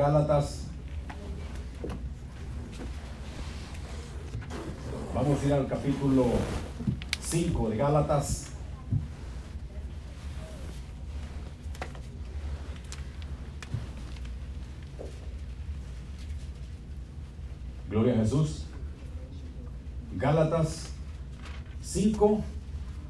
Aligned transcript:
Gálatas. 0.00 0.64
Vamos 5.14 5.42
a 5.42 5.46
ir 5.46 5.52
al 5.52 5.66
capítulo 5.66 6.24
5 7.20 7.68
de 7.68 7.76
Gálatas. 7.76 8.46
Gloria 17.90 18.14
a 18.14 18.16
Jesús. 18.16 18.64
Gálatas 20.16 20.94
5. 21.82 22.42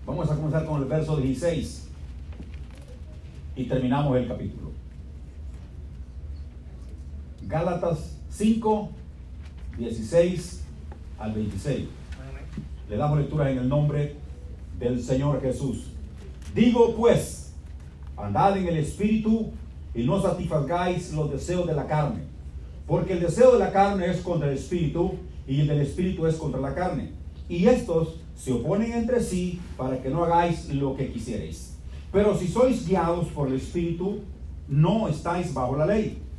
Vamos 0.07 0.29
a 0.29 0.35
comenzar 0.35 0.67
con 0.67 0.83
el 0.83 0.89
verso 0.89 1.17
16 1.19 1.89
y 3.55 3.65
terminamos 3.67 4.17
el 4.17 4.27
capítulo. 4.27 4.70
Gálatas 7.51 8.17
5, 8.31 8.91
16 9.77 10.63
al 11.19 11.33
26. 11.33 11.89
Le 12.89 12.97
damos 12.97 13.19
lectura 13.19 13.51
en 13.51 13.59
el 13.59 13.69
nombre 13.69 14.15
del 14.79 15.03
Señor 15.03 15.43
Jesús. 15.43 15.91
Digo 16.55 16.95
pues, 16.95 17.53
andad 18.17 18.57
en 18.57 18.69
el 18.69 18.77
Espíritu 18.77 19.51
y 19.97 20.05
no 20.05 20.23
satisfagáis 20.23 21.13
los 21.13 21.33
deseos 21.33 21.67
de 21.67 21.75
la 21.75 21.89
carne, 21.89 22.21
porque 22.87 23.15
el 23.15 23.21
deseo 23.21 23.55
de 23.55 23.59
la 23.59 23.73
carne 23.73 24.09
es 24.09 24.21
contra 24.21 24.49
el 24.49 24.57
Espíritu 24.57 25.15
y 25.49 25.61
el 25.61 25.67
del 25.67 25.81
Espíritu 25.81 26.29
es 26.29 26.37
contra 26.37 26.61
la 26.61 26.73
carne. 26.73 27.11
Y 27.49 27.67
estos 27.67 28.21
se 28.37 28.53
oponen 28.53 28.93
entre 28.93 29.21
sí 29.21 29.59
para 29.77 30.01
que 30.01 30.09
no 30.09 30.23
hagáis 30.23 30.73
lo 30.73 30.95
que 30.95 31.11
quisierais. 31.11 31.77
Pero 32.13 32.39
si 32.39 32.47
sois 32.47 32.87
guiados 32.87 33.27
por 33.27 33.49
el 33.49 33.55
Espíritu, 33.55 34.21
no 34.69 35.09
estáis 35.09 35.53
bajo 35.53 35.77
la 35.77 35.87
ley. 35.87 36.30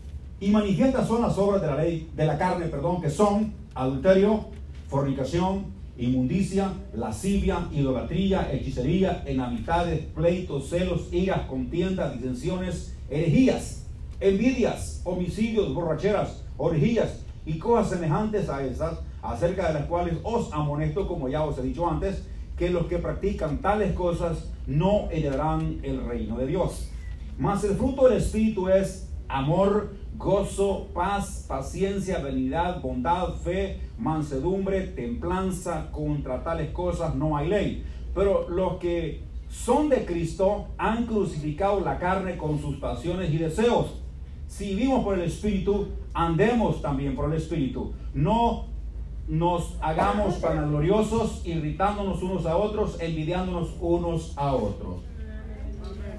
Y 0.42 0.50
manifiestas 0.50 1.08
son 1.08 1.22
las 1.22 1.38
obras 1.38 1.62
de 1.62 1.68
la 1.68 1.76
ley, 1.76 2.10
de 2.16 2.26
la 2.26 2.36
carne, 2.36 2.66
perdón, 2.66 3.00
que 3.00 3.12
son 3.12 3.54
adulterio, 3.76 4.46
fornicación, 4.88 5.68
inmundicia, 6.00 6.74
lascivia, 6.96 7.68
idolatría, 7.72 8.52
hechicería, 8.52 9.22
enamistades, 9.28 10.00
pleitos, 10.16 10.68
celos, 10.68 11.14
iras, 11.14 11.42
contiendas, 11.42 12.16
disensiones, 12.16 12.98
herejías, 13.08 13.86
envidias, 14.20 15.02
homicidios, 15.04 15.76
borracheras, 15.76 16.44
orgías 16.58 17.20
y 17.46 17.60
cosas 17.60 17.92
semejantes 17.92 18.50
a 18.50 18.66
esas, 18.66 18.98
acerca 19.22 19.68
de 19.68 19.76
las 19.76 19.86
cuales 19.86 20.16
os 20.24 20.52
amonesto, 20.54 21.08
como 21.08 21.30
ya 21.30 21.46
os 21.46 21.60
he 21.60 21.62
dicho 21.62 21.88
antes, 21.88 22.24
que 22.58 22.72
los 22.72 22.88
que 22.88 22.98
practican 22.98 23.60
tales 23.60 23.94
cosas 23.94 24.50
no 24.66 25.08
heredarán 25.12 25.82
el 25.84 26.04
reino 26.04 26.36
de 26.40 26.48
Dios. 26.48 26.90
Mas 27.38 27.64
el 27.64 27.76
fruto 27.76 28.08
del 28.08 28.18
Espíritu 28.18 28.70
es 28.70 29.08
amor, 29.28 30.01
gozo, 30.18 30.88
paz, 30.94 31.46
paciencia, 31.48 32.20
benignidad, 32.20 32.82
bondad, 32.82 33.34
fe, 33.36 33.80
mansedumbre, 33.98 34.88
templanza. 34.88 35.92
Contra 35.92 36.44
tales 36.44 36.72
cosas 36.72 37.16
no 37.16 37.38
hay 37.38 37.50
ley. 37.50 37.86
Pero 38.14 38.50
los 38.50 38.78
que 38.78 39.24
son 39.50 39.90
de 39.90 40.06
Cristo 40.06 40.68
han 40.78 41.06
crucificado 41.06 41.80
la 41.82 42.00
carne 42.00 42.38
con 42.38 42.60
sus 42.60 42.78
pasiones 42.78 43.34
y 43.34 43.38
deseos. 43.38 43.98
Si 44.48 44.76
vivimos 44.76 45.04
por 45.04 45.18
el 45.18 45.26
Espíritu, 45.26 45.88
andemos 46.14 46.82
también 46.82 47.16
por 47.16 47.32
el 47.32 47.38
Espíritu. 47.38 47.94
No 48.14 48.66
nos 49.28 49.78
hagamos 49.82 50.42
vanagloriosos, 50.42 51.46
irritándonos 51.46 52.22
unos 52.22 52.46
a 52.46 52.58
otros, 52.58 53.00
envidiándonos 53.00 53.70
unos 53.80 54.34
a 54.38 54.54
otros. 54.54 54.98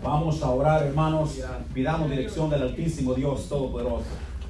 Vamos 0.02 0.42
a 0.42 0.50
orar, 0.50 0.82
hermanos. 0.82 1.38
Pidamos 1.72 2.10
dirección 2.10 2.50
del 2.50 2.62
Altísimo 2.62 3.14
Dios 3.14 3.48
Todopoderoso. 3.48 4.04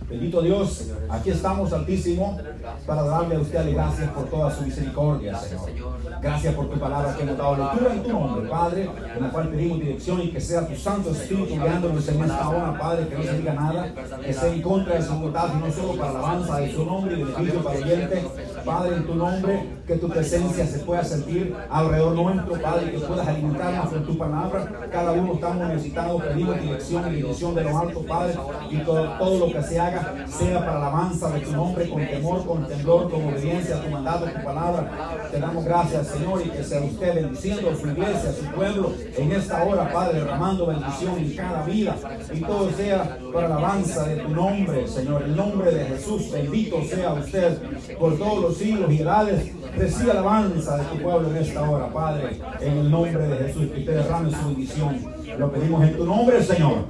Bendito 0.09 0.43
Dios, 0.43 0.91
aquí 1.09 1.31
estamos, 1.31 1.73
Altísimo, 1.73 2.39
para 2.87 3.03
darle 3.03 3.37
a 3.37 3.39
usted 3.39 3.73
gracias 3.73 4.11
por 4.11 4.25
toda 4.29 4.55
su 4.55 4.63
misericordia, 4.63 5.39
Señor. 5.39 5.95
Gracias 6.21 6.55
por 6.55 6.69
tu 6.69 6.79
palabra 6.79 7.17
que 7.17 7.23
hemos 7.23 7.39
dado 7.39 7.57
lectura 7.57 7.95
en 7.95 8.03
tu 8.03 8.09
nombre, 8.11 8.49
Padre, 8.51 8.91
en 9.17 9.23
la 9.23 9.31
cual 9.31 9.49
pedimos 9.49 9.81
dirección 9.81 10.21
y 10.21 10.29
que 10.29 10.41
sea 10.41 10.67
tu 10.67 10.77
Santo 10.77 11.11
Espíritu 11.11 11.55
guiándonos 11.55 12.07
en 12.09 12.25
esta 12.25 12.49
hora, 12.49 12.79
Padre, 12.79 13.09
que 13.09 13.15
no 13.15 13.23
se 13.23 13.39
diga 13.39 13.55
nada, 13.55 13.95
que 14.23 14.33
sea 14.35 14.53
en 14.53 14.63
contra 14.63 14.95
de 14.97 15.03
su 15.03 15.15
voluntad, 15.15 15.55
no 15.55 15.73
solo 15.73 15.97
para 15.97 16.13
la 16.13 16.19
alabanza 16.19 16.59
de 16.59 16.73
su 16.73 16.85
nombre 16.85 17.15
y 17.15 17.23
beneficio 17.23 17.63
para 17.63 17.79
el 17.79 17.85
oyente, 17.85 18.25
Padre, 18.65 18.97
en 18.97 19.07
tu 19.07 19.15
nombre, 19.15 19.69
que 19.87 19.97
tu 19.97 20.09
presencia 20.09 20.67
se 20.67 20.79
pueda 20.81 21.05
sentir 21.05 21.55
alrededor 21.69 22.15
nuestro, 22.15 22.61
Padre, 22.61 22.93
que 22.93 22.99
puedas 22.99 23.27
alimentarnos 23.27 23.89
con 23.89 24.05
tu 24.05 24.17
palabra. 24.17 24.89
Cada 24.91 25.13
uno 25.13 25.35
estamos 25.35 25.69
necesitados, 25.69 26.23
pedimos 26.23 26.61
dirección 26.61 27.13
y 27.13 27.17
dirección 27.17 27.55
de 27.55 27.65
los 27.65 27.75
altos, 27.75 28.05
Padre, 28.05 28.35
y 28.71 28.77
todo, 28.79 29.19
todo 29.19 29.47
lo 29.47 29.53
que 29.53 29.63
se 29.63 29.81
haga 29.81 30.27
sea 30.29 30.61
para 30.61 30.79
la 30.79 30.87
alabanza 30.87 31.31
de 31.31 31.41
tu 31.41 31.53
nombre, 31.53 31.89
con 31.89 32.07
temor, 32.07 32.47
con 32.47 32.67
temblor, 32.67 33.11
con 33.11 33.25
obediencia 33.25 33.77
a 33.77 33.83
tu 33.83 33.91
mandato, 33.91 34.27
a 34.27 34.33
tu 34.33 34.45
palabra. 34.45 35.29
Te 35.31 35.41
damos 35.41 35.65
gracias, 35.65 36.07
Señor, 36.09 36.43
y 36.45 36.51
que 36.51 36.63
sea 36.63 36.81
usted 36.83 37.15
bendiciendo 37.15 37.71
a 37.71 37.77
su 37.77 37.89
iglesia, 37.89 38.31
a 38.31 38.33
su 38.33 38.45
pueblo, 38.55 38.93
en 39.17 39.33
esta 39.33 39.65
hora, 39.65 39.93
Padre, 39.93 40.21
derramando 40.21 40.67
bendición 40.67 41.19
en 41.19 41.37
cada 41.37 41.65
vida. 41.65 41.97
Y 42.33 42.41
todo 42.41 42.71
sea 42.71 43.19
para 43.33 43.49
la 43.49 43.57
alabanza 43.57 44.05
de 44.05 44.17
tu 44.17 44.29
nombre, 44.29 44.87
Señor. 44.87 45.23
El 45.23 45.37
nombre 45.37 45.73
de 45.73 45.85
Jesús, 45.87 46.31
bendito 46.31 46.83
sea 46.85 47.15
usted 47.15 47.59
por 47.99 48.17
todos 48.17 48.43
los 48.43 48.57
siglos 48.57 48.91
y 48.93 49.01
edades. 49.01 49.53
Reciba 49.77 50.15
la 50.15 50.21
alabanza 50.21 50.77
de 50.77 50.85
tu 50.85 51.03
pueblo 51.03 51.31
en 51.31 51.37
esta 51.39 51.63
hora, 51.63 51.89
Padre, 51.89 52.39
en 52.61 52.79
el 52.79 52.91
nombre 52.91 53.27
de 53.27 53.37
Jesús, 53.47 53.71
que 53.73 53.81
usted 53.81 53.95
derrame 53.95 54.31
su 54.31 54.47
bendición. 54.49 55.01
Lo 55.39 55.51
pedimos 55.51 55.83
en 55.83 55.97
tu 55.97 56.05
nombre, 56.05 56.43
Señor. 56.43 56.85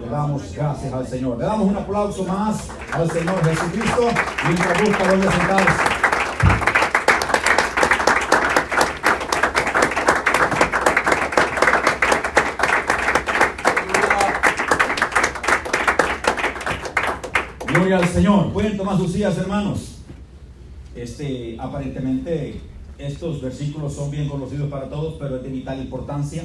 Le 0.00 0.10
damos 0.10 0.52
gracias 0.54 0.92
al 0.92 1.06
Señor. 1.06 1.38
Le 1.38 1.44
damos 1.44 1.68
un 1.68 1.76
aplauso 1.76 2.24
más 2.24 2.68
al 2.92 3.10
Señor 3.10 3.42
Jesucristo 3.44 4.08
mientras 4.46 4.82
busca 4.82 5.08
donde 5.08 5.30
sentarse. 5.30 5.82
Gloria 17.68 17.98
al 17.98 18.08
Señor. 18.08 18.52
Pueden 18.52 18.76
tomar 18.76 18.96
sus 18.96 19.12
sillas, 19.12 19.38
hermanos. 19.38 19.93
Este, 20.94 21.56
aparentemente, 21.58 22.60
estos 22.98 23.42
versículos 23.42 23.94
son 23.94 24.10
bien 24.10 24.28
conocidos 24.28 24.70
para 24.70 24.88
todos, 24.88 25.14
pero 25.18 25.36
es 25.36 25.42
de 25.42 25.48
vital 25.48 25.80
importancia 25.80 26.44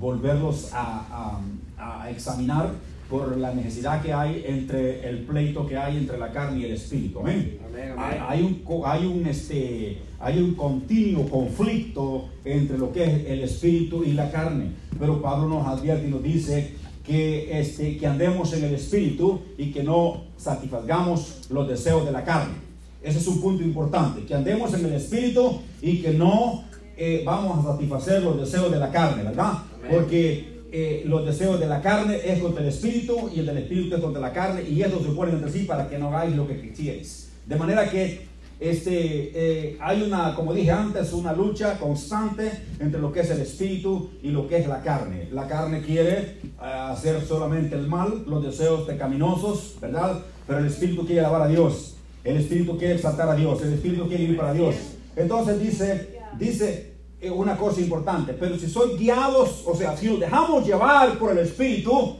volverlos 0.00 0.70
a, 0.72 1.38
a 1.78 2.10
examinar 2.10 2.70
por 3.12 3.36
la 3.36 3.52
necesidad 3.52 4.00
que 4.00 4.10
hay 4.10 4.42
entre 4.46 5.06
el 5.06 5.18
pleito 5.18 5.66
que 5.66 5.76
hay 5.76 5.98
entre 5.98 6.16
la 6.16 6.32
carne 6.32 6.60
y 6.60 6.64
el 6.64 6.72
espíritu. 6.72 7.20
Amén. 7.20 7.58
Hay, 7.98 8.42
un, 8.42 8.62
hay, 8.86 9.04
un, 9.04 9.26
este, 9.26 9.98
hay 10.18 10.38
un 10.38 10.54
continuo 10.54 11.28
conflicto 11.28 12.30
entre 12.42 12.78
lo 12.78 12.90
que 12.90 13.04
es 13.04 13.26
el 13.26 13.40
espíritu 13.40 14.02
y 14.02 14.14
la 14.14 14.30
carne. 14.30 14.70
Pero 14.98 15.20
Pablo 15.20 15.46
nos 15.46 15.66
advierte 15.66 16.08
y 16.08 16.10
nos 16.10 16.22
dice 16.22 16.74
que, 17.04 17.60
este, 17.60 17.98
que 17.98 18.06
andemos 18.06 18.54
en 18.54 18.64
el 18.64 18.74
espíritu 18.74 19.42
y 19.58 19.72
que 19.72 19.82
no 19.82 20.22
satisfagamos 20.38 21.48
los 21.50 21.68
deseos 21.68 22.06
de 22.06 22.12
la 22.12 22.24
carne. 22.24 22.54
Ese 23.02 23.18
es 23.18 23.26
un 23.26 23.40
punto 23.40 23.62
importante, 23.62 24.24
que 24.24 24.34
andemos 24.34 24.72
en 24.74 24.86
el 24.86 24.92
espíritu 24.94 25.60
y 25.80 26.00
que 26.00 26.12
no 26.12 26.64
eh, 26.96 27.22
vamos 27.24 27.64
a 27.64 27.72
satisfacer 27.72 28.22
los 28.22 28.38
deseos 28.38 28.70
de 28.70 28.78
la 28.78 28.90
carne, 28.90 29.24
¿verdad? 29.24 29.54
Porque 29.90 30.62
eh, 30.70 31.02
los 31.06 31.26
deseos 31.26 31.60
de 31.60 31.66
la 31.66 31.82
carne 31.82 32.20
es 32.24 32.38
contra 32.38 32.62
el 32.62 32.68
espíritu 32.68 33.28
y 33.34 33.40
el 33.40 33.46
del 33.46 33.58
espíritu 33.58 33.96
es 33.96 34.00
contra 34.00 34.20
la 34.20 34.32
carne 34.32 34.62
y 34.62 34.80
estos 34.80 35.02
se 35.02 35.10
oponen 35.10 35.34
entre 35.34 35.50
sí 35.50 35.64
para 35.64 35.88
que 35.88 35.98
no 35.98 36.08
hagáis 36.08 36.36
lo 36.36 36.46
que 36.46 36.60
quisierais. 36.60 37.30
De 37.46 37.56
manera 37.56 37.90
que 37.90 38.32
este, 38.62 39.32
eh, 39.34 39.76
hay 39.80 40.02
una, 40.02 40.36
como 40.36 40.54
dije 40.54 40.70
antes, 40.70 41.12
una 41.12 41.32
lucha 41.32 41.78
constante 41.80 42.52
entre 42.78 43.00
lo 43.00 43.12
que 43.12 43.20
es 43.20 43.30
el 43.30 43.40
espíritu 43.40 44.10
y 44.22 44.30
lo 44.30 44.46
que 44.46 44.58
es 44.58 44.68
la 44.68 44.80
carne. 44.82 45.28
La 45.32 45.48
carne 45.48 45.82
quiere 45.82 46.18
eh, 46.18 46.40
hacer 46.60 47.20
solamente 47.22 47.74
el 47.74 47.88
mal, 47.88 48.24
los 48.26 48.44
deseos 48.44 48.82
pecaminosos, 48.82 49.78
¿verdad? 49.80 50.20
Pero 50.46 50.60
el 50.60 50.66
espíritu 50.66 51.04
quiere 51.04 51.20
alabar 51.22 51.42
a 51.42 51.48
Dios. 51.48 51.96
El 52.24 52.36
espíritu 52.36 52.78
quiere 52.78 52.94
exaltar 52.94 53.28
a 53.28 53.34
Dios. 53.34 53.62
El 53.62 53.74
espíritu 53.74 54.06
quiere 54.06 54.24
vivir 54.24 54.38
para 54.38 54.52
Dios. 54.52 54.74
Entonces 55.16 55.60
dice, 55.60 56.20
dice 56.38 56.92
una 57.30 57.56
cosa 57.56 57.80
importante, 57.80 58.32
pero 58.32 58.58
si 58.58 58.68
soy 58.68 58.96
guiados, 58.96 59.62
o 59.64 59.76
sea, 59.76 59.96
si 59.96 60.06
nos 60.06 60.20
dejamos 60.20 60.66
llevar 60.66 61.18
por 61.18 61.30
el 61.30 61.38
Espíritu, 61.38 62.16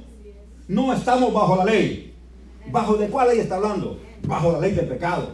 no 0.69 0.93
estamos 0.93 1.33
bajo 1.33 1.57
la 1.57 1.65
ley. 1.65 2.15
¿Bajo 2.71 2.95
de 2.95 3.09
cuál 3.09 3.29
ley 3.29 3.41
está 3.41 3.57
hablando? 3.57 3.99
Bajo 4.27 4.53
la 4.53 4.61
ley 4.61 4.73
del 4.73 4.87
pecado. 4.87 5.29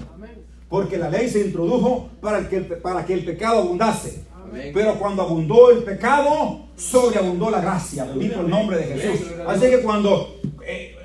Porque 0.69 0.97
la 0.97 1.11
ley 1.11 1.29
se 1.29 1.41
introdujo 1.47 2.09
para 2.21 2.49
que, 2.49 2.61
para 2.61 3.05
que 3.05 3.15
el 3.15 3.25
pecado 3.25 3.61
abundase. 3.61 4.25
Pero 4.73 4.99
cuando 4.99 5.23
abundó 5.23 5.71
el 5.71 5.83
pecado, 5.83 6.61
sobreabundó 6.75 7.51
la 7.51 7.61
gracia. 7.61 8.05
Bendito 8.05 8.41
el 8.41 8.49
nombre 8.49 8.79
de 8.79 8.85
Jesús. 8.85 9.29
Así 9.47 9.69
que 9.69 9.83
cuando 9.83 10.41
eh, 10.67 10.97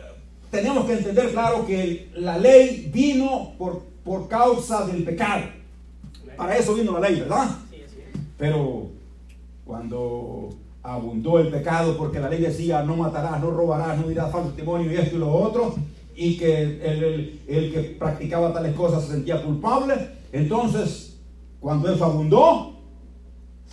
tenemos 0.54 0.86
que 0.86 0.94
entender 0.94 1.32
claro 1.32 1.66
que 1.66 2.12
la 2.16 2.38
ley 2.38 2.92
vino 2.94 3.54
por, 3.58 3.82
por 4.04 4.28
causa 4.28 4.86
del 4.86 5.04
pecado. 5.04 5.46
Para 6.38 6.56
eso 6.56 6.76
vino 6.76 6.98
la 7.00 7.10
ley, 7.10 7.22
¿verdad? 7.22 7.58
Pero 8.38 8.90
cuando 9.66 10.50
abundó 10.84 11.40
el 11.40 11.48
pecado, 11.48 11.98
porque 11.98 12.20
la 12.20 12.30
ley 12.30 12.40
decía 12.40 12.84
no 12.84 12.96
matarás, 12.96 13.42
no 13.42 13.50
robarás, 13.50 14.00
no 14.00 14.08
dirás 14.08 14.32
falso 14.32 14.50
testimonio 14.50 14.92
y 14.92 14.96
esto 14.96 15.16
y 15.16 15.20
lo 15.20 15.34
otro, 15.34 15.74
y 16.16 16.38
que 16.38 16.62
el, 16.62 17.42
el 17.48 17.74
que 17.74 17.80
practicaba 17.98 18.54
tales 18.54 18.76
cosas 18.76 19.06
se 19.06 19.14
sentía 19.14 19.42
culpable. 19.42 19.96
Entonces, 20.32 21.18
cuando 21.60 21.92
eso 21.92 22.06
abundó, 22.06 22.73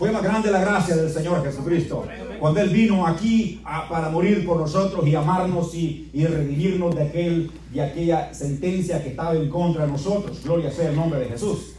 fue 0.00 0.10
más 0.10 0.22
grande 0.22 0.50
la 0.50 0.62
gracia 0.62 0.96
del 0.96 1.10
Señor 1.10 1.44
Jesucristo. 1.44 2.06
Cuando 2.38 2.58
Él 2.62 2.70
vino 2.70 3.06
aquí 3.06 3.60
para 3.62 4.08
morir 4.08 4.46
por 4.46 4.56
nosotros 4.56 5.06
y 5.06 5.14
amarnos 5.14 5.74
y, 5.74 6.08
y 6.14 6.24
redimirnos 6.24 6.96
de, 6.96 7.02
aquel, 7.02 7.50
de 7.70 7.82
aquella 7.82 8.32
sentencia 8.32 9.02
que 9.02 9.10
estaba 9.10 9.34
en 9.34 9.50
contra 9.50 9.84
de 9.84 9.92
nosotros. 9.92 10.42
Gloria 10.42 10.70
sea 10.70 10.88
el 10.88 10.96
nombre 10.96 11.20
de 11.20 11.26
Jesús. 11.26 11.74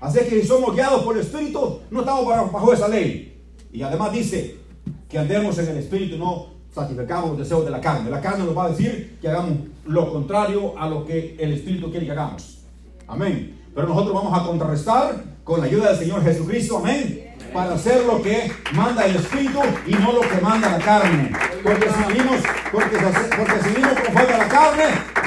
Así 0.00 0.18
que 0.28 0.40
si 0.40 0.48
somos 0.48 0.74
guiados 0.74 1.04
por 1.04 1.14
el 1.16 1.22
Espíritu, 1.22 1.82
no 1.88 2.00
estamos 2.00 2.26
bajo 2.26 2.72
esa 2.72 2.88
ley. 2.88 3.40
Y 3.72 3.80
además 3.82 4.12
dice 4.12 4.56
que 5.08 5.20
andemos 5.20 5.56
en 5.58 5.68
el 5.68 5.76
Espíritu, 5.76 6.18
no 6.18 6.46
satisfacamos 6.74 7.30
los 7.30 7.38
deseos 7.38 7.64
de 7.64 7.70
la 7.70 7.80
carne. 7.80 8.10
La 8.10 8.20
carne 8.20 8.44
nos 8.44 8.58
va 8.58 8.64
a 8.64 8.70
decir 8.70 9.18
que 9.20 9.28
hagamos 9.28 9.58
lo 9.86 10.12
contrario 10.12 10.76
a 10.76 10.88
lo 10.88 11.04
que 11.04 11.36
el 11.38 11.52
Espíritu 11.52 11.92
quiere 11.92 12.06
que 12.06 12.12
hagamos. 12.12 12.64
Amén. 13.06 13.56
Pero 13.72 13.86
nosotros 13.86 14.12
vamos 14.16 14.36
a 14.36 14.44
contrarrestar 14.44 15.22
con 15.44 15.60
la 15.60 15.66
ayuda 15.66 15.90
del 15.90 15.98
Señor 15.98 16.24
Jesucristo. 16.24 16.78
Amén 16.78 17.31
para 17.52 17.74
hacer 17.74 18.04
lo 18.04 18.22
que 18.22 18.50
manda 18.72 19.04
el 19.04 19.16
Espíritu 19.16 19.60
y 19.86 19.92
no 19.92 20.12
lo 20.12 20.20
que 20.20 20.40
manda 20.40 20.70
la 20.70 20.84
carne. 20.84 21.30
Porque 21.62 21.88
si 21.88 22.12
vivimos, 22.12 22.40
porque, 22.72 22.96
porque 23.36 23.62
si 23.62 23.68
vivimos 23.68 24.00
conforme 24.00 24.34
a 24.34 24.38
la 24.38 24.48
carne, 24.48 24.84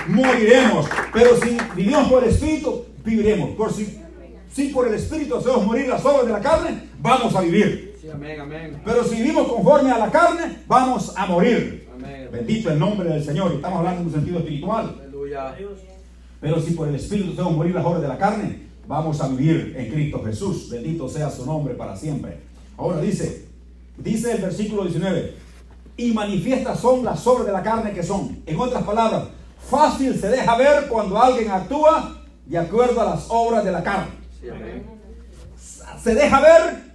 moriremos. 0.08 0.90
Pero 1.14 1.38
si 1.38 1.58
vivimos 1.76 2.10
por 2.10 2.24
el 2.24 2.30
Espíritu, 2.30 2.86
viviremos. 3.04 3.50
Por 3.52 3.74
si, 3.74 4.02
si 4.52 4.70
por 4.70 4.88
el 4.88 4.96
Espíritu 4.96 5.38
hacemos 5.38 5.66
morir 5.66 5.88
las 5.88 6.04
obras 6.06 6.26
de 6.26 6.34
la 6.34 6.42
carne, 6.42 6.90
vamos 7.00 7.36
a 7.36 7.42
vivir. 7.42 7.96
Pero 8.84 9.04
si 9.04 9.16
vivimos 9.16 9.48
conforme 9.48 9.92
a 9.92 9.98
la 9.98 10.12
carne, 10.12 10.60
vamos 10.68 11.14
a 11.16 11.26
morir. 11.26 11.88
Bendito 12.32 12.70
el 12.70 12.80
nombre 12.80 13.10
del 13.10 13.24
Señor. 13.24 13.54
Estamos 13.54 13.80
hablando 13.80 14.02
en 14.02 14.08
un 14.08 14.14
sentido 14.14 14.40
espiritual. 14.40 14.96
Pero 16.42 16.62
si 16.62 16.72
por 16.72 16.88
el 16.88 16.96
Espíritu 16.96 17.32
hacemos 17.34 17.54
morir 17.54 17.74
las 17.74 17.86
obras 17.86 18.02
de 18.02 18.08
la 18.08 18.18
carne, 18.18 18.65
vamos 18.88 19.22
a 19.22 19.28
vivir 19.28 19.76
en 19.78 19.92
Cristo 19.92 20.24
Jesús. 20.24 20.70
Bendito 20.70 21.08
sea 21.10 21.30
su 21.30 21.46
nombre 21.46 21.74
para 21.74 21.96
siempre. 21.96 22.40
Ahora 22.78 23.02
dice, 23.02 23.46
dice 23.98 24.34
el 24.34 24.42
versículo 24.42 24.84
19, 24.84 25.34
y 25.98 26.12
manifiestas 26.12 26.80
son 26.80 27.06
las 27.06 27.26
obras 27.26 27.46
de 27.46 27.54
la 27.54 27.64
carne 27.64 27.94
que 27.94 28.04
son. 28.04 28.42
En 28.46 28.60
otras 28.60 28.84
palabras, 28.84 29.26
fácil 29.70 30.20
se 30.20 30.30
deja 30.30 30.58
ver 30.58 30.88
cuando 30.88 31.22
alguien 31.22 31.50
actúa 31.52 32.22
de 32.46 32.58
acuerdo 32.58 33.02
a 33.02 33.06
las 33.06 33.26
obras 33.30 33.64
de 33.64 33.72
la 33.72 33.84
carne. 33.84 34.12
se 36.02 36.14
deja 36.14 36.42
ver 36.42 36.94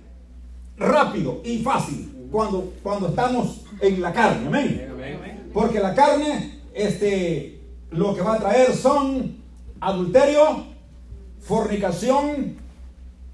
rápido 0.76 1.40
y 1.44 1.58
fácil 1.58 2.28
cuando, 2.30 2.72
cuando 2.82 3.08
estamos 3.08 3.62
en 3.80 4.00
la 4.00 4.12
carne. 4.12 4.46
Amén. 4.46 5.50
Porque 5.52 5.80
la 5.80 5.94
carne, 5.94 6.60
este, 6.72 7.60
lo 7.90 8.14
que 8.14 8.22
va 8.22 8.34
a 8.34 8.38
traer 8.38 8.74
son 8.74 9.36
adulterio, 9.80 10.64
fornicación, 11.40 12.56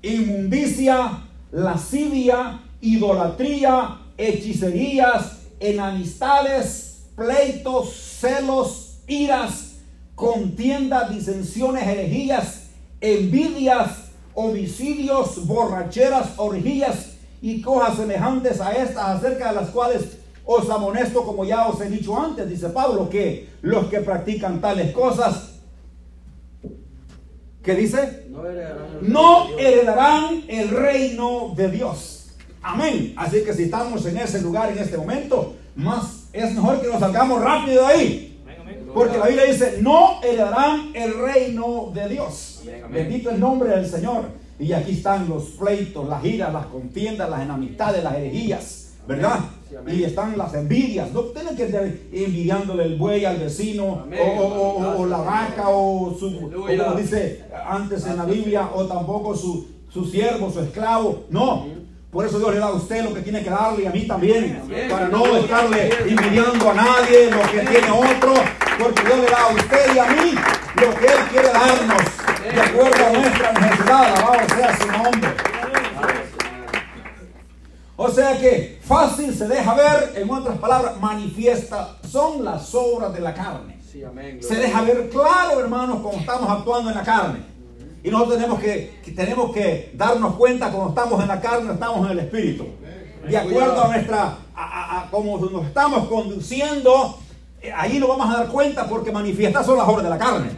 inmundicia, 0.03 1.25
lascivia, 1.53 2.61
idolatría, 2.81 3.99
hechicerías, 4.17 5.38
enemistades, 5.61 7.06
pleitos, 7.14 7.93
celos, 7.93 8.99
iras, 9.06 9.76
contiendas, 10.14 11.11
disensiones, 11.11 11.87
herejías, 11.87 12.69
envidias, 13.00 14.11
homicidios, 14.35 15.47
borracheras, 15.47 16.31
orgías 16.37 17.17
y 17.43 17.61
cosas 17.61 17.97
semejantes 17.97 18.61
a 18.61 18.73
estas, 18.73 19.17
acerca 19.17 19.49
de 19.49 19.61
las 19.61 19.70
cuales 19.70 20.19
os 20.44 20.70
amonesto, 20.70 21.25
como 21.25 21.44
ya 21.44 21.67
os 21.67 21.81
he 21.81 21.88
dicho 21.88 22.19
antes, 22.19 22.49
dice 22.49 22.69
Pablo, 22.69 23.11
que 23.11 23.49
los 23.62 23.87
que 23.87 24.00
practican 24.00 24.61
tales 24.61 24.93
cosas 24.93 25.56
¿Qué 27.67 27.75
dice? 27.75 28.29
No 29.03 29.59
heredarán, 29.59 30.45
el 30.47 30.69
reino 30.71 31.53
de 31.57 31.69
Dios. 31.69 32.29
Amén. 32.63 33.13
Así 33.17 33.43
que 33.43 33.53
si 33.53 33.65
estamos 33.65 34.07
en 34.07 34.19
ese 34.19 34.41
lugar 34.41 34.71
en 34.71 34.79
este 34.79 34.97
momento, 34.97 35.57
más 35.75 36.29
es 36.33 36.55
mejor 36.55 36.81
que 36.81 36.87
nos 36.87 37.01
salgamos 37.01 37.43
rápido 37.43 37.85
de 37.85 37.93
ahí. 37.93 38.43
Porque 38.95 39.19
la 39.19 39.27
Biblia 39.27 39.47
dice, 39.47 39.79
no 39.83 40.23
heredarán 40.23 40.93
el 40.95 41.19
reino 41.19 41.91
de 41.93 42.09
Dios. 42.09 42.63
Bendito 42.89 43.31
el 43.31 43.41
nombre 43.41 43.71
del 43.71 43.85
Señor. 43.85 44.27
Y 44.61 44.73
aquí 44.73 44.93
están 44.93 45.29
los 45.29 45.47
pleitos, 45.59 46.09
las 46.09 46.25
iras, 46.25 46.53
las 46.53 46.67
contiendas, 46.67 47.29
las 47.29 47.43
enemistades, 47.43 48.05
las 48.05 48.15
herejías, 48.15 48.93
¿verdad? 49.09 49.41
Y 49.87 50.05
están 50.05 50.37
las 50.37 50.55
envidias. 50.55 51.12
No 51.12 51.23
tienen 51.23 51.56
que 51.56 51.64
estar 51.64 51.84
envidiándole 51.84 52.84
el 52.84 52.96
buey 52.96 53.25
al 53.25 53.38
vecino 53.38 54.06
o, 54.19 55.06
la 55.06 55.19
vaca 55.19 55.69
o 55.69 56.17
su, 56.19 56.50
como 56.50 56.94
dice 56.94 57.44
antes 57.67 58.06
en 58.06 58.17
la 58.17 58.25
Biblia, 58.25 58.70
o 58.75 58.84
tampoco 58.87 59.37
su, 59.37 59.67
su 59.93 60.05
siervo, 60.05 60.50
su 60.50 60.61
esclavo. 60.61 61.25
No. 61.31 61.67
Por 62.11 62.25
eso 62.25 62.38
Dios 62.38 62.55
le 62.55 62.61
da 62.61 62.67
a 62.67 62.73
usted 62.73 63.05
lo 63.05 63.12
que 63.12 63.20
tiene 63.20 63.43
que 63.43 63.50
darle 63.50 63.82
y 63.82 63.87
a 63.87 63.90
mí 63.90 64.06
también. 64.06 64.62
Para 64.90 65.08
no 65.08 65.37
estarle 65.37 65.90
envidiando 66.06 66.70
a 66.70 66.75
nadie 66.75 67.31
lo 67.31 67.43
que 67.43 67.61
tiene 67.61 67.90
otro. 67.90 68.34
Porque 68.78 69.02
Dios 69.02 69.19
le 69.19 69.26
da 69.26 69.43
a 69.43 69.55
usted 69.55 69.94
y 69.94 69.99
a 69.99 70.06
mí 70.06 70.34
lo 70.76 70.94
que 70.94 71.06
Él 71.06 71.19
quiere 71.31 71.49
darnos. 71.49 72.02
De 72.55 72.61
acuerdo 72.61 73.06
a 73.06 73.12
nuestra 73.12 73.52
necesidad. 73.52 74.05
Alabado 74.05 74.49
sea 74.56 74.78
su 74.78 74.87
nombre. 74.87 75.56
O 78.06 78.11
sea 78.11 78.38
que 78.38 78.79
fácil 78.82 79.35
se 79.35 79.49
deja 79.49 79.75
ver, 79.75 80.12
en 80.14 80.31
otras 80.31 80.56
palabras, 80.58 81.00
manifiesta, 81.00 81.97
son 82.08 82.44
las 82.44 82.73
obras 82.75 83.12
de 83.12 83.20
la 83.20 83.35
carne. 83.35 83.79
se 84.41 84.55
deja 84.55 84.82
ver 84.82 85.08
claro, 85.11 85.58
hermanos, 85.58 85.99
cómo 86.03 86.19
estamos 86.19 86.49
actuando 86.49 86.91
en 86.91 86.97
la 86.97 87.03
carne. 87.03 87.41
Y 88.05 88.11
nosotros 88.11 88.37
tenemos 88.37 88.61
que, 88.61 89.00
tenemos 89.17 89.53
que 89.53 89.93
darnos 89.94 90.37
cuenta 90.37 90.70
cuando 90.70 90.91
estamos 90.91 91.20
en 91.20 91.29
la 91.29 91.41
carne, 91.41 91.73
estamos 91.73 92.06
en 92.06 92.12
el 92.12 92.19
espíritu. 92.20 92.67
De 93.29 93.37
acuerdo 93.37 93.82
a 93.82 93.88
nuestra, 93.88 94.38
a, 94.55 95.09
cómo 95.11 95.38
nos 95.38 95.67
estamos 95.67 96.06
conduciendo, 96.06 97.19
eh, 97.61 97.73
ahí 97.75 97.99
nos 97.99 98.09
vamos 98.09 98.32
a 98.32 98.38
dar 98.38 98.49
cuenta 98.49 98.88
porque 98.88 99.11
manifiesta 99.11 99.64
son 99.64 99.79
las 99.79 99.88
obras 99.88 100.05
de 100.05 100.11
la 100.11 100.19
carne. 100.19 100.50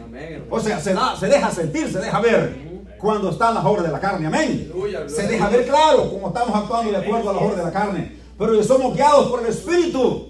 O 0.51 0.59
sea, 0.59 0.79
se, 0.79 0.93
da, 0.93 1.15
se 1.15 1.25
deja 1.25 1.49
sentir, 1.49 1.91
se 1.91 1.99
deja 1.99 2.19
ver 2.19 2.68
cuando 2.99 3.29
están 3.29 3.55
las 3.55 3.65
obras 3.65 3.85
de 3.85 3.91
la 3.91 3.99
carne. 3.99 4.27
Amén. 4.27 4.71
Se 5.07 5.27
deja 5.27 5.49
ver 5.49 5.65
claro 5.65 6.09
cómo 6.11 6.27
estamos 6.27 6.55
actuando 6.55 6.91
de 6.91 6.97
acuerdo 6.97 7.29
a 7.29 7.33
las 7.33 7.41
obras 7.41 7.57
de 7.57 7.63
la 7.63 7.71
carne. 7.71 8.19
Pero 8.37 8.61
si 8.61 8.67
somos 8.67 8.95
guiados 8.95 9.29
por 9.29 9.41
el 9.41 9.47
Espíritu, 9.47 10.29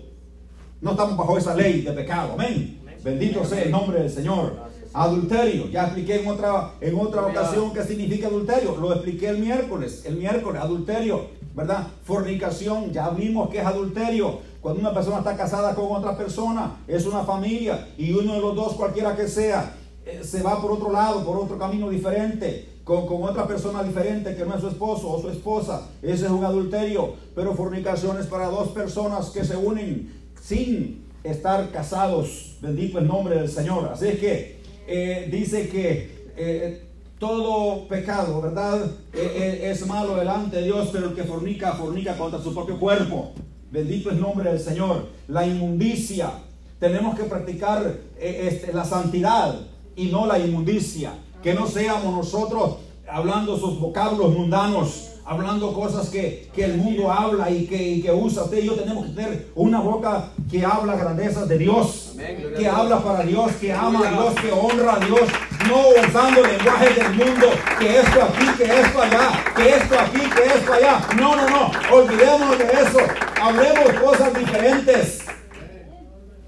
no 0.82 0.92
estamos 0.92 1.18
bajo 1.18 1.38
esa 1.38 1.56
ley 1.56 1.82
de 1.82 1.92
pecado. 1.92 2.34
Amén. 2.34 2.80
Bendito 3.04 3.44
sea 3.46 3.64
el 3.64 3.72
nombre 3.72 4.00
del 4.00 4.10
Señor. 4.10 4.70
Adulterio, 4.92 5.68
ya 5.70 5.84
expliqué 5.84 6.22
en 6.22 6.28
otra, 6.28 6.72
en 6.82 7.00
otra 7.00 7.26
ocasión 7.26 7.72
qué 7.74 7.84
significa 7.84 8.28
adulterio. 8.28 8.76
Lo 8.76 8.92
expliqué 8.94 9.30
el 9.30 9.38
miércoles. 9.38 10.04
El 10.06 10.16
miércoles, 10.16 10.62
adulterio, 10.62 11.28
¿verdad? 11.56 11.88
Fornicación, 12.04 12.92
ya 12.92 13.10
vimos 13.10 13.50
que 13.50 13.60
es 13.60 13.66
adulterio. 13.66 14.40
Cuando 14.62 14.82
una 14.82 14.94
persona 14.94 15.20
está 15.20 15.38
casada 15.38 15.76
con 15.76 15.92
otra 15.92 16.18
persona, 16.18 16.78
es 16.88 17.06
una 17.06 17.24
familia 17.24 17.90
y 17.98 18.12
uno 18.12 18.34
de 18.34 18.42
los 18.42 18.56
dos, 18.56 18.74
cualquiera 18.74 19.16
que 19.16 19.28
sea, 19.28 19.76
se 20.24 20.42
va 20.42 20.62
por 20.62 20.72
otro 20.72 20.92
lado, 20.92 21.24
por 21.26 21.38
otro 21.38 21.58
camino 21.58 21.90
diferente, 21.90 22.70
con, 22.84 23.24
otra 23.24 23.48
persona 23.48 23.84
diferente 23.84 24.36
que 24.36 24.46
no 24.46 24.56
es 24.56 24.62
su 24.62 24.68
esposo 24.68 25.10
o 25.10 25.22
su 25.22 25.30
esposa. 25.30 25.90
Ese 26.02 26.26
es 26.26 26.32
un 26.32 26.44
adulterio. 26.44 27.14
Pero 27.36 27.54
fornicación 27.54 28.20
es 28.20 28.26
para 28.26 28.48
dos 28.48 28.70
personas 28.70 29.30
que 29.30 29.44
se 29.44 29.56
unen 29.56 30.12
sin 30.42 31.06
estar 31.24 31.70
casados. 31.72 32.58
Bendito 32.62 32.98
el 32.98 33.08
nombre 33.08 33.36
del 33.36 33.50
Señor. 33.50 33.90
Así 33.94 34.12
que 34.14 34.60
eh, 34.88 35.30
dice 35.32 35.70
que 35.70 36.32
eh, 36.36 36.84
todo 37.20 37.88
pecado, 37.88 38.42
¿verdad? 38.42 38.90
es 39.14 39.86
malo 39.86 40.16
delante 40.16 40.58
de 40.58 40.64
Dios, 40.64 40.90
pero 40.92 41.10
el 41.10 41.16
que 41.16 41.24
fornica, 41.24 41.74
fornica 41.74 42.18
contra 42.18 42.42
su 42.42 42.54
propio 42.54 42.80
cuerpo. 42.80 43.34
Bendito 43.72 44.10
el 44.10 44.20
nombre 44.20 44.50
del 44.50 44.60
Señor. 44.60 45.08
La 45.28 45.46
inmundicia. 45.46 46.32
Tenemos 46.80 47.16
que 47.18 47.26
practicar 47.26 47.98
este, 48.18 48.74
la 48.74 48.86
santidad 48.86 49.60
y 50.00 50.08
no 50.08 50.26
la 50.26 50.40
inmundicia. 50.40 51.14
Que 51.44 51.54
no 51.54 51.68
seamos 51.68 52.14
nosotros 52.16 52.78
hablando 53.12 53.58
sus 53.58 53.80
vocablos 53.80 54.34
mundanos, 54.34 55.12
hablando 55.26 55.74
cosas 55.74 56.10
que, 56.10 56.50
el 56.56 56.78
mundo 56.78 57.12
habla 57.12 57.50
y 57.50 57.66
que, 57.66 58.02
que, 58.02 58.12
usa. 58.12 58.44
Usted 58.44 58.64
y 58.64 58.66
yo 58.66 58.76
tenemos 58.76 59.06
que 59.06 59.12
tener 59.12 59.52
una 59.56 59.80
boca 59.80 60.32
que 60.50 60.66
habla 60.66 60.96
grandezas 60.96 61.48
de 61.48 61.58
Dios, 61.58 62.16
que 62.58 62.68
habla 62.68 63.04
para 63.04 63.24
Dios, 63.24 63.52
que 63.60 63.74
ama 63.74 64.08
a 64.08 64.12
Dios, 64.12 64.34
que 64.36 64.52
honra 64.52 64.96
a 64.96 65.00
Dios, 65.00 65.22
no 65.68 66.08
usando 66.08 66.42
lenguajes 66.42 66.96
del 66.96 67.14
mundo, 67.14 67.48
que 67.80 68.00
esto 68.00 68.22
aquí, 68.24 68.46
que 68.58 68.80
esto 68.82 69.02
allá, 69.02 69.30
que 69.56 69.70
esto 69.70 70.00
aquí, 70.00 70.20
que 70.20 70.44
esto 70.60 70.74
allá. 70.74 71.08
No, 71.18 71.36
no, 71.36 71.50
no, 71.50 71.72
olvidémonos 71.92 72.58
de 72.58 72.66
eso. 72.66 73.00
Hablemos 73.42 73.94
cosas 74.02 74.34
diferentes 74.34 75.29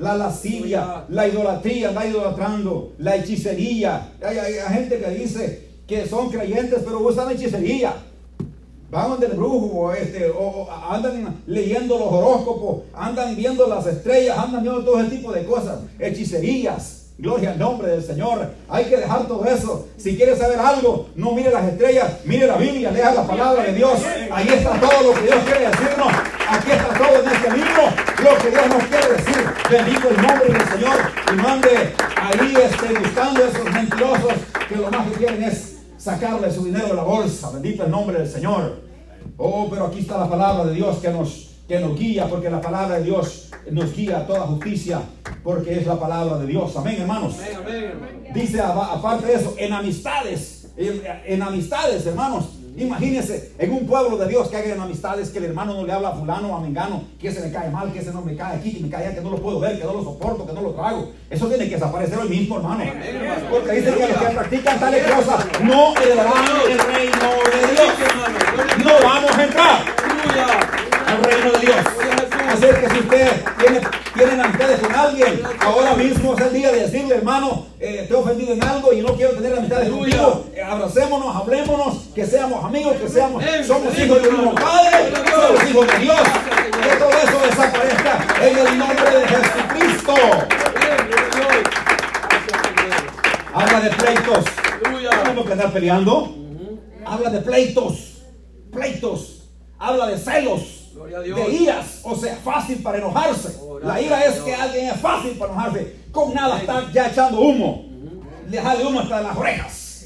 la 0.01 0.15
lascivia, 0.15 1.05
la 1.09 1.27
idolatría, 1.27 1.91
la 1.91 2.07
idolatrando, 2.07 2.93
la 2.97 3.15
hechicería. 3.15 4.13
Hay, 4.23 4.53
gente 4.73 4.99
que 4.99 5.09
dice 5.11 5.69
que 5.87 6.07
son 6.07 6.29
creyentes, 6.29 6.79
pero 6.83 6.99
usan 6.99 7.31
hechicería. 7.31 7.93
Van 8.89 9.17
del 9.21 9.31
brujo, 9.33 9.93
este, 9.93 10.29
o, 10.29 10.67
andan 10.69 11.41
leyendo 11.47 11.97
los 11.97 12.11
horóscopos, 12.11 12.81
andan 12.93 13.37
viendo 13.37 13.65
las 13.67 13.85
estrellas, 13.85 14.37
andan 14.37 14.63
viendo 14.63 14.83
todo 14.83 14.99
ese 14.99 15.15
tipo 15.15 15.31
de 15.31 15.45
cosas, 15.45 15.79
hechicerías. 15.97 16.97
Gloria 17.17 17.51
al 17.51 17.59
nombre 17.59 17.87
del 17.91 18.03
Señor. 18.03 18.49
Hay 18.67 18.85
que 18.85 18.97
dejar 18.97 19.27
todo 19.27 19.45
eso. 19.45 19.87
Si 19.95 20.17
quieres 20.17 20.39
saber 20.39 20.59
algo, 20.59 21.09
no 21.15 21.33
mire 21.33 21.51
las 21.51 21.65
estrellas, 21.65 22.13
mire 22.25 22.47
la 22.47 22.57
Biblia, 22.57 22.89
lea 22.89 23.13
la 23.13 23.27
palabra 23.27 23.63
de 23.63 23.73
Dios. 23.73 23.99
Ahí 24.31 24.47
está 24.47 24.79
todo 24.79 25.03
lo 25.03 25.13
que 25.13 25.27
Dios 25.27 25.37
quiere 25.45 25.67
decirnos. 25.67 26.07
Aquí 26.49 26.71
está 26.71 26.93
todo 26.97 27.21
en 27.21 27.29
este 27.29 27.51
libro, 27.51 27.83
lo 28.23 28.43
que 28.43 28.49
Dios 28.49 28.67
nos 28.67 28.83
quiere 28.85 29.13
decir. 29.13 29.50
Bendito 29.71 30.09
el 30.09 30.17
nombre 30.17 30.51
del 30.51 30.67
Señor. 30.67 30.97
Y 31.31 31.35
mande 31.37 31.69
ahí 32.17 32.53
este, 32.61 32.99
buscando 32.99 33.41
a 33.41 33.47
esos 33.47 33.71
mentirosos 33.71 34.33
que 34.67 34.75
lo 34.75 34.91
más 34.91 35.07
que 35.07 35.17
quieren 35.17 35.43
es 35.43 35.77
sacarle 35.97 36.51
su 36.51 36.65
dinero 36.65 36.87
de 36.87 36.93
la 36.95 37.03
bolsa. 37.03 37.51
Bendito 37.51 37.85
el 37.85 37.91
nombre 37.91 38.17
del 38.17 38.27
Señor. 38.27 38.81
Oh, 39.37 39.69
pero 39.69 39.85
aquí 39.85 39.99
está 39.99 40.17
la 40.17 40.29
palabra 40.29 40.65
de 40.65 40.73
Dios 40.73 40.97
que 40.97 41.09
nos, 41.09 41.51
que 41.69 41.79
nos 41.79 41.97
guía, 41.97 42.27
porque 42.27 42.49
la 42.49 42.59
palabra 42.59 42.97
de 42.97 43.05
Dios 43.05 43.49
nos 43.71 43.95
guía 43.95 44.17
a 44.17 44.27
toda 44.27 44.41
justicia 44.41 45.03
porque 45.41 45.79
es 45.79 45.87
la 45.87 45.97
palabra 45.97 46.37
de 46.37 46.47
Dios. 46.47 46.75
Amén, 46.75 46.97
hermanos. 46.99 47.35
Dice 48.33 48.59
aparte 48.59 49.27
de 49.27 49.33
eso, 49.35 49.55
en 49.57 49.71
amistades, 49.71 50.67
en, 50.75 51.41
amistades, 51.41 52.05
hermanos. 52.05 52.49
Imagínense, 52.77 53.53
en 53.57 53.71
un 53.71 53.85
pueblo 53.85 54.17
de 54.17 54.27
Dios 54.27 54.47
que 54.47 54.55
hagan 54.55 54.79
amistades, 54.79 55.29
que 55.29 55.39
el 55.39 55.45
hermano 55.45 55.73
no 55.73 55.85
le 55.85 55.91
habla 55.91 56.09
a 56.09 56.15
fulano 56.15 56.49
o 56.49 56.55
a 56.55 56.61
mengano, 56.61 57.03
que 57.19 57.27
ese 57.27 57.41
me 57.41 57.51
cae 57.51 57.69
mal, 57.69 57.91
que 57.91 57.99
ese 57.99 58.13
no 58.13 58.21
me 58.21 58.35
cae 58.35 58.57
aquí, 58.57 58.73
que 58.73 58.79
me 58.79 58.89
cae 58.89 59.05
allá, 59.05 59.15
que 59.15 59.21
no 59.21 59.31
lo 59.31 59.37
puedo 59.37 59.59
ver, 59.59 59.77
que 59.77 59.85
no 59.85 59.93
lo 59.93 60.03
soporto, 60.03 60.45
que 60.45 60.53
no 60.53 60.61
lo 60.61 60.71
trago. 60.71 61.11
Eso 61.29 61.47
tiene 61.47 61.67
que 61.67 61.75
desaparecer 61.75 62.17
hoy 62.17 62.29
mismo, 62.29 62.57
hermano. 62.57 62.83
Porque 63.49 63.71
dice 63.73 63.93
que 63.93 64.07
los 64.07 64.17
que 64.17 64.25
practican 64.25 64.79
tales 64.79 65.05
cosas 65.05 65.45
no 65.63 65.95
heredarán 65.97 66.45
el 66.69 66.79
reino 66.79 67.29
de 67.51 67.71
Dios. 67.73 68.85
No 68.85 68.91
vamos 69.03 69.37
a 69.37 69.43
entrar 69.43 69.85
al 71.07 71.23
reino 71.23 71.51
de 71.51 71.59
Dios. 71.59 72.10
Así 72.51 72.65
es 72.65 72.77
que 72.79 72.89
si 72.89 72.99
usted 72.99 73.45
tiene, 73.59 73.81
tienen 74.13 74.41
amistades 74.41 74.79
con 74.81 74.93
alguien, 74.93 75.41
ahora 75.61 75.95
mismo 75.95 76.35
es 76.35 76.41
el 76.41 76.53
día 76.53 76.69
de 76.69 76.81
decirle, 76.81 77.15
hermano, 77.15 77.67
eh, 77.79 78.03
te 78.05 78.13
he 78.13 78.17
ofendido 78.17 78.51
en 78.53 78.61
algo 78.61 78.91
y 78.91 78.99
no 78.99 79.15
quiero 79.15 79.31
tener 79.31 79.57
amistades 79.57 79.89
contigo. 79.89 80.45
Eh, 80.53 80.61
abracémonos, 80.61 81.33
hablémonos, 81.33 82.09
que 82.13 82.25
seamos 82.25 82.65
amigos, 82.65 82.97
que 82.97 83.07
seamos, 83.07 83.41
somos 83.65 83.97
hijos 83.97 84.21
del 84.21 84.33
mismo 84.33 84.53
Padre, 84.55 85.13
somos 85.31 85.69
hijos 85.69 85.87
de 85.87 85.99
Dios. 85.99 86.21
Que 86.83 86.95
todo 86.97 87.09
eso 87.09 87.39
desaparezca 87.49 88.27
en 88.41 88.57
el 88.57 88.77
nombre 88.77 89.11
de 89.11 89.27
Jesucristo. 89.27 90.13
Habla 93.53 93.79
de 93.79 93.89
pleitos. 93.91 94.45
¿Tenemos 95.23 95.45
que 95.45 95.51
andar 95.53 95.71
peleando? 95.71 96.35
Habla 97.05 97.29
de 97.29 97.39
pleitos. 97.39 98.23
Pleitos. 98.73 99.43
Habla 99.79 100.07
de 100.07 100.17
celos 100.17 100.80
de 100.93 101.53
iras, 101.53 102.01
o 102.03 102.15
sea, 102.15 102.35
fácil 102.43 102.77
para 102.81 102.97
enojarse. 102.97 103.57
La 103.83 104.01
ira 104.01 104.25
es 104.25 104.39
que 104.41 104.53
alguien 104.53 104.87
es 104.87 104.99
fácil 104.99 105.31
para 105.31 105.53
enojarse. 105.53 105.95
Con 106.11 106.33
nada 106.33 106.59
está 106.59 106.91
ya 106.91 107.07
echando 107.07 107.39
humo. 107.39 107.85
Le 108.49 108.61
jale 108.61 108.85
humo 108.85 108.99
hasta 108.99 109.21
las 109.21 109.37
orejas. 109.37 110.05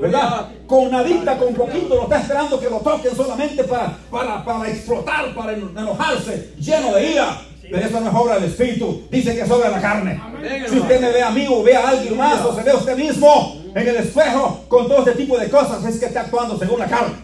¿Verdad? 0.00 0.48
Con 0.66 0.90
nadita, 0.90 1.36
con 1.36 1.54
poquito, 1.54 1.94
lo 1.94 2.02
está 2.02 2.20
esperando 2.20 2.60
que 2.60 2.70
lo 2.70 2.78
toquen 2.78 3.14
solamente 3.14 3.64
para, 3.64 3.98
para, 4.10 4.44
para 4.44 4.70
explotar, 4.70 5.34
para 5.34 5.52
enojarse, 5.52 6.54
lleno 6.58 6.94
de 6.94 7.12
ira. 7.12 7.42
Pero 7.62 7.86
eso 7.86 8.00
no 8.00 8.08
es 8.10 8.16
obra 8.16 8.34
del 8.36 8.44
Espíritu. 8.44 9.02
Dice 9.10 9.34
que 9.34 9.42
es 9.42 9.50
obra 9.50 9.68
de 9.68 9.76
la 9.76 9.80
carne. 9.80 10.20
Si 10.68 10.78
usted 10.78 11.00
me 11.00 11.12
ve 11.12 11.22
a 11.22 11.30
mí 11.30 11.46
o 11.48 11.62
ve 11.62 11.76
a 11.76 11.88
alguien 11.88 12.16
más 12.16 12.44
o 12.44 12.54
se 12.54 12.62
ve 12.62 12.70
a 12.70 12.76
usted 12.76 12.96
mismo 12.96 13.56
en 13.74 13.88
el 13.88 13.96
espejo 13.96 14.64
con 14.68 14.88
todo 14.88 14.98
este 15.00 15.12
tipo 15.12 15.38
de 15.38 15.48
cosas, 15.48 15.84
es 15.84 15.98
que 15.98 16.06
está 16.06 16.22
actuando 16.22 16.58
según 16.58 16.80
la 16.80 16.86
carne. 16.86 17.14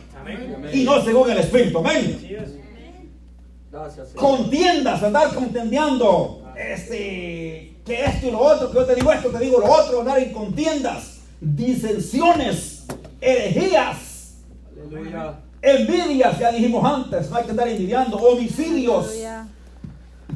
Y 0.72 0.84
no 0.84 1.02
según 1.02 1.30
el 1.30 1.38
Espíritu. 1.38 1.78
Amén. 1.78 2.65
Contiendas, 4.14 5.02
andar 5.02 5.34
contendiendo. 5.34 6.42
Este, 6.56 7.76
que 7.84 8.04
esto 8.04 8.28
y 8.28 8.30
lo 8.30 8.40
otro, 8.40 8.70
que 8.70 8.78
yo 8.78 8.86
te 8.86 8.94
digo 8.94 9.12
esto, 9.12 9.28
te 9.30 9.38
digo 9.38 9.60
lo 9.60 9.70
otro, 9.70 10.00
andar 10.00 10.18
en 10.18 10.32
contiendas, 10.32 11.20
disensiones, 11.40 12.86
herejías, 13.20 14.38
envidias, 15.62 16.38
ya 16.38 16.50
dijimos 16.50 16.84
antes, 16.84 17.30
no 17.30 17.36
hay 17.36 17.44
que 17.44 17.50
andar 17.50 17.68
envidiando, 17.68 18.16
homicidios, 18.16 19.12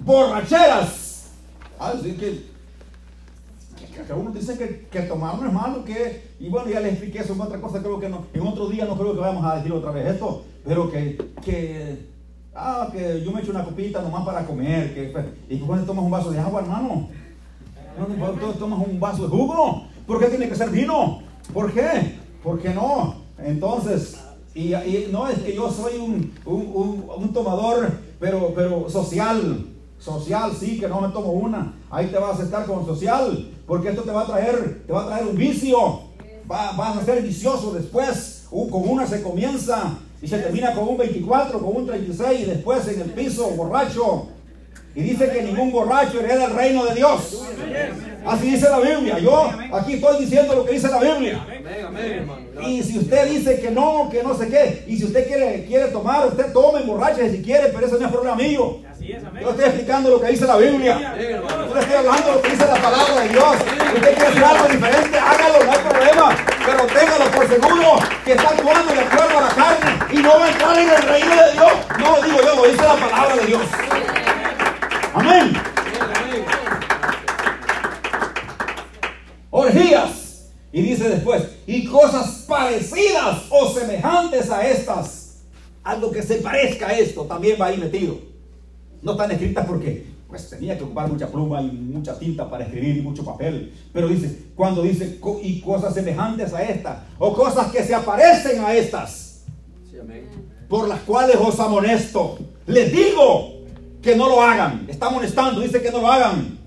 borracheras. 0.05 1.31
Así 1.79 2.13
que, 2.13 2.51
que, 4.07 4.13
uno 4.13 4.31
dice 4.31 4.59
que, 4.59 4.87
que 4.89 5.01
tomar 5.03 5.39
no 5.39 5.47
es 5.47 5.53
malo, 5.53 5.85
que, 5.85 6.35
y 6.39 6.49
bueno, 6.51 6.69
ya 6.71 6.81
les 6.81 6.93
expliqué 6.93 7.21
eso 7.21 7.33
en 7.33 7.41
otra 7.41 7.61
cosa, 7.61 7.81
creo 7.81 7.99
que 7.99 8.11
no, 8.11 8.27
en 8.35 8.47
otro 8.47 8.69
día 8.69 8.85
no 8.85 8.97
creo 8.99 9.15
que 9.15 9.21
vamos 9.21 9.45
a 9.45 9.57
decir 9.57 9.73
otra 9.73 9.91
vez 9.91 10.15
esto, 10.15 10.45
pero 10.65 10.91
que, 10.91 11.17
que 11.43 12.10
Ah, 12.55 12.89
que 12.93 13.23
yo 13.25 13.31
me 13.31 13.41
echo 13.41 13.53
una 13.53 13.65
copita 13.65 14.03
nomás 14.03 14.25
para 14.25 14.45
comer. 14.45 14.93
Que, 14.93 15.05
pues, 15.05 15.27
¿Y 15.49 15.59
cuando 15.59 15.87
tomas 15.87 16.05
un 16.05 16.11
vaso 16.11 16.31
de 16.31 16.39
agua, 16.39 16.63
hermano? 16.63 17.09
¿Cuándo 17.97 18.53
tomas 18.55 18.87
un 18.87 18.99
vaso 18.99 19.23
de 19.23 19.29
jugo? 19.29 19.85
¿Por 20.07 20.19
qué 20.19 20.27
tiene 20.27 20.49
que 20.49 20.57
ser 20.57 20.71
vino? 20.71 21.23
¿Por 21.53 21.73
qué? 21.73 22.19
¿Por 22.43 22.61
qué 22.61 22.71
no? 22.71 23.17
Entonces, 23.39 24.19
y, 24.55 24.73
no 25.13 25.29
es 25.29 25.39
que 25.39 25.55
yo 25.55 25.71
soy 25.71 25.99
un, 25.99 26.33
un, 26.45 27.05
un, 27.17 27.33
tomador, 27.33 27.93
pero, 28.19 28.53
pero 28.55 28.89
social. 28.91 29.67
Social, 29.99 30.53
sí, 30.59 30.81
que 30.81 30.89
no 30.89 31.01
me 31.01 31.09
tomo 31.09 31.33
una. 31.33 31.75
Ahí 31.91 32.07
te 32.07 32.19
vas 32.19 32.41
a 32.41 32.45
estar 32.45 32.67
con 32.67 32.85
social, 32.87 33.51
porque 33.67 33.91
esto 33.91 34.03
te 34.03 34.11
va 34.11 34.23
a 34.23 34.27
traer, 34.27 34.85
te 34.87 34.93
va 34.93 35.05
a 35.05 35.07
traer 35.07 35.27
un 35.27 35.37
vicio. 35.37 36.01
vas 36.47 36.97
a 36.97 37.05
ser 37.05 37.23
vicioso 37.23 37.73
después. 37.73 38.49
con 38.51 38.89
una 38.89 39.07
se 39.07 39.23
comienza 39.23 39.99
y 40.23 40.29
se 40.29 40.39
termina 40.39 40.75
con 40.75 40.89
un 40.89 40.99
24, 40.99 41.59
con 41.59 41.77
un 41.77 41.87
36 41.87 42.41
y 42.41 42.45
después 42.45 42.87
en 42.89 43.01
el 43.01 43.11
piso 43.11 43.49
borracho. 43.51 44.29
Y 44.95 45.03
dice 45.03 45.31
que 45.31 45.43
ningún 45.43 45.71
borracho 45.71 46.21
hereda 46.21 46.47
el 46.47 46.55
reino 46.55 46.85
de 46.85 46.97
Dios. 46.97 47.43
Así 48.27 48.51
dice 48.51 48.69
la 48.69 48.81
Biblia. 48.81 49.19
Yo 49.19 49.51
aquí 49.73 49.95
estoy 49.95 50.25
diciendo 50.25 50.55
lo 50.55 50.65
que 50.65 50.73
dice 50.73 50.89
la 50.89 50.99
Biblia. 50.99 51.47
Y 52.67 52.83
si 52.83 52.99
usted 52.99 53.31
dice 53.31 53.61
que 53.61 53.71
no, 53.71 54.09
que 54.11 54.23
no 54.23 54.37
sé 54.37 54.49
qué, 54.49 54.85
y 54.89 54.99
si 54.99 55.05
usted 55.05 55.27
quiere, 55.27 55.65
quiere 55.65 55.89
tomar, 55.89 56.27
usted 56.27 56.53
tome 56.53 56.83
borracho 56.83 57.21
si 57.31 57.41
quiere, 57.41 57.69
pero 57.69 57.87
eso 57.87 57.99
no 57.99 58.07
es 58.07 58.13
problema 58.13 58.37
mío. 58.37 58.81
Yo 59.01 59.51
estoy 59.51 59.65
explicando 59.65 60.11
lo 60.11 60.21
que 60.21 60.29
dice 60.29 60.45
la 60.45 60.57
Biblia. 60.57 61.15
Yo 61.19 61.75
le 61.75 61.81
estoy 61.81 61.97
hablando 61.97 62.33
lo 62.35 62.43
que 62.43 62.51
dice 62.51 62.67
la 62.67 62.75
palabra 62.75 63.23
de 63.23 63.29
Dios. 63.29 63.57
Usted 63.95 64.15
quiere 64.15 64.27
hacer 64.27 64.45
algo 64.45 64.69
diferente, 64.69 65.19
hágalo, 65.19 65.65
no 65.65 65.73
hay 65.73 65.79
problema. 65.79 66.60
Pero 66.71 66.87
téngalo 66.87 67.31
por 67.33 67.49
seguro 67.49 67.99
que 68.25 68.33
está 68.33 68.51
actuando 68.51 68.93
de 68.93 69.01
acuerdo 69.01 69.39
a 69.39 69.43
la 69.43 69.49
carne 69.49 69.99
y 70.13 70.23
no 70.23 70.39
va 70.39 70.45
a 70.47 70.51
entrar 70.51 70.79
en 70.79 70.89
el 70.89 71.03
reino 71.03 71.31
de 71.35 71.53
Dios. 71.53 71.73
No 71.99 72.17
lo 72.17 72.23
digo 72.23 72.39
yo, 72.45 72.55
lo 72.55 72.71
dice 72.71 72.83
la 72.83 72.95
palabra 72.95 73.37
de 73.37 73.47
Dios. 73.47 73.63
Amén. 75.13 75.53
Orgías. 79.51 80.51
Y 80.73 80.83
dice 80.83 81.09
después, 81.09 81.43
y 81.67 81.87
cosas 81.87 82.45
parecidas 82.47 83.43
o 83.51 83.69
semejantes 83.75 84.49
a 84.49 84.65
estas. 84.65 85.41
Algo 85.83 86.13
que 86.13 86.23
se 86.23 86.37
parezca 86.37 86.87
a 86.87 86.93
esto 86.93 87.25
también 87.25 87.61
va 87.61 87.67
ahí 87.67 87.79
metido. 87.79 88.17
No 89.03 89.13
están 89.13 89.33
escritas 89.33 89.67
porque 89.67 90.07
pues 90.31 90.49
tenía 90.49 90.79
que 90.79 90.85
ocupar 90.85 91.09
mucha 91.09 91.27
pluma 91.27 91.61
y 91.61 91.67
mucha 91.67 92.19
tinta 92.19 92.49
para 92.49 92.65
escribir 92.65 92.97
y 92.97 93.03
mucho 93.03 93.25
papel. 93.25 93.75
Pero 93.93 94.09
dice, 94.09 94.47
cuando 94.55 94.83
dice 94.83 95.19
y 95.43 95.61
cosas 95.61 95.93
semejantes 95.93 96.55
a 96.55 96.63
estas, 96.63 96.99
o 97.19 97.35
cosas 97.35 97.71
que 97.73 97.83
se 97.83 97.95
aparecen 97.95 98.65
a 98.65 98.73
estas, 98.73 99.45
por 100.69 100.89
las 100.89 101.01
cuales 101.01 101.37
os 101.37 101.59
amonesto, 101.59 102.39
les 102.67 102.93
digo 102.93 103.65
que 104.01 104.15
no 104.15 104.29
lo 104.29 104.41
hagan. 104.41 104.87
Está 104.89 105.09
amonestando, 105.09 105.61
dice 105.61 105.83
que 105.83 105.91
no 105.91 106.01
lo 106.01 106.11
hagan. 106.11 106.59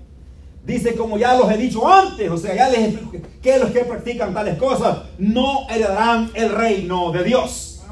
Dice, 0.66 0.94
como 0.94 1.18
ya 1.18 1.36
los 1.36 1.50
he 1.50 1.56
dicho 1.56 1.86
antes, 1.90 2.30
o 2.30 2.38
sea, 2.38 2.54
ya 2.54 2.68
les 2.68 2.88
explico 2.90 3.26
que 3.42 3.58
los 3.58 3.70
que 3.70 3.80
practican 3.80 4.32
tales 4.32 4.56
cosas 4.56 4.98
no 5.18 5.68
heredarán 5.68 6.30
el 6.34 6.50
reino 6.50 7.12
de 7.12 7.24
Dios. 7.24 7.82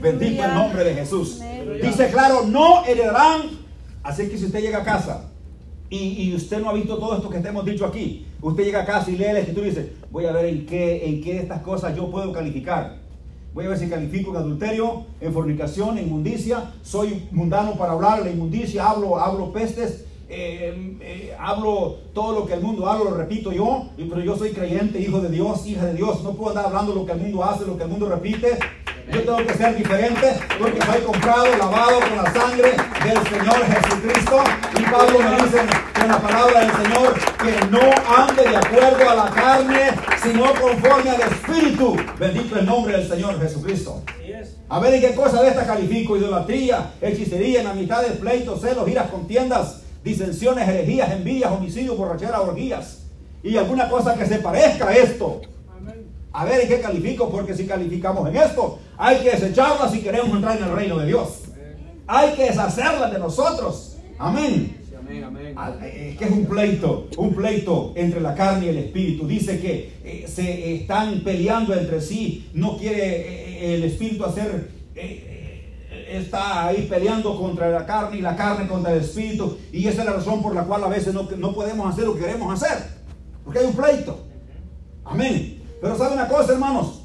Bendito 0.00 0.44
el 0.44 0.54
nombre 0.54 0.84
de 0.84 0.94
Jesús. 0.94 1.40
Dice 1.82 2.10
claro, 2.10 2.44
no 2.46 2.84
heredarán. 2.84 3.57
Así 4.08 4.26
que 4.26 4.38
si 4.38 4.46
usted 4.46 4.62
llega 4.62 4.78
a 4.78 4.84
casa 4.84 5.28
y, 5.90 6.34
usted 6.34 6.60
no 6.62 6.70
ha 6.70 6.72
visto 6.72 6.96
todo 6.96 7.14
esto 7.14 7.28
que 7.28 7.40
te 7.40 7.48
hemos 7.48 7.62
dicho 7.66 7.84
aquí, 7.84 8.24
usted 8.40 8.64
llega 8.64 8.80
a 8.80 8.86
casa 8.86 9.10
y 9.10 9.18
lee 9.18 9.34
la 9.34 9.40
escritura 9.40 9.66
y 9.66 9.70
dice, 9.70 9.92
voy 10.10 10.24
a 10.24 10.32
ver 10.32 10.46
en 10.46 10.64
qué, 10.64 11.06
en 11.06 11.22
qué 11.22 11.34
de 11.34 11.40
estas 11.40 11.60
cosas 11.60 11.94
yo 11.94 12.10
puedo 12.10 12.32
calificar. 12.32 13.00
Voy 13.52 13.66
a 13.66 13.68
ver 13.68 13.78
si 13.78 13.86
califico 13.86 14.30
en 14.30 14.38
adulterio, 14.38 15.04
en 15.20 15.30
fornicación, 15.30 15.98
en 15.98 16.06
inmundicia. 16.06 16.72
Soy 16.82 17.28
mundano 17.32 17.76
para 17.76 17.92
hablar 17.92 18.22
la 18.22 18.30
inmundicia, 18.30 18.88
hablo, 18.88 19.18
hablo 19.18 19.52
pestes, 19.52 20.06
eh, 20.30 20.96
eh, 21.02 21.36
hablo 21.38 21.98
todo 22.14 22.32
lo 22.32 22.46
que 22.46 22.54
el 22.54 22.62
mundo 22.62 22.88
habla, 22.88 23.10
lo 23.10 23.14
repito 23.14 23.52
yo, 23.52 23.90
pero 23.94 24.22
yo 24.22 24.38
soy 24.38 24.52
creyente, 24.52 24.98
hijo 25.00 25.20
de 25.20 25.28
Dios, 25.28 25.66
hija 25.66 25.84
de 25.84 25.92
Dios. 25.92 26.24
No 26.24 26.32
puedo 26.32 26.48
andar 26.48 26.64
hablando 26.64 26.94
lo 26.94 27.04
que 27.04 27.12
el 27.12 27.20
mundo 27.20 27.44
hace, 27.44 27.66
lo 27.66 27.76
que 27.76 27.84
el 27.84 27.90
mundo 27.90 28.08
repite. 28.08 28.58
Yo 29.10 29.22
tengo 29.22 29.38
que 29.38 29.54
ser 29.54 29.74
diferente 29.74 30.34
porque 30.58 30.82
soy 30.84 31.00
comprado, 31.00 31.46
lavado 31.56 32.00
con 32.00 32.16
la 32.22 32.30
sangre 32.30 32.72
del 33.04 33.18
Señor 33.26 33.64
Jesucristo. 33.66 34.44
Y 34.78 34.82
Pablo 34.82 35.18
me 35.20 35.42
dice 35.42 35.60
en 36.02 36.08
la 36.08 36.18
palabra 36.18 36.60
del 36.60 36.70
Señor 36.72 37.14
que 37.38 37.66
no 37.70 37.80
ande 38.14 38.42
de 38.42 38.56
acuerdo 38.56 39.10
a 39.10 39.14
la 39.14 39.30
carne, 39.30 39.90
sino 40.22 40.52
conforme 40.60 41.10
al 41.10 41.22
Espíritu. 41.22 41.96
Bendito 42.18 42.58
el 42.58 42.66
nombre 42.66 42.98
del 42.98 43.08
Señor 43.08 43.40
Jesucristo. 43.40 44.02
A 44.68 44.78
ver 44.78 44.94
en 44.94 45.00
qué 45.00 45.14
cosa 45.14 45.42
de 45.42 45.48
esta 45.48 45.66
califico: 45.66 46.16
idolatría, 46.16 46.92
hechicería, 47.00 47.62
enemistades, 47.62 48.12
pleitos, 48.18 48.60
celos, 48.60 48.86
iras, 48.88 49.08
contiendas, 49.10 49.80
disensiones, 50.04 50.68
herejías, 50.68 51.10
envidias, 51.12 51.50
homicidios, 51.50 51.96
borracheras, 51.96 52.40
orgías 52.40 52.98
y 53.42 53.56
alguna 53.56 53.88
cosa 53.88 54.16
que 54.16 54.26
se 54.26 54.36
parezca 54.36 54.88
a 54.88 54.92
esto. 54.92 55.40
A 56.32 56.44
ver 56.44 56.60
en 56.60 56.68
qué 56.68 56.80
califico, 56.80 57.30
porque 57.30 57.54
si 57.54 57.66
calificamos 57.66 58.28
en 58.28 58.36
esto, 58.36 58.78
hay 58.96 59.18
que 59.18 59.30
desecharla 59.30 59.88
si 59.88 60.00
queremos 60.00 60.30
entrar 60.30 60.56
en 60.58 60.64
el 60.64 60.72
reino 60.72 60.98
de 60.98 61.06
Dios. 61.06 61.44
Hay 62.06 62.32
que 62.32 62.44
deshacerla 62.44 63.10
de 63.10 63.18
nosotros. 63.18 63.96
Amén. 64.18 64.78
Ah, 65.56 65.74
eh, 65.82 66.16
que 66.18 66.24
es 66.26 66.30
un 66.30 66.44
pleito, 66.44 67.08
un 67.16 67.34
pleito 67.34 67.92
entre 67.96 68.20
la 68.20 68.34
carne 68.34 68.66
y 68.66 68.68
el 68.68 68.78
espíritu. 68.78 69.26
Dice 69.26 69.58
que 69.58 69.92
eh, 70.04 70.26
se 70.28 70.74
están 70.74 71.20
peleando 71.20 71.74
entre 71.74 72.00
sí. 72.00 72.50
No 72.52 72.76
quiere 72.76 73.00
eh, 73.00 73.74
el 73.74 73.84
espíritu 73.84 74.24
hacer, 74.24 74.70
está 76.10 76.66
ahí 76.66 76.86
peleando 76.88 77.38
contra 77.38 77.70
la 77.70 77.86
carne 77.86 78.18
y 78.18 78.20
la 78.20 78.36
carne 78.36 78.68
contra 78.68 78.92
el 78.92 79.00
espíritu. 79.00 79.58
Y 79.72 79.86
esa 79.86 80.02
es 80.02 80.06
la 80.06 80.12
razón 80.14 80.42
por 80.42 80.54
la 80.54 80.64
cual 80.64 80.84
a 80.84 80.88
veces 80.88 81.14
no, 81.14 81.28
no 81.38 81.54
podemos 81.54 81.90
hacer 81.92 82.04
lo 82.04 82.14
que 82.14 82.20
queremos 82.20 82.62
hacer. 82.62 82.78
Porque 83.44 83.60
hay 83.60 83.66
un 83.66 83.74
pleito. 83.74 84.26
Amén. 85.04 85.57
Pero 85.80 85.96
sabe 85.96 86.14
una 86.14 86.28
cosa, 86.28 86.52
hermanos. 86.52 87.02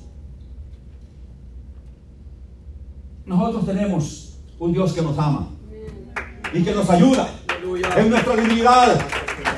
Nosotros 3.25 3.65
tenemos 3.65 4.37
un 4.59 4.73
Dios 4.73 4.93
que 4.93 5.01
nos 5.01 5.17
ama 5.17 5.47
y 6.53 6.63
que 6.63 6.73
nos 6.73 6.89
ayuda 6.89 7.27
en 7.97 8.09
nuestra 8.09 8.35
divinidad. 8.35 8.99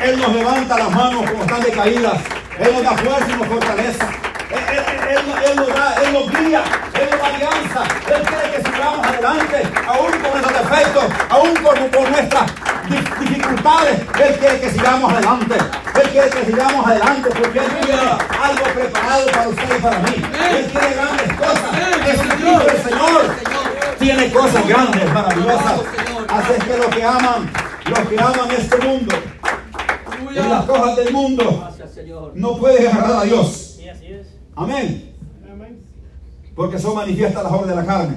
Él 0.03 0.19
nos 0.19 0.33
levanta 0.33 0.77
las 0.77 0.91
manos 0.91 1.29
como 1.29 1.43
están 1.43 1.63
decaídas. 1.63 2.21
Él 2.59 2.73
nos 2.73 2.83
da 2.83 2.97
fuerza 2.97 3.27
y 3.31 3.37
nos 3.37 3.47
fortaleza. 3.47 4.24
Él, 4.49 5.55
nos 5.55 5.67
da, 5.67 5.95
Él 6.03 6.13
nos 6.13 6.29
guía, 6.29 6.63
Él 6.93 7.09
nos 7.11 7.21
alianza. 7.21 7.83
Él 8.07 8.21
quiere 8.23 8.51
que 8.51 8.71
sigamos 8.71 9.07
adelante, 9.07 9.63
aún 9.87 10.11
con 10.11 10.31
nuestros 10.31 10.69
defectos, 10.69 11.03
aún 11.29 11.55
con, 11.55 12.11
nuestras 12.11 12.51
dificultades. 12.89 13.99
Él 13.99 14.35
quiere 14.39 14.59
que 14.59 14.69
sigamos 14.71 15.13
adelante. 15.13 15.55
Él 15.55 16.09
quiere 16.09 16.29
que 16.29 16.45
sigamos 16.45 16.87
adelante 16.87 17.29
porque 17.29 17.59
Él 17.59 17.71
tiene 17.81 18.01
algo 18.01 18.65
preparado 18.73 19.25
para 19.27 19.47
usted 19.47 19.77
y 19.77 19.81
para 19.81 19.99
mí. 19.99 20.15
Él 20.51 20.71
tiene 20.71 20.95
grandes 20.95 21.33
cosas. 21.37 21.75
Jesucristo 22.03 22.67
el 22.69 22.83
Señor 22.83 23.35
tiene 23.99 24.31
cosas 24.31 24.67
grandes, 24.67 25.13
maravillosas. 25.13 25.81
Así 26.27 26.51
es 26.57 26.63
que 26.63 26.77
los 26.77 26.87
que 26.87 27.03
aman 27.03 27.51
los 27.85 27.99
que 27.99 28.19
aman 28.19 28.51
este 28.51 28.77
mundo 28.79 29.15
y 30.31 30.33
las 30.33 30.65
cosas 30.65 30.95
del 30.95 31.13
mundo 31.13 31.69
no 32.33 32.57
pueden 32.57 32.87
agarrar 32.87 33.21
a 33.21 33.23
Dios. 33.23 33.74
Amén. 34.55 35.11
Porque 36.55 36.79
son 36.79 36.95
manifiestas 36.95 37.43
las 37.43 37.51
obras 37.51 37.67
de 37.67 37.75
la 37.75 37.85
carne. 37.85 38.15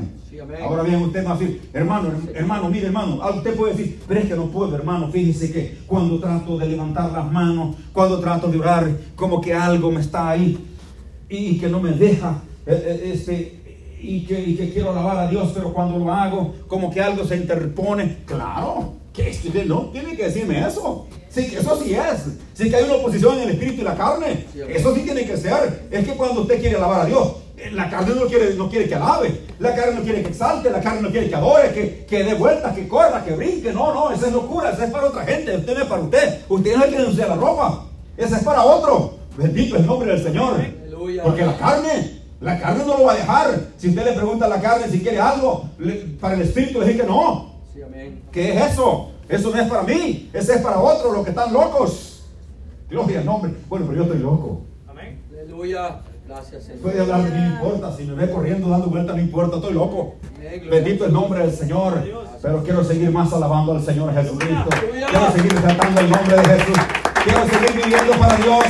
Ahora 0.63 0.85
bien, 0.85 1.03
usted 1.03 1.27
va 1.27 1.33
a 1.33 1.37
decir, 1.37 1.69
hermano, 1.73 2.13
hermano, 2.33 2.69
mire, 2.69 2.87
hermano, 2.87 3.19
ah, 3.21 3.31
usted 3.31 3.57
puede 3.57 3.75
decir, 3.75 4.01
pero 4.07 4.21
es 4.21 4.27
que 4.27 4.37
no 4.37 4.47
puedo, 4.47 4.75
hermano. 4.77 5.09
Fíjese 5.11 5.53
que 5.53 5.79
cuando 5.87 6.21
trato 6.21 6.57
de 6.57 6.67
levantar 6.67 7.11
las 7.11 7.31
manos, 7.31 7.77
cuando 7.93 8.21
trato 8.21 8.47
de 8.49 8.59
orar, 8.59 8.89
como 9.17 9.41
que 9.41 9.53
algo 9.53 9.91
me 9.91 10.01
está 10.01 10.31
ahí 10.31 10.57
y 11.29 11.59
que 11.59 11.69
no 11.69 11.81
me 11.81 11.91
deja, 11.91 12.41
eh, 12.67 12.83
eh, 12.87 13.11
este, 13.15 13.59
y 14.01 14.25
que, 14.25 14.41
y 14.41 14.55
que 14.55 14.71
quiero 14.71 14.91
alabar 14.91 15.17
a 15.17 15.29
Dios, 15.29 15.51
pero 15.53 15.73
cuando 15.73 15.99
lo 15.99 16.13
hago, 16.13 16.55
como 16.69 16.91
que 16.91 17.01
algo 17.01 17.25
se 17.25 17.37
interpone. 17.37 18.19
Claro, 18.25 18.93
que 19.13 19.65
no, 19.67 19.87
tiene 19.87 20.17
que 20.17 20.25
decirme 20.25 20.65
eso. 20.65 21.09
Sí, 21.31 21.55
eso 21.59 21.81
sí 21.83 21.95
es. 21.95 22.25
Sí 22.55 22.71
que 22.71 22.77
hay 22.77 22.85
una 22.85 22.95
oposición 22.95 23.37
en 23.39 23.43
el 23.45 23.51
espíritu 23.51 23.83
y 23.83 23.85
la 23.85 23.97
carne. 23.97 24.47
Eso 24.69 24.95
sí 24.95 25.03
tiene 25.03 25.25
que 25.25 25.37
ser. 25.37 25.87
Es 25.91 26.07
que 26.07 26.15
cuando 26.15 26.43
usted 26.43 26.61
quiere 26.61 26.77
alabar 26.77 27.03
a 27.03 27.05
Dios, 27.05 27.37
eh, 27.57 27.71
la 27.73 27.91
carne 27.91 28.15
no 28.15 28.27
quiere, 28.27 28.55
no 28.55 28.69
quiere 28.69 28.89
que 28.89 28.95
alabe, 28.95 29.41
la 29.59 29.75
carne 29.75 29.95
no 29.97 30.03
quiere 30.03 30.23
que 30.23 30.29
exalte, 30.29 30.71
la 30.71 30.81
carne 30.81 31.03
no 31.03 31.11
quiere 31.11 31.29
que 31.29 31.35
adore, 31.35 31.73
que, 31.73 32.07
que 32.07 32.23
dé 32.25 32.35
vueltas, 32.35 32.75
que 32.75 32.87
corra, 32.87 33.25
que 33.25 33.33
brinque. 33.35 33.73
No, 33.73 33.93
no, 33.93 34.13
esa 34.13 34.29
es 34.29 34.33
locura, 34.33 34.71
esa 34.71 34.85
es 34.85 34.91
para 34.91 35.07
otra 35.07 35.25
gente, 35.25 35.57
usted 35.57 35.75
no 35.75 35.83
es 35.83 35.89
para 35.89 36.03
usted. 36.03 36.41
Usted 36.49 36.77
no 36.77 36.85
quiere 36.87 37.05
usar 37.05 37.29
la 37.29 37.37
ropa, 37.37 37.85
esa 38.17 38.37
es 38.39 38.45
para 38.45 38.63
otro. 38.65 39.19
Bendito 39.37 39.77
el 39.77 39.87
nombre 39.87 40.13
del 40.13 40.23
Señor. 40.23 40.57
Porque 41.23 41.45
la 41.45 41.57
carne, 41.57 42.21
la 42.41 42.61
carne 42.61 42.85
no 42.85 42.99
lo 42.99 43.05
va 43.05 43.13
a 43.13 43.17
dejar. 43.17 43.61
Si 43.77 43.89
usted 43.89 44.05
le 44.05 44.13
pregunta 44.13 44.47
a 44.47 44.49
la 44.49 44.61
carne 44.61 44.89
si 44.89 45.01
quiere 45.01 45.21
algo, 45.21 45.69
para 46.21 46.35
el 46.35 46.43
espíritu 46.43 46.81
le 46.81 46.87
dice 46.87 47.01
que 47.01 47.07
no. 47.07 47.55
¿Qué 48.33 48.57
es 48.57 48.73
eso? 48.73 49.11
Eso 49.29 49.51
no 49.51 49.61
es 49.61 49.69
para 49.69 49.83
mí, 49.83 50.31
ese 50.33 50.55
es 50.55 50.61
para 50.63 50.79
otros, 50.79 51.13
los 51.13 51.23
que 51.23 51.31
están 51.31 51.53
locos. 51.53 52.25
Gloria 52.89 53.21
al 53.21 53.27
nombre. 53.27 53.53
Bueno, 53.69 53.85
pero 53.87 53.99
yo 53.99 54.05
estoy 54.05 54.21
loco. 54.21 54.63
Amén. 54.89 55.21
Aleluya. 55.31 56.01
Gracias, 56.27 56.65
Señor. 56.65 56.83
Puede 56.83 57.01
hablar, 57.01 57.21
no 57.21 57.47
importa. 57.47 57.97
Si 57.97 58.05
me 58.05 58.15
ve 58.15 58.31
corriendo, 58.31 58.69
dando 58.69 58.87
vuelta, 58.89 59.13
no 59.13 59.21
importa. 59.21 59.57
Estoy 59.57 59.75
loco. 59.75 60.15
Bendito 60.71 61.05
el 61.05 61.13
nombre 61.13 61.41
del 61.41 61.53
Señor. 61.53 62.03
Pero 62.41 62.63
quiero 62.63 62.85
seguir 62.85 63.11
más 63.11 63.31
alabando 63.33 63.73
al 63.73 63.85
Señor 63.85 64.15
Jesucristo. 64.15 64.69
Quiero 64.71 65.33
seguir 65.33 65.53
exaltando 65.53 66.01
el 66.01 66.11
nombre 66.11 66.37
de 66.37 66.45
Jesús. 66.45 66.79
Quiero 67.25 67.49
seguir 67.49 67.83
viviendo 67.83 68.13
para 68.19 68.37
Dios. 68.37 68.65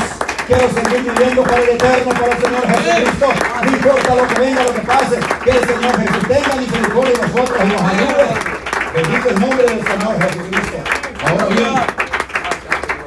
Quiero 0.47 0.68
seguir 0.71 1.12
viviendo 1.12 1.42
para 1.42 1.62
el 1.62 1.68
eterno, 1.68 2.11
para 2.11 2.33
el 2.33 2.42
Señor 2.42 2.66
Jesucristo. 2.66 3.27
No 3.64 3.71
importa 3.71 4.14
lo 4.14 4.29
que 4.29 4.40
venga, 4.40 4.64
lo 4.64 4.75
que 4.75 4.81
pase. 4.81 5.16
Que 5.44 5.51
el 5.51 5.64
Señor 5.64 6.01
Jesús 6.01 6.29
tenga 6.29 6.57
misericordia 6.57 7.12
de 7.12 7.23
nosotros 7.23 7.59
y 7.64 7.68
nos 7.68 7.83
ayude. 7.83 8.58
Bendito 8.99 9.29
el 9.31 9.41
nombre 9.41 9.63
del 9.63 9.81
Señor 9.81 10.21
Jesucristo. 10.21 10.77
Ahora 11.25 11.47
bien, 11.47 11.69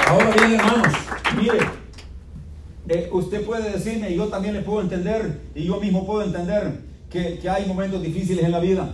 ahora 0.07 0.31
bien, 0.31 0.53
hermanos, 0.53 0.93
mire, 1.35 1.59
eh, 2.87 3.09
usted 3.11 3.45
puede 3.45 3.73
decirme, 3.73 4.09
y 4.11 4.15
yo 4.15 4.29
también 4.29 4.53
le 4.53 4.61
puedo 4.61 4.79
entender, 4.79 5.41
y 5.53 5.65
yo 5.65 5.81
mismo 5.81 6.05
puedo 6.05 6.23
entender, 6.23 6.79
que, 7.09 7.39
que, 7.39 7.49
hay 7.49 7.65
momentos 7.65 8.01
difíciles 8.01 8.45
en 8.45 8.53
la 8.53 8.61
vida, 8.61 8.89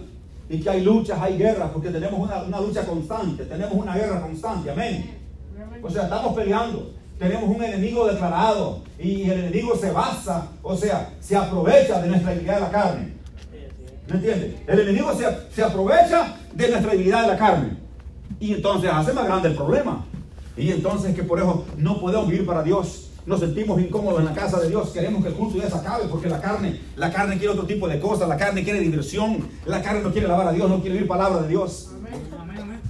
y 0.50 0.60
que 0.60 0.70
hay 0.72 0.82
luchas, 0.82 1.20
hay 1.22 1.38
guerras, 1.38 1.70
porque 1.72 1.90
tenemos 1.90 2.20
una, 2.20 2.42
una 2.42 2.60
lucha 2.60 2.84
constante, 2.84 3.46
tenemos 3.46 3.74
una 3.74 3.96
guerra 3.96 4.20
constante, 4.20 4.72
amén. 4.72 5.20
O 5.84 5.92
sea, 5.92 6.06
estamos 6.06 6.34
peleando, 6.34 6.94
tenemos 7.20 7.56
un 7.56 7.64
enemigo 7.64 8.08
declarado, 8.08 8.82
y 8.98 9.30
el 9.30 9.42
enemigo 9.42 9.76
se 9.76 9.92
basa, 9.92 10.48
o 10.64 10.76
sea, 10.76 11.14
se 11.20 11.36
aprovecha 11.36 12.02
de 12.02 12.08
nuestra 12.08 12.32
debilidad 12.32 12.56
de 12.56 12.62
la 12.62 12.72
carne. 12.72 13.14
¿Me 14.08 14.16
entiende? 14.16 14.64
El 14.66 14.80
enemigo 14.80 15.14
se, 15.14 15.26
se 15.54 15.62
aprovecha 15.62 16.38
de 16.58 16.70
nuestra 16.70 16.92
debilidad 16.92 17.22
de 17.22 17.28
la 17.28 17.38
carne. 17.38 17.78
Y 18.40 18.54
entonces 18.54 18.90
hace 18.92 19.14
más 19.14 19.26
grande 19.26 19.50
el 19.50 19.56
problema. 19.56 20.06
Y 20.58 20.72
entonces 20.72 21.16
que 21.16 21.24
por 21.24 21.40
eso 21.40 21.66
no 21.78 22.00
podemos 22.00 22.28
vivir 22.28 22.46
para 22.46 22.64
Dios. 22.64 23.12
Nos 23.28 23.42
sentimos 23.42 23.80
incómodos 23.80 24.20
en 24.20 24.26
la 24.26 24.34
casa 24.34 24.60
de 24.60 24.70
Dios. 24.70 24.90
Queremos 24.90 25.22
que 25.22 25.30
el 25.30 25.36
culto 25.36 25.58
ya 25.58 25.70
se 25.70 25.78
acabe 25.78 26.06
porque 26.10 26.30
la 26.30 26.42
carne, 26.42 26.80
la 26.96 27.12
carne 27.12 27.38
quiere 27.38 27.54
otro 27.54 27.66
tipo 27.66 27.88
de 27.88 28.00
cosas. 28.00 28.28
La 28.28 28.38
carne 28.38 28.64
quiere 28.64 28.80
diversión. 28.80 29.48
La 29.66 29.82
carne 29.84 30.02
no 30.02 30.12
quiere 30.12 30.26
alabar 30.26 30.48
a 30.48 30.52
Dios, 30.52 30.68
no 30.68 30.80
quiere 30.80 30.94
vivir 30.94 31.08
palabra 31.08 31.44
de 31.44 31.50
Dios. 31.50 31.92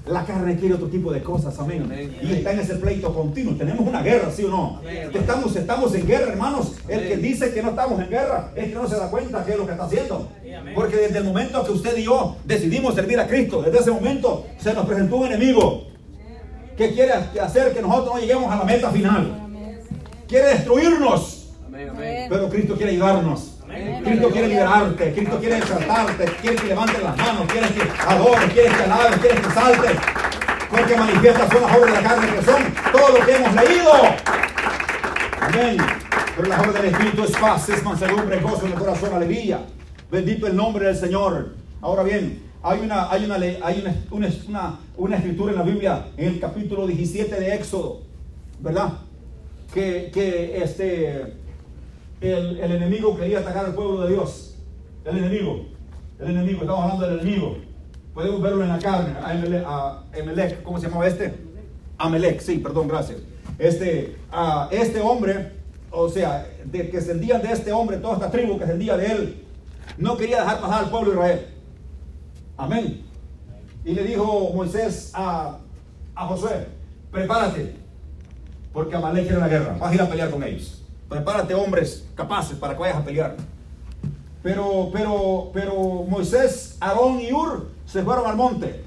La 0.08 0.26
carne 0.26 0.56
quiere 0.56 0.76
otro 0.76 0.88
tipo 0.88 1.12
de 1.12 1.22
cosas, 1.22 1.58
amén. 1.60 1.92
Y 2.22 2.34
está 2.34 2.54
en 2.54 2.60
ese 2.60 2.76
pleito 2.76 3.14
continuo. 3.14 3.56
Tenemos 3.56 3.86
una 3.86 4.02
guerra, 4.02 4.32
¿sí 4.32 4.44
o 4.46 4.50
no? 4.50 4.82
Estamos, 5.14 5.56
estamos 5.56 5.94
en 5.96 6.08
guerra, 6.08 6.32
hermanos. 6.32 6.74
El 6.88 7.08
que 7.08 7.18
dice 7.18 7.54
que 7.54 7.62
no 7.62 7.70
estamos 7.70 8.00
en 8.02 8.10
guerra 8.10 8.52
es 8.56 8.70
que 8.70 8.74
no 8.74 8.88
se 8.88 8.96
da 8.96 9.10
cuenta 9.10 9.44
qué 9.44 9.52
es 9.52 9.58
lo 9.58 9.66
que 9.66 9.74
está 9.74 9.86
haciendo. 9.86 10.30
Porque 10.76 10.96
desde 10.98 11.18
el 11.18 11.24
momento 11.26 11.64
que 11.64 11.72
usted 11.72 11.98
y 11.98 12.04
yo 12.04 12.38
decidimos 12.46 12.96
servir 12.96 13.20
a 13.20 13.28
Cristo, 13.28 13.62
desde 13.62 13.80
ese 13.80 13.92
momento 13.92 14.46
se 14.58 14.74
nos 14.74 14.86
presentó 14.86 15.18
un 15.18 15.28
enemigo 15.28 15.88
que 16.78 16.94
quiere 16.94 17.12
hacer 17.14 17.74
que 17.74 17.82
nosotros 17.82 18.16
no 18.16 18.22
lleguemos 18.22 18.52
a 18.52 18.58
la 18.58 18.64
meta 18.64 18.92
final. 18.92 19.48
Quiere 20.28 20.50
destruirnos. 20.50 21.50
Pero 22.30 22.50
Cristo 22.50 22.76
quiere 22.76 22.94
ayudarnos. 22.94 23.57
Cristo 24.04 24.30
quiere 24.30 24.48
liberarte, 24.48 25.14
Cristo 25.14 25.40
quiere 25.40 25.58
exaltarte, 25.58 26.26
quiere 26.42 26.56
que 26.56 26.68
levantes 26.68 27.04
las 27.04 27.18
manos, 27.18 27.46
quiere 27.48 27.68
que 27.70 27.82
adores, 28.08 28.54
quiere 28.54 28.70
que 28.70 28.84
alabes, 28.84 29.20
quiere 29.20 29.42
que 29.42 29.50
saltes. 29.52 29.98
Porque 30.70 30.98
manifiestas 30.98 31.50
son 31.50 31.62
las 31.62 31.78
obras 31.78 31.96
de 31.96 32.02
la 32.02 32.10
carne 32.10 32.28
que 32.28 32.42
son 32.44 32.64
todo 32.92 33.18
lo 33.18 33.26
que 33.26 33.36
hemos 33.36 33.56
leído. 33.56 33.92
Amén. 35.40 35.78
Pero 36.36 36.50
la 36.50 36.62
obra 36.62 36.74
del 36.74 36.86
Espíritu 36.86 37.24
es 37.24 37.32
paz, 37.32 37.70
es 37.70 37.84
mansedumbre, 37.84 38.40
gozo 38.40 38.66
en 38.66 38.74
el 38.74 38.78
corazón, 38.78 39.14
alegría. 39.14 39.60
Bendito 40.12 40.48
el 40.48 40.56
nombre 40.56 40.86
del 40.86 40.96
Señor. 40.96 41.56
Ahora 41.82 42.04
bien, 42.04 42.44
hay 42.64 42.80
una, 42.80 43.12
hay 43.12 43.26
una, 43.26 43.36
hay 43.36 43.82
una, 43.82 43.96
una, 44.12 44.80
una, 44.98 45.18
escritura 45.18 45.52
en 45.52 45.58
la 45.58 45.64
Biblia, 45.64 46.06
en 46.18 46.28
el 46.28 46.40
capítulo 46.40 46.86
17 46.86 47.40
de 47.40 47.56
Éxodo, 47.56 48.02
¿verdad? 48.60 48.94
Que, 49.74 50.12
que 50.14 50.62
este, 50.64 51.34
el, 52.22 52.60
enemigo 52.60 53.18
quería 53.18 53.40
atacar 53.40 53.66
al 53.66 53.76
pueblo 53.76 54.02
de 54.02 54.14
Dios. 54.14 54.56
El 55.06 55.18
enemigo, 55.18 55.66
el 56.20 56.30
enemigo, 56.30 56.62
estamos 56.62 56.84
hablando 56.84 57.08
del 57.08 57.20
enemigo. 57.20 57.58
Podemos 58.14 58.42
verlo 58.42 58.64
en 58.64 58.70
la 58.70 58.80
carne, 58.80 59.14
a 59.20 60.04
Emelec, 60.14 60.64
¿cómo 60.64 60.80
se 60.80 60.88
llamaba 60.88 61.08
este? 61.08 61.36
Amelec, 61.98 62.40
sí, 62.42 62.58
perdón, 62.58 62.88
gracias. 62.88 63.20
Este, 63.60 64.16
este 64.72 65.00
hombre, 65.00 65.52
o 65.92 66.10
sea, 66.10 66.48
de 66.66 66.90
que 66.90 66.98
descendían 66.98 67.42
de 67.42 67.52
este 67.52 67.72
hombre, 67.72 67.98
toda 67.98 68.16
esta 68.16 68.32
tribu 68.32 68.54
que 68.54 68.66
descendía 68.66 68.98
de 68.98 69.06
él, 69.06 69.46
no 69.98 70.18
quería 70.18 70.42
dejar 70.42 70.62
pasar 70.62 70.84
al 70.86 70.90
pueblo 70.90 71.12
de 71.12 71.16
Israel. 71.18 71.48
Amén. 72.58 73.02
Y 73.86 73.94
le 73.94 74.04
dijo 74.04 74.52
Moisés 74.54 75.12
a, 75.14 75.60
a 76.16 76.26
Josué, 76.26 76.68
prepárate, 77.12 77.76
porque 78.74 78.96
Amalek 78.96 79.24
quiere 79.24 79.38
una 79.38 79.48
guerra, 79.48 79.78
vas 79.80 79.92
a 79.92 79.96
ir 79.96 80.02
a 80.02 80.10
pelear 80.10 80.30
con 80.32 80.44
ellos. 80.44 80.77
Prepárate 81.10 81.54
hombres 81.54 82.06
capaces 82.16 82.58
para 82.58 82.74
que 82.74 82.80
vayas 82.80 82.98
a 82.98 83.04
pelear. 83.04 83.36
Pero, 84.44 84.90
pero, 84.94 85.52
pero 85.54 85.74
Moisés, 86.08 86.78
Aarón 86.80 87.20
y 87.20 87.32
Ur 87.32 87.70
se 87.86 88.04
fueron 88.04 88.26
al 88.28 88.36
monte. 88.36 88.84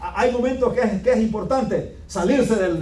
Hay 0.00 0.30
momentos 0.30 0.72
que 0.72 0.80
es, 0.80 1.02
que 1.02 1.12
es 1.12 1.18
importante 1.18 1.96
salirse 2.06 2.54
del, 2.56 2.78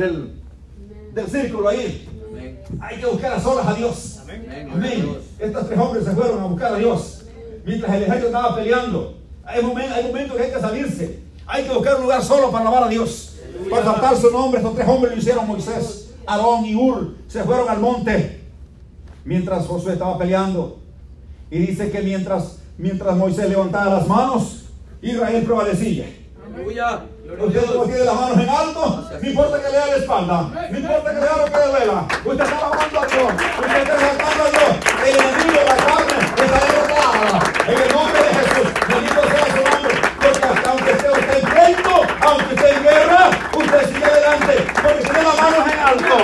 del 1.13 1.27
círculo 1.29 1.69
ahí. 1.69 2.09
Amén. 2.31 2.61
Hay 2.81 2.99
que 2.99 3.07
buscar 3.07 3.33
a 3.33 3.41
solas 3.41 3.67
a 3.67 3.75
Dios. 3.75 4.19
Amén. 4.23 4.71
Amén. 4.73 5.19
Estos 5.39 5.67
tres 5.67 5.79
hombres 5.79 6.05
se 6.05 6.11
fueron 6.13 6.41
a 6.41 6.47
buscar 6.47 6.75
a 6.75 6.77
Dios. 6.77 7.25
Mientras 7.65 7.95
el 7.95 8.03
ejército 8.03 8.27
estaba 8.27 8.55
peleando. 8.57 9.19
Hay 9.45 9.63
momentos, 9.63 9.97
hay 9.97 10.05
momentos 10.05 10.37
que 10.37 10.43
hay 10.43 10.53
que 10.53 10.61
salirse. 10.61 11.21
Hay 11.47 11.65
que 11.65 11.73
buscar 11.73 11.97
un 11.97 12.03
lugar 12.03 12.23
solo 12.23 12.51
para 12.51 12.63
alabar 12.63 12.85
a 12.85 12.89
Dios. 12.89 13.37
Para 13.71 13.83
tratar 13.83 14.17
su 14.17 14.31
nombre. 14.31 14.61
Estos 14.61 14.75
tres 14.75 14.89
hombres 14.89 15.13
lo 15.13 15.19
hicieron 15.19 15.47
Moisés, 15.47 16.04
Aarón 16.27 16.65
y 16.67 16.75
Ur. 16.75 17.15
Se 17.29 17.43
fueron 17.45 17.69
al 17.69 17.81
monte. 17.81 18.43
Mientras 19.25 19.67
Josué 19.67 19.95
estaba 19.95 20.19
peleando. 20.19 20.79
Y 21.51 21.59
dice 21.59 21.91
que 21.91 22.01
mientras, 22.01 22.59
mientras 22.79 23.17
Moisés 23.17 23.49
levantaba 23.49 23.97
las 23.97 24.07
manos, 24.07 24.65
Israel 25.01 25.45
prevalecía. 25.45 26.07
Aleluya. 26.45 27.05
Usted 27.25 27.63
Dios. 27.63 27.87
tiene 27.87 28.05
las 28.05 28.15
manos 28.15 28.39
en 28.39 28.49
alto, 28.49 29.09
no 29.21 29.29
importa 29.29 29.57
que 29.57 29.71
le 29.71 29.79
dé 29.79 29.87
la 29.87 29.97
espalda, 29.97 30.69
no 30.71 30.79
importa 30.79 31.11
que 31.11 31.21
le 31.21 31.21
dé 31.21 31.31
lo 31.39 31.45
que 31.47 31.59
le 31.59 31.67
duela. 31.67 32.09
Usted 32.25 32.45
está 32.45 32.59
alabando 32.59 33.01
a 33.01 33.07
Dios, 33.07 33.33
usted 33.61 33.77
está 33.81 33.95
exaltando 33.95 34.45
a 34.45 34.51
Dios. 34.51 34.71
El 35.05 35.17
enemigo 35.17 35.59
de 35.59 35.65
la 35.65 35.77
carne 35.77 36.17
está 36.45 36.59
derrotada. 36.67 37.53
En 37.67 37.83
el 37.83 37.93
nombre 37.95 38.19
de 38.21 38.29
Jesús, 38.35 38.67
bendito 38.89 39.23
sea 39.25 39.47
su 39.47 39.63
nombre. 39.65 39.95
Porque 40.21 40.45
hasta 40.45 40.71
aunque 40.71 40.91
esté 40.91 41.11
usted 41.11 41.39
en 41.39 41.51
pleito, 41.51 41.95
aunque 42.21 42.55
esté 42.55 42.71
en 42.75 42.83
guerra, 42.83 43.31
usted 43.57 43.89
sigue 43.89 44.05
adelante. 44.05 44.64
Porque 44.85 45.03
tiene 45.03 45.23
las 45.23 45.41
manos 45.41 45.65
en 45.73 45.79
alto. 45.81 46.17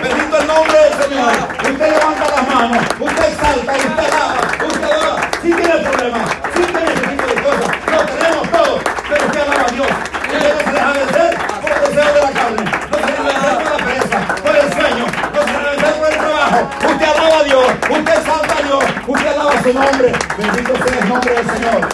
Bendito 0.00 0.38
el 0.38 0.46
nombre 0.46 0.78
del 0.78 0.94
Señor. 1.02 1.32
Usted 1.58 1.90
levanta 1.90 2.24
las 2.30 2.48
manos, 2.54 2.84
usted 3.00 3.24
exalta, 3.32 3.72
usted 3.72 3.98
alaba, 3.98 4.34
usted 4.64 4.90
adora. 4.92 5.30
Si 5.42 5.52
tiene 5.52 5.76
problemas, 5.78 6.30
si 6.54 6.62
tiene 6.62 6.92
ese 6.92 7.06
tipo 7.08 7.26
de 7.26 7.42
cosas, 7.42 7.68
lo 7.90 7.98
tenemos 8.06 8.50
todos. 8.50 8.80
Pero 9.08 9.26
usted 9.26 9.40
alaba 9.40 9.66
a 9.66 9.72
Dios. 9.72 9.88
Usted 10.30 10.54
no 10.54 10.60
se 10.60 10.72
deja 10.72 10.92
vencer 10.92 11.38
por 11.60 11.70
el 11.72 11.80
deseo 11.80 12.14
de 12.14 12.20
la 12.22 12.30
carne. 12.30 12.64
No 12.90 12.96
se 12.96 13.06
deja 13.06 13.22
vencer 13.26 13.54
por 13.56 13.70
la 13.70 13.78
pereza, 13.84 14.18
por 14.44 14.56
el 14.56 14.72
sueño. 14.72 15.06
No 15.34 15.40
se 15.42 15.50
deja 15.50 15.70
vencer 15.70 15.94
por 15.98 16.08
el 16.12 16.18
trabajo. 16.18 16.58
Usted 16.86 17.06
alaba 17.06 17.38
a 17.38 17.42
Dios. 17.42 17.66
Usted 17.90 18.14
exalta 18.18 18.54
a 18.56 18.62
Dios. 18.62 18.84
Usted 19.06 19.26
alaba 19.26 19.62
su 19.62 19.72
nombre. 19.72 20.12
Bendito 20.38 20.72
sea 20.76 20.98
el 21.00 21.08
nombre 21.08 21.34
del 21.34 21.46
Señor. 21.50 21.88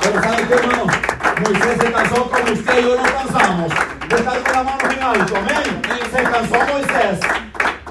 Pero 0.00 0.22
¿sabe 0.22 0.48
qué, 0.48 0.54
hermano? 0.54 1.03
Moisés 1.44 1.76
se 1.78 1.92
cansó 1.92 2.30
como 2.30 2.52
usted 2.52 2.78
y 2.78 2.82
yo 2.82 2.96
nos 2.96 3.10
cansamos 3.10 3.72
de 4.08 4.16
estar 4.16 4.42
con 4.42 4.52
las 4.52 4.64
manos 4.64 4.96
en 4.96 5.02
alto. 5.02 5.34
Amén. 5.36 5.82
Se 6.10 6.22
cansó 6.22 6.72
Moisés. 6.72 7.20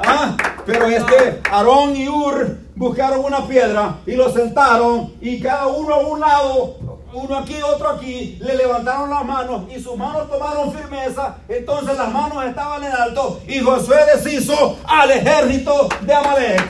Ah, 0.06 0.36
pero 0.66 0.88
este 0.88 1.42
Aarón 1.52 1.96
y 1.96 2.10
Ur 2.10 2.58
buscaron 2.76 3.24
una 3.24 3.48
piedra 3.48 3.98
y 4.08 4.16
lo 4.16 4.32
sentaron 4.32 5.14
y 5.22 5.40
cada 5.40 5.68
uno 5.68 5.94
a 5.94 5.98
un 6.00 6.20
lado, 6.20 6.78
uno 7.14 7.38
aquí, 7.38 7.62
otro 7.62 7.90
aquí, 7.90 8.40
le 8.42 8.56
levantaron 8.56 9.10
las 9.12 9.24
manos 9.24 9.72
y 9.72 9.80
sus 9.80 9.96
manos 9.96 10.30
tomaron 10.32 10.74
firmeza. 10.74 11.36
Entonces 11.48 11.96
las 11.96 12.12
manos 12.12 12.44
estaban 12.46 12.84
en 12.84 12.92
alto 12.92 13.40
y 13.48 13.60
Josué 13.60 13.98
deshizo 14.16 14.78
al 14.88 15.12
ejército 15.12 15.90
de 16.02 16.14
Amalek. 16.14 16.62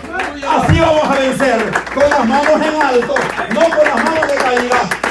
Así 0.50 0.80
vamos 0.80 1.06
a 1.06 1.14
vencer 1.14 1.72
con 1.94 2.10
las 2.10 2.28
manos 2.28 2.56
en 2.56 2.82
alto, 2.82 3.16
no 3.54 3.62
con 3.62 3.88
las 3.88 4.04
manos 4.04 4.28
decaídas. 4.28 4.90
Por 5.02 5.03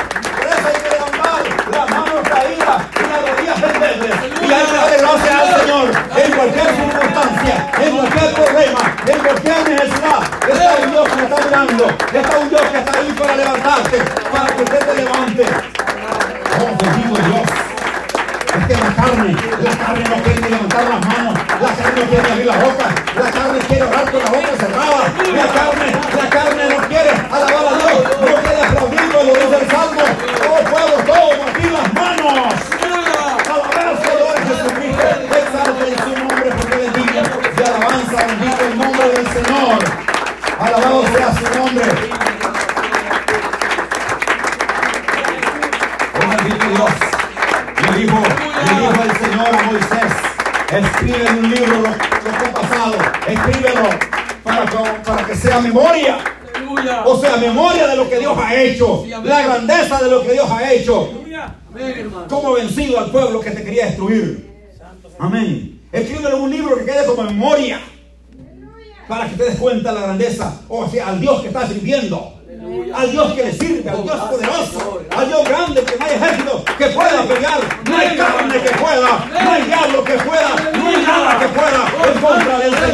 y 2.50 2.56
las 2.56 3.22
rodillas 3.22 3.62
endebles. 3.62 4.14
Y 4.42 4.52
hay 4.52 4.66
que 4.66 4.76
darle 4.76 4.96
gracias 4.98 5.34
al 5.34 5.60
Señor 5.60 5.90
en 6.16 6.32
cualquier 6.32 6.66
circunstancia, 6.74 7.70
en 7.80 7.96
cualquier 7.96 8.34
problema, 8.34 8.80
en 9.06 9.18
cualquier 9.18 9.68
necesidad. 9.68 10.20
Está 10.48 10.74
un 10.82 10.90
Dios 10.90 11.08
que 11.08 11.22
está 11.22 11.36
mirando. 11.44 11.84
Está 12.12 12.38
un 12.38 12.48
Dios 12.48 12.62
que 12.62 12.78
está 12.78 12.98
ahí 12.98 13.14
para 13.18 13.36
levantarte, 13.36 13.98
para 14.32 14.46
que 14.46 14.62
usted 14.62 14.78
te 14.78 14.94
levante. 14.94 15.46
Oh, 16.58 16.76
bendito 16.78 17.22
Dios. 17.22 17.48
Es 18.52 18.66
que 18.66 18.74
la 18.74 18.94
carne, 18.94 19.36
la 19.62 19.70
carne 19.70 20.04
no 20.10 20.22
quiere 20.22 20.50
levantar 20.50 20.84
las 20.84 21.06
manos, 21.06 21.34
la 21.62 21.68
carne 21.72 22.02
no 22.02 22.10
quiere 22.10 22.32
abrir 22.32 22.46
la 22.46 22.56
boca, 22.56 22.86
la 23.16 23.30
carne 23.30 23.58
quiere 23.66 23.82
orar 23.82 24.10
con 24.10 24.20
la 24.20 24.30
boca 24.30 24.52
cerrada, 24.60 25.02
la 25.32 25.46
carne, 25.56 25.88
la 26.16 26.28
carne 26.28 26.68
no 26.68 26.76
quiere 26.86 26.91
las 32.22 32.34
manos. 32.34 32.54
Alabar 33.48 33.98
Señor 34.02 34.36
Jesucristo, 34.46 35.02
exalten 35.36 35.94
su 35.98 36.10
nombre 36.18 36.50
porque 36.56 36.76
bendiga 36.76 37.22
de 37.22 37.64
alabanza, 37.64 38.26
bendito 38.26 38.64
el 38.64 38.78
nombre 38.78 39.08
del 39.08 39.26
Señor. 39.28 39.78
Alabado 40.58 41.02
sea 41.08 41.28
su 41.32 41.58
nombre. 41.58 41.84
Oh, 46.14 46.28
bendito 46.28 46.66
Dios. 46.68 46.90
Le 47.90 47.98
dijo, 47.98 48.18
le 48.20 48.74
dijo 48.80 49.02
el 49.02 49.12
Señor 49.18 49.48
a 49.48 49.62
Moisés, 49.64 50.12
escribe 50.70 51.26
en 51.28 51.38
un 51.38 51.50
libro 51.50 51.72
lo, 51.72 51.88
lo 51.88 52.38
que 52.38 52.46
ha 52.46 52.52
pasado, 52.52 52.96
escríbelo 53.26 53.88
para 54.44 54.66
que, 54.66 54.76
para 55.04 55.26
que 55.26 55.34
sea 55.34 55.60
memoria. 55.60 56.18
O 57.04 57.20
sea, 57.20 57.36
memoria 57.36 57.86
de 57.86 57.96
lo 57.96 58.08
que 58.08 58.18
Dios 58.18 58.36
ha 58.38 58.54
hecho, 58.54 59.04
la 59.22 59.42
grandeza 59.42 60.02
de 60.02 60.10
lo 60.10 60.22
que 60.22 60.32
Dios 60.32 60.50
ha 60.50 60.72
hecho. 60.72 61.21
Cómo 62.32 62.48
ha 62.48 62.60
vencido 62.60 62.98
al 62.98 63.10
pueblo 63.10 63.40
que 63.40 63.50
te 63.50 63.62
quería 63.62 63.84
destruir. 63.88 64.50
Amén. 65.18 65.82
Escríbelo 65.92 66.38
en 66.38 66.42
un 66.44 66.50
libro 66.50 66.78
que 66.78 66.86
quede 66.86 67.04
como 67.04 67.24
memoria. 67.24 67.78
Para 69.06 69.28
que 69.28 69.36
te 69.36 69.44
des 69.44 69.56
cuenta 69.56 69.92
de 69.92 70.00
la 70.00 70.06
grandeza. 70.06 70.62
O 70.66 70.88
sea, 70.88 71.08
al 71.08 71.20
Dios 71.20 71.42
que 71.42 71.48
estás 71.48 71.68
sirviendo. 71.68 72.38
Al 72.94 73.10
Dios 73.10 73.32
que 73.34 73.44
le 73.44 73.52
sirve, 73.52 73.90
al 73.90 74.02
Dios 74.02 74.16
poderoso, 74.16 75.02
al 75.10 75.28
Dios 75.28 75.46
grande 75.46 75.82
que 75.82 75.96
no 75.98 76.04
hay 76.06 76.14
ejército 76.14 76.64
que 76.78 76.86
pueda 76.86 77.22
pelear, 77.24 77.60
no 77.88 77.96
hay 77.96 78.16
carne 78.16 78.60
que 78.62 78.70
pueda, 78.70 79.28
no 79.30 79.50
hay 79.50 79.62
diablo 79.64 80.04
que 80.04 80.12
pueda, 80.12 80.72
no 80.72 80.88
hay 80.88 80.96
nada 81.04 81.38
que 81.40 81.48
pueda 81.48 82.12
en 82.12 82.20
contra 82.20 82.58
del 82.58 82.74
Señor 82.74 82.91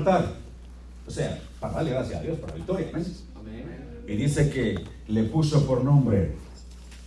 altar. 0.00 0.24
O 1.06 1.10
sea, 1.10 1.38
para 1.58 1.74
darle 1.74 1.90
gracias 1.90 2.20
a 2.20 2.22
Dios 2.22 2.38
por 2.38 2.50
la 2.50 2.56
victoria. 2.56 2.88
Amén. 2.92 4.02
Y 4.06 4.16
dice 4.16 4.50
que 4.50 4.76
le 5.08 5.24
puso 5.24 5.66
por 5.66 5.84
nombre 5.84 6.32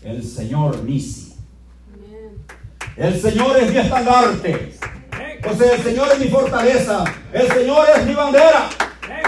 el 0.04 0.24
Señor 0.24 0.84
Nisi. 0.84 1.34
El 2.96 3.20
Señor 3.20 3.58
es 3.58 3.72
mi 3.72 3.78
estandarte. 3.78 4.74
O 5.50 5.56
sea, 5.56 5.76
el 5.76 5.82
Señor 5.82 6.08
es 6.14 6.20
mi 6.20 6.28
fortaleza. 6.28 7.04
El 7.34 7.48
Señor 7.52 7.88
es 7.98 8.06
mi 8.06 8.14
bandera. 8.14 8.70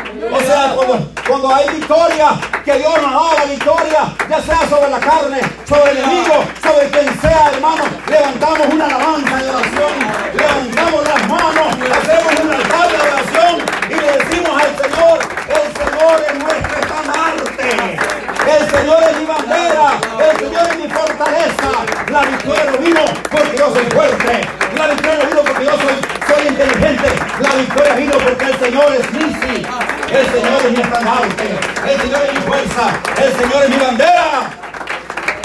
O 0.06 0.40
sea, 0.40 0.74
cuando, 0.76 1.12
cuando 1.28 1.56
hay 1.56 1.70
victoria, 1.70 2.30
que 2.64 2.74
Dios 2.78 2.94
nos 3.02 3.06
ha 3.06 3.16
dado 3.16 3.34
la 3.40 3.46
victoria, 3.46 4.16
ya 4.30 4.42
sea 4.42 4.70
sobre 4.70 4.90
la 4.90 5.00
carne, 5.00 5.40
sobre 5.68 5.92
el 5.92 5.98
enemigo, 5.98 6.44
sobre 6.62 6.90
quien 6.90 7.22
sea, 7.22 7.52
hermano, 7.54 7.84
levantamos 8.08 8.68
una 8.72 8.86
alabanza 8.86 9.36
de 9.38 9.50
oración, 9.50 9.94
levantamos 10.34 11.08
las 11.08 11.28
manos, 11.28 11.68
hacemos 11.98 12.40
un 12.44 12.52
altar 12.54 12.88
de 12.92 12.98
oración 13.02 13.66
y 13.90 13.94
le 13.94 14.12
decimos 14.18 14.62
al 14.62 14.78
Señor, 14.78 15.20
el 15.50 15.68
Señor 15.78 16.26
es 16.28 16.34
nuestro 16.44 16.80
estandarte, 16.80 17.98
el 18.48 18.70
Señor 18.70 19.04
es 19.04 19.20
mi 19.20 19.26
bandera, 19.26 20.00
el 20.20 20.40
Señor 20.40 20.68
es 20.70 20.78
mi 20.78 20.88
fortaleza, 20.88 21.70
la 22.12 22.22
victoria 22.22 22.66
no 22.66 22.78
vino 22.78 23.06
porque 23.32 23.58
yo 23.58 23.74
soy 23.74 23.86
fuerte, 23.86 24.42
la 24.78 24.88
victoria 24.88 25.20
no 25.24 25.30
vino 25.30 25.42
porque 25.42 25.66
yo 25.66 25.72
soy, 25.72 25.96
soy 26.28 26.48
inteligente, 26.48 27.10
la 27.40 27.56
victoria 27.56 27.94
vino 27.96 28.14
porque 28.14 28.46
el 28.46 28.60
Señor 28.60 28.96
es 28.96 29.12
Nisi. 29.14 29.66
El 30.12 30.26
Señor 30.28 30.66
es 30.66 30.72
mi 30.72 30.82
estandarte, 30.82 31.60
el 31.90 32.02
Señor 32.02 32.22
es 32.22 32.34
mi 32.34 32.42
fuerza, 32.42 32.90
el 33.18 33.34
Señor 33.36 33.64
es 33.64 33.70
mi 33.70 33.78
bandera. 33.78 34.50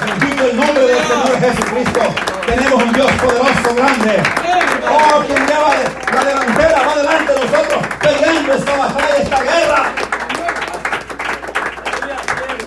Bendito 0.05 0.45
el 0.45 0.57
nombre 0.57 0.85
del 0.85 0.99
Señor 0.99 1.41
Jesucristo. 1.41 2.01
Tenemos 2.47 2.83
un 2.83 2.93
Dios 2.93 3.11
poderoso, 3.13 3.75
grande. 3.75 4.23
Oh, 4.89 5.23
quien 5.27 5.47
lleva 5.47 5.75
la 6.15 6.25
delantera, 6.25 6.83
va 6.87 6.95
delante 6.97 7.33
de 7.33 7.41
nosotros, 7.41 7.87
peleando 8.01 8.53
esta 8.53 8.77
batalla, 8.77 9.17
esta 9.17 9.43
guerra. 9.43 9.93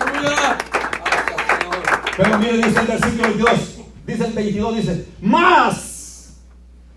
Aleluya. 0.00 0.56
Gracias, 1.04 1.40
Señor. 1.48 2.03
Pero 2.16 2.38
mire, 2.38 2.56
dice 2.58 2.80
el 2.80 2.86
versículo 2.86 3.22
22, 3.22 3.50
dice 4.06 4.24
el 4.26 4.32
22, 4.32 4.76
dice, 4.76 5.06
más. 5.20 6.34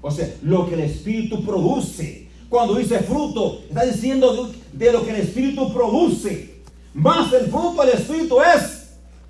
O 0.02 0.12
sea, 0.12 0.32
lo 0.44 0.68
que 0.68 0.76
el 0.76 0.82
Espíritu 0.82 1.44
produce. 1.44 2.28
Cuando 2.50 2.76
dice 2.76 3.00
fruto, 3.00 3.62
está 3.68 3.84
diciendo 3.84 4.46
de, 4.74 4.86
de 4.86 4.92
lo 4.92 5.04
que 5.04 5.10
el 5.10 5.18
Espíritu 5.18 5.74
produce. 5.74 6.62
Más 6.94 7.34
el 7.34 7.48
fruto 7.48 7.84
del 7.84 7.96
Espíritu 7.96 8.38
es 8.42 8.90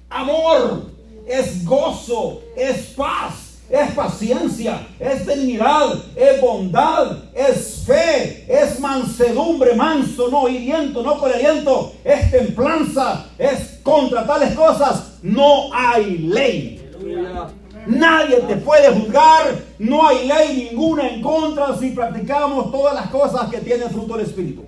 amor, 0.10 0.91
es 1.26 1.65
gozo, 1.65 2.41
es 2.56 2.78
paz, 2.95 3.46
es 3.69 3.91
paciencia, 3.91 4.88
es 4.99 5.25
benignidad, 5.25 5.95
es 6.15 6.41
bondad, 6.41 7.17
es 7.34 7.84
fe, 7.86 8.45
es 8.47 8.80
mansedumbre, 8.80 9.75
manso, 9.75 10.30
no 10.30 10.47
hiriento, 10.47 11.03
no 11.03 11.17
con 11.19 11.32
aliento, 11.32 11.93
es 12.03 12.32
templanza, 12.32 13.25
es 13.38 13.80
contra 13.84 14.25
tales 14.25 14.53
cosas, 14.56 15.17
no 15.21 15.73
hay 15.73 16.17
ley. 16.17 16.91
Aleluya. 16.95 17.47
Nadie 17.88 18.38
te 18.41 18.58
puede 18.58 18.89
juzgar. 18.91 19.56
No 19.80 20.08
hay 20.08 20.27
ley 20.27 20.69
ninguna 20.69 21.08
en 21.08 21.21
contra 21.21 21.75
si 21.77 21.91
practicamos 21.91 22.71
todas 22.71 22.93
las 22.93 23.08
cosas 23.08 23.49
que 23.49 23.60
tienen 23.60 23.89
fruto 23.89 24.17
del 24.17 24.25
Espíritu. 24.25 24.65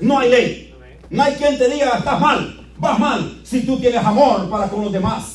No 0.00 0.18
hay 0.18 0.30
ley. 0.30 0.74
No 1.10 1.22
hay 1.22 1.34
quien 1.34 1.56
te 1.56 1.68
diga, 1.68 1.98
estás 1.98 2.20
mal, 2.20 2.66
vas 2.78 2.98
mal, 2.98 3.40
si 3.44 3.64
tú 3.64 3.78
tienes 3.78 4.04
amor 4.04 4.48
para 4.48 4.68
con 4.68 4.82
los 4.82 4.92
demás. 4.92 5.33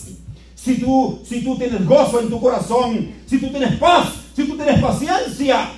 Si 0.62 0.78
tú, 0.78 1.22
si 1.24 1.42
tú 1.42 1.58
tienes 1.58 1.86
gozo 1.86 2.20
en 2.20 2.30
tu 2.30 2.40
corazón, 2.40 3.14
si 3.26 3.40
tú 3.40 3.48
tienes 3.50 3.78
paz, 3.78 4.10
si 4.36 4.46
tú 4.46 4.58
tienes 4.58 4.82
paciencia, 4.82 5.70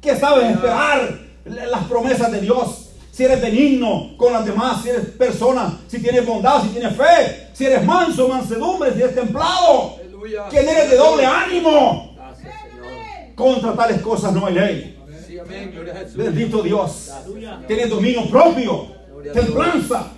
que 0.00 0.16
sabes 0.16 0.52
esperar 0.52 1.18
las 1.44 1.84
promesas 1.84 2.32
de 2.32 2.40
Dios. 2.40 2.90
Si 3.12 3.24
eres 3.24 3.40
benigno 3.42 4.16
con 4.16 4.32
las 4.32 4.44
demás, 4.46 4.82
si 4.82 4.88
eres 4.88 5.06
persona, 5.10 5.80
si 5.86 5.98
tienes 6.00 6.24
bondad, 6.24 6.62
si 6.62 6.68
tienes 6.68 6.96
fe, 6.96 7.48
si 7.52 7.66
eres 7.66 7.84
manso, 7.84 8.28
mansedumbre, 8.28 8.94
si 8.94 9.02
eres 9.02 9.14
templado, 9.14 9.96
Aleluya. 9.98 10.48
que 10.48 10.58
eres 10.60 10.90
de 10.90 10.96
doble 10.96 11.24
ánimo. 11.24 12.14
Gracias, 12.16 12.54
Señor. 12.70 13.34
Contra 13.34 13.74
tales 13.74 14.00
cosas 14.00 14.32
no 14.32 14.46
hay 14.46 14.54
ley. 14.54 14.98
Sí, 15.26 15.38
amén. 15.38 15.70
Gloria 15.72 15.92
a 15.92 15.96
Jesús. 15.98 16.16
Bendito 16.16 16.62
Dios. 16.62 17.12
Gracias. 17.26 17.66
Tienes 17.66 17.90
dominio 17.90 18.28
propio, 18.30 18.86
templanza. 19.32 20.10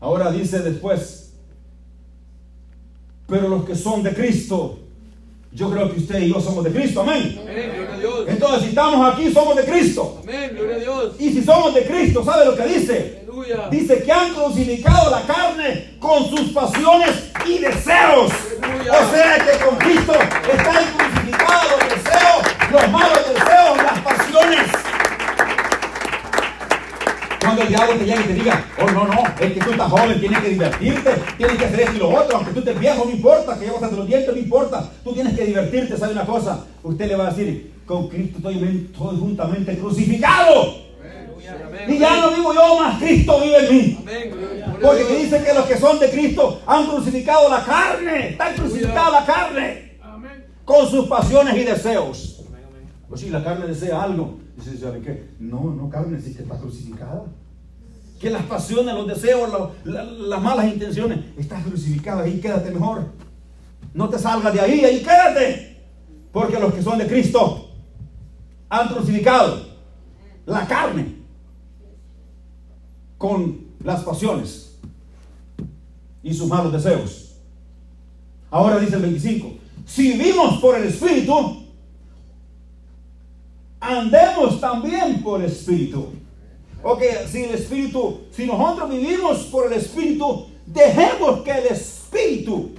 Ahora 0.00 0.30
dice 0.30 0.60
después, 0.60 1.27
pero 3.28 3.48
los 3.48 3.64
que 3.64 3.74
son 3.74 4.02
de 4.02 4.14
Cristo, 4.14 4.78
yo 5.52 5.70
creo 5.70 5.92
que 5.92 6.00
usted 6.00 6.20
y 6.20 6.32
yo 6.32 6.40
somos 6.40 6.64
de 6.64 6.70
Cristo, 6.70 7.02
amén. 7.02 7.38
Amén. 7.42 7.72
Gloria 7.74 7.94
a 7.94 7.98
Dios. 7.98 8.24
Entonces, 8.26 8.62
si 8.62 8.68
estamos 8.70 9.12
aquí, 9.12 9.32
somos 9.32 9.56
de 9.56 9.64
Cristo. 9.64 10.18
Amén. 10.22 10.50
Gloria 10.54 10.76
a 10.76 10.78
Dios. 10.78 11.14
Y 11.18 11.30
si 11.30 11.44
somos 11.44 11.74
de 11.74 11.84
Cristo, 11.84 12.24
¿sabe 12.24 12.46
lo 12.46 12.56
que 12.56 12.66
dice? 12.66 13.22
Aleluya. 13.22 13.68
Dice 13.70 14.02
que 14.02 14.12
han 14.12 14.34
crucificado 14.34 15.10
la 15.10 15.22
carne 15.22 15.96
con 15.98 16.28
sus 16.30 16.52
pasiones 16.52 17.10
y 17.46 17.58
deseos. 17.58 18.32
Aleluya. 18.62 18.92
O 18.92 19.10
sea 19.14 19.38
que 19.44 19.64
con 19.64 19.76
Cristo 19.76 20.12
están 20.12 20.84
crucificados 20.96 21.70
los 21.72 22.04
deseos, 22.04 22.72
los 22.72 22.90
malos 22.90 23.18
deseos, 23.28 23.76
las 23.76 23.98
pasiones. 24.00 24.77
El 27.60 27.68
diablo 27.68 27.94
te 27.96 28.04
y 28.04 28.08
te 28.08 28.34
diga, 28.34 28.64
oh 28.80 28.90
no, 28.92 29.06
no, 29.06 29.22
es 29.40 29.52
que 29.52 29.60
tú 29.60 29.70
estás 29.70 29.90
joven, 29.90 30.20
tienes 30.20 30.38
que 30.40 30.48
divertirte, 30.50 31.10
tienes 31.36 31.56
que 31.56 31.64
hacer 31.64 31.80
esto 31.80 31.96
y 31.96 31.98
lo 31.98 32.10
otro, 32.10 32.36
aunque 32.36 32.52
tú 32.52 32.58
estés 32.60 32.78
viejo, 32.78 33.04
no 33.04 33.10
importa, 33.10 33.58
que 33.58 33.64
llevas 33.64 33.82
hasta 33.82 33.96
los 33.96 34.06
dientes, 34.06 34.32
no 34.32 34.40
importa, 34.40 34.90
tú 35.02 35.12
tienes 35.12 35.36
que 35.36 35.44
divertirte, 35.44 35.96
¿sabe 35.96 36.12
una 36.12 36.24
cosa? 36.24 36.64
Usted 36.82 37.08
le 37.08 37.16
va 37.16 37.26
a 37.26 37.30
decir, 37.30 37.72
con 37.84 38.08
Cristo 38.08 38.38
estoy, 38.38 38.86
estoy 38.92 39.18
juntamente 39.18 39.76
crucificado. 39.78 40.88
Y 41.88 41.98
ya 41.98 42.20
no 42.20 42.30
vivo 42.30 42.52
yo, 42.52 42.78
más 42.78 42.98
Cristo 42.98 43.40
vive 43.40 43.66
en 43.66 43.76
mí. 43.76 43.98
Porque 44.82 45.04
Dios. 45.04 45.22
dice 45.22 45.42
que 45.42 45.54
los 45.54 45.64
que 45.64 45.78
son 45.78 45.98
de 45.98 46.10
Cristo 46.10 46.60
han 46.66 46.86
crucificado 46.86 47.48
la 47.48 47.64
carne, 47.64 48.30
están 48.30 48.54
crucificado 48.54 49.12
la 49.12 49.24
carne 49.24 49.98
con 50.64 50.86
sus 50.86 51.06
pasiones 51.06 51.56
y 51.56 51.64
deseos. 51.64 52.44
Pues 53.08 53.22
si 53.22 53.30
la 53.30 53.42
carne 53.42 53.66
desea 53.66 54.02
algo, 54.02 54.38
dice, 54.54 54.76
¿sabe 54.76 55.00
qué? 55.00 55.30
No, 55.40 55.74
no 55.74 55.88
carne, 55.88 56.20
si 56.20 56.34
que 56.34 56.42
está 56.42 56.58
crucificada. 56.58 57.24
Que 58.18 58.30
las 58.30 58.42
pasiones, 58.44 58.94
los 58.94 59.06
deseos, 59.06 59.50
las 59.84 60.42
malas 60.42 60.66
intenciones, 60.66 61.20
estás 61.36 61.64
crucificada, 61.64 62.24
ahí 62.24 62.40
quédate 62.40 62.70
mejor. 62.70 63.06
No 63.94 64.08
te 64.08 64.18
salgas 64.18 64.52
de 64.52 64.60
ahí, 64.60 64.84
ahí 64.84 64.98
quédate. 65.00 65.76
Porque 66.32 66.58
los 66.58 66.74
que 66.74 66.82
son 66.82 66.98
de 66.98 67.06
Cristo 67.06 67.70
han 68.68 68.88
crucificado 68.88 69.66
la 70.46 70.66
carne 70.66 71.16
con 73.16 73.66
las 73.82 74.02
pasiones 74.02 74.78
y 76.22 76.34
sus 76.34 76.48
malos 76.48 76.72
deseos. 76.72 77.36
Ahora 78.50 78.78
dice 78.78 78.96
el 78.96 79.02
25, 79.02 79.52
si 79.86 80.12
vivimos 80.12 80.60
por 80.60 80.76
el 80.76 80.84
Espíritu, 80.84 81.64
andemos 83.80 84.60
también 84.60 85.22
por 85.22 85.40
el 85.40 85.46
Espíritu. 85.46 86.12
Ok, 86.82 87.02
si 87.26 87.44
el 87.44 87.54
Espíritu, 87.54 88.20
si 88.30 88.46
nosotros 88.46 88.90
vivimos 88.90 89.38
por 89.44 89.66
el 89.66 89.78
Espíritu, 89.78 90.46
dejemos 90.64 91.40
que 91.40 91.50
el 91.50 91.66
Espíritu 91.66 92.70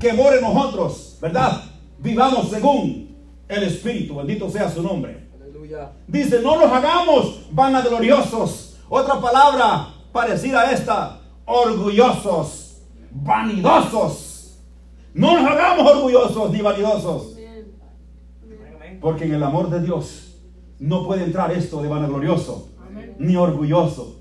que 0.00 0.12
mora 0.12 0.36
en 0.36 0.42
nosotros, 0.42 1.18
¿verdad? 1.20 1.62
Vivamos 1.98 2.48
según 2.48 3.16
el 3.48 3.62
Espíritu, 3.64 4.16
bendito 4.16 4.48
sea 4.48 4.70
su 4.70 4.82
nombre. 4.82 5.28
Aleluya. 5.42 5.92
Dice, 6.06 6.40
no 6.40 6.56
nos 6.56 6.72
hagamos 6.72 7.40
vanagloriosos. 7.50 8.78
Otra 8.88 9.20
palabra 9.20 9.88
parecida 10.10 10.62
a 10.62 10.72
esta, 10.72 11.20
orgullosos, 11.44 12.78
vanidosos. 13.10 14.58
No 15.12 15.38
nos 15.38 15.50
hagamos 15.50 15.90
orgullosos 15.90 16.50
ni 16.50 16.62
vanidosos. 16.62 17.34
Porque 19.00 19.24
en 19.24 19.34
el 19.34 19.42
amor 19.42 19.68
de 19.68 19.80
Dios 19.80 20.34
no 20.78 21.06
puede 21.06 21.24
entrar 21.24 21.52
esto 21.52 21.82
de 21.82 21.88
vanaglorioso 21.88 22.68
ni 23.18 23.36
orgulloso. 23.36 24.16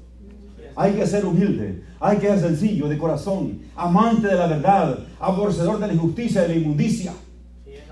Hay 0.75 0.93
que 0.93 1.07
ser 1.07 1.25
humilde, 1.25 1.83
hay 1.99 2.17
que 2.17 2.27
ser 2.27 2.39
sencillo 2.39 2.87
de 2.87 2.97
corazón, 2.97 3.61
amante 3.75 4.27
de 4.27 4.35
la 4.35 4.47
verdad, 4.47 4.99
aborrecedor 5.19 5.79
de 5.79 5.87
la 5.87 5.93
injusticia 5.93 6.41
y 6.41 6.47
de 6.47 6.53
la 6.53 6.59
inmundicia. 6.59 7.13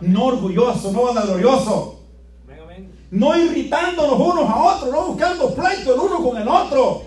No 0.02 0.26
orgulloso, 0.26 0.92
no 0.92 1.06
vanaglorioso. 1.06 2.00
No 3.12 3.38
irritándonos 3.38 4.20
unos 4.20 4.50
a 4.50 4.76
otros, 4.76 4.92
no 4.92 5.08
buscando 5.08 5.54
pleito 5.56 5.94
el 5.94 6.00
uno 6.00 6.30
con 6.30 6.42
el 6.42 6.48
otro. 6.48 7.04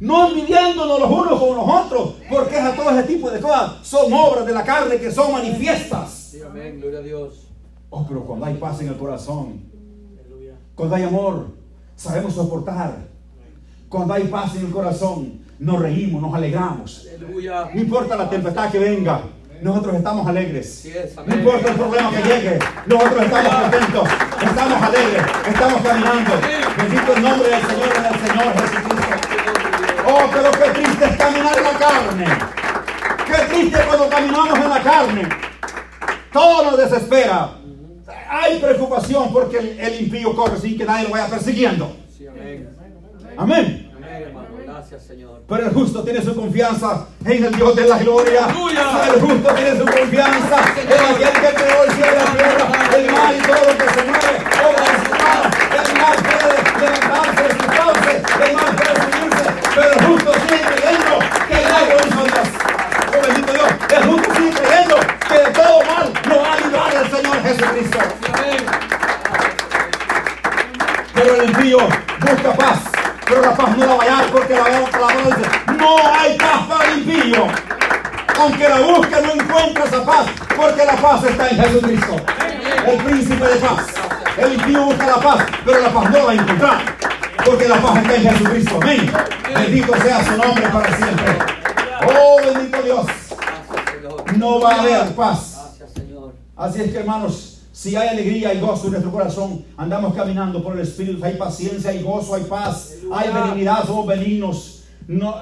No 0.00 0.28
envidiándonos 0.28 1.00
los 1.00 1.10
unos 1.10 1.40
con 1.40 1.56
los 1.56 1.68
otros, 1.68 2.14
porque 2.30 2.56
a 2.56 2.76
todo 2.76 2.90
ese 2.90 3.08
tipo 3.08 3.30
de 3.30 3.40
cosas 3.40 3.78
son 3.82 4.12
obras 4.12 4.46
de 4.46 4.52
la 4.52 4.64
carne 4.64 4.98
que 4.98 5.10
son 5.10 5.32
manifiestas. 5.32 6.10
Sí, 6.30 6.40
amén. 6.42 6.80
Gloria 6.80 6.98
a 6.98 7.02
Dios. 7.02 7.48
Oh, 7.90 8.06
pero 8.06 8.24
cuando 8.24 8.46
hay 8.46 8.54
paz 8.54 8.80
en 8.80 8.88
el 8.88 8.96
corazón, 8.96 9.62
cuando 10.74 10.94
hay 10.94 11.04
amor, 11.04 11.55
sabemos 11.96 12.34
soportar. 12.34 12.96
Cuando 13.88 14.14
hay 14.14 14.24
paz 14.24 14.54
en 14.56 14.66
el 14.66 14.72
corazón, 14.72 15.40
nos 15.58 15.80
reímos, 15.80 16.20
nos 16.20 16.34
alegramos. 16.34 17.06
Aleluya. 17.16 17.70
No 17.72 17.80
importa 17.80 18.16
la 18.16 18.28
tempestad 18.28 18.70
que 18.70 18.78
venga, 18.78 19.22
nosotros 19.62 19.94
estamos 19.94 20.26
alegres. 20.26 20.84
Es, 20.84 21.16
No 21.16 21.34
importa 21.34 21.70
el 21.70 21.76
problema 21.76 22.10
que 22.10 22.22
llegue, 22.22 22.58
nosotros 22.86 23.22
estamos 23.24 23.54
contentos, 23.54 24.08
estamos 24.42 24.82
alegres, 24.82 25.22
estamos 25.48 25.82
caminando. 25.82 26.32
Bendito 26.76 27.12
el 27.16 27.22
nombre 27.22 27.48
del 27.48 27.60
Señor 27.62 27.88
y 27.88 28.02
del 28.02 28.28
Señor 28.28 28.52
Jesucristo. 28.60 28.96
Oh, 30.08 30.30
pero 30.32 30.50
qué 30.52 30.80
triste 30.80 31.04
es 31.04 31.16
caminar 31.16 31.58
en 31.58 31.64
la 31.64 31.78
carne. 31.78 32.26
Qué 33.26 33.54
triste 33.54 33.78
cuando 33.86 34.08
caminamos 34.08 34.58
en 34.58 34.70
la 34.70 34.82
carne. 34.82 35.28
Todo 36.32 36.70
nos 36.70 36.78
desespera. 36.78 37.55
Hay 38.28 38.58
preocupación 38.58 39.32
porque 39.32 39.58
el, 39.58 39.80
el 39.80 40.00
impío 40.02 40.34
corre 40.34 40.58
sin 40.58 40.76
que 40.76 40.84
nadie 40.84 41.04
lo 41.04 41.10
vaya 41.10 41.28
persiguiendo. 41.28 41.96
Sí, 42.16 42.26
amén. 42.26 42.68
Amén. 43.36 43.92
Amén, 43.96 44.22
hermano. 44.22 44.48
Gracias, 44.64 45.02
Señor. 45.04 45.42
Pero 45.48 45.66
el 45.66 45.72
justo 45.72 46.02
tiene 46.02 46.22
su 46.22 46.34
confianza 46.34 47.06
en 47.24 47.44
el 47.44 47.54
Dios 47.54 47.76
de 47.76 47.86
la 47.86 47.98
gloria. 47.98 48.44
¡Aleluya! 48.46 49.14
El 49.14 49.20
justo 49.20 49.54
tiene 49.54 49.78
su 49.78 49.84
confianza 49.84 50.64
en 50.80 51.14
aquel 51.14 51.40
que 51.40 51.54
creó 51.54 51.84
el 51.84 51.90
cielo 51.92 52.12
y 52.12 52.16
la 52.16 52.32
tierra, 52.36 52.96
el 52.96 53.12
mar 53.12 53.34
y 53.34 53.42
todo 53.42 53.72
lo 53.72 53.78
que 53.78 53.94
se 53.94 54.04
mueve. 54.04 55.15
Busca 72.32 72.52
paz, 72.54 72.78
pero 73.26 73.42
la 73.42 73.54
paz 73.54 73.76
no 73.76 73.86
la 73.86 73.94
va 73.94 74.02
a 74.02 74.06
hallar 74.06 74.30
porque 74.30 74.54
la 74.54 74.64
palabra 74.90 75.16
dice, 75.24 75.50
no 75.78 75.96
hay 76.12 76.36
paz 76.36 76.66
para 76.68 76.84
el 76.84 76.98
impío. 76.98 77.46
Aunque 78.38 78.68
la 78.68 78.80
busque, 78.80 79.16
no 79.22 79.32
encuentra 79.32 79.84
esa 79.84 80.04
paz, 80.04 80.26
porque 80.54 80.84
la 80.84 80.96
paz 80.96 81.24
está 81.24 81.48
en 81.48 81.56
Jesucristo, 81.56 82.16
el 82.86 83.04
príncipe 83.04 83.44
de 83.46 83.56
paz. 83.56 83.86
El 84.36 84.54
impío 84.54 84.84
busca 84.84 85.06
la 85.06 85.16
paz, 85.16 85.46
pero 85.64 85.80
la 85.80 85.88
paz 85.88 86.10
no 86.10 86.18
la 86.18 86.24
va 86.24 86.30
a 86.30 86.34
encontrar, 86.34 86.78
porque 87.44 87.68
la 87.68 87.76
paz 87.76 87.96
está 87.96 88.14
en 88.16 88.22
Jesucristo. 88.22 88.78
Amén. 88.82 89.12
Bendito 89.54 89.96
sea 90.02 90.24
su 90.24 90.36
nombre 90.36 90.68
para 90.68 90.96
siempre. 90.96 91.38
Oh, 92.14 92.36
bendito 92.44 92.82
Dios. 92.82 93.06
No 94.36 94.60
va 94.60 94.72
a 94.72 94.80
haber 94.82 95.14
paz. 95.14 95.56
Así 96.56 96.82
es 96.82 96.90
que 96.90 96.98
hermanos, 96.98 97.55
si 97.76 97.94
hay 97.94 98.08
alegría 98.08 98.54
y 98.54 98.60
gozo 98.60 98.86
en 98.86 98.92
nuestro 98.92 99.12
corazón, 99.12 99.62
andamos 99.76 100.14
caminando 100.14 100.62
por 100.62 100.72
el 100.76 100.80
Espíritu, 100.80 101.22
hay 101.22 101.34
paciencia, 101.34 101.90
hay 101.90 102.02
gozo, 102.02 102.34
hay 102.34 102.44
paz, 102.44 102.94
hay 103.12 103.28
benignidad, 103.30 103.84
somos 103.86 104.06
benignos, 104.06 104.84
no, 105.06 105.34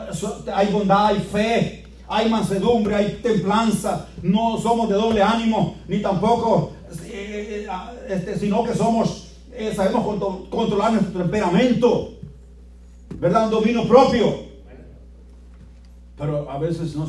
hay 0.53 0.67
bondad, 0.73 1.07
hay 1.07 1.21
fe, 1.21 1.85
hay 2.09 2.29
mansedumbre, 2.29 2.97
hay 2.97 3.21
templanza, 3.23 4.09
no 4.21 4.59
somos 4.59 4.89
de 4.89 4.97
doble 4.97 5.23
ánimo, 5.23 5.77
ni 5.87 6.03
tampoco, 6.03 6.73
eh, 7.05 7.69
eh, 7.69 8.07
este, 8.09 8.37
sino 8.37 8.65
que 8.65 8.75
somos, 8.75 9.29
eh, 9.53 9.73
sabemos 9.73 10.05
contro- 10.05 10.51
controlar 10.51 10.91
nuestro 10.93 11.13
temperamento, 11.23 12.15
¿verdad? 13.21 13.45
Un 13.45 13.51
dominio 13.53 13.87
propio. 13.87 14.53
Pero 16.19 16.51
a 16.51 16.59
veces 16.59 16.97
no, 16.97 17.09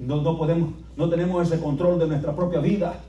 no, 0.00 0.20
no 0.20 0.36
podemos, 0.36 0.70
no 0.98 1.08
tenemos 1.08 1.50
ese 1.50 1.62
control 1.62 1.98
de 1.98 2.08
nuestra 2.08 2.36
propia 2.36 2.60
vida. 2.60 3.00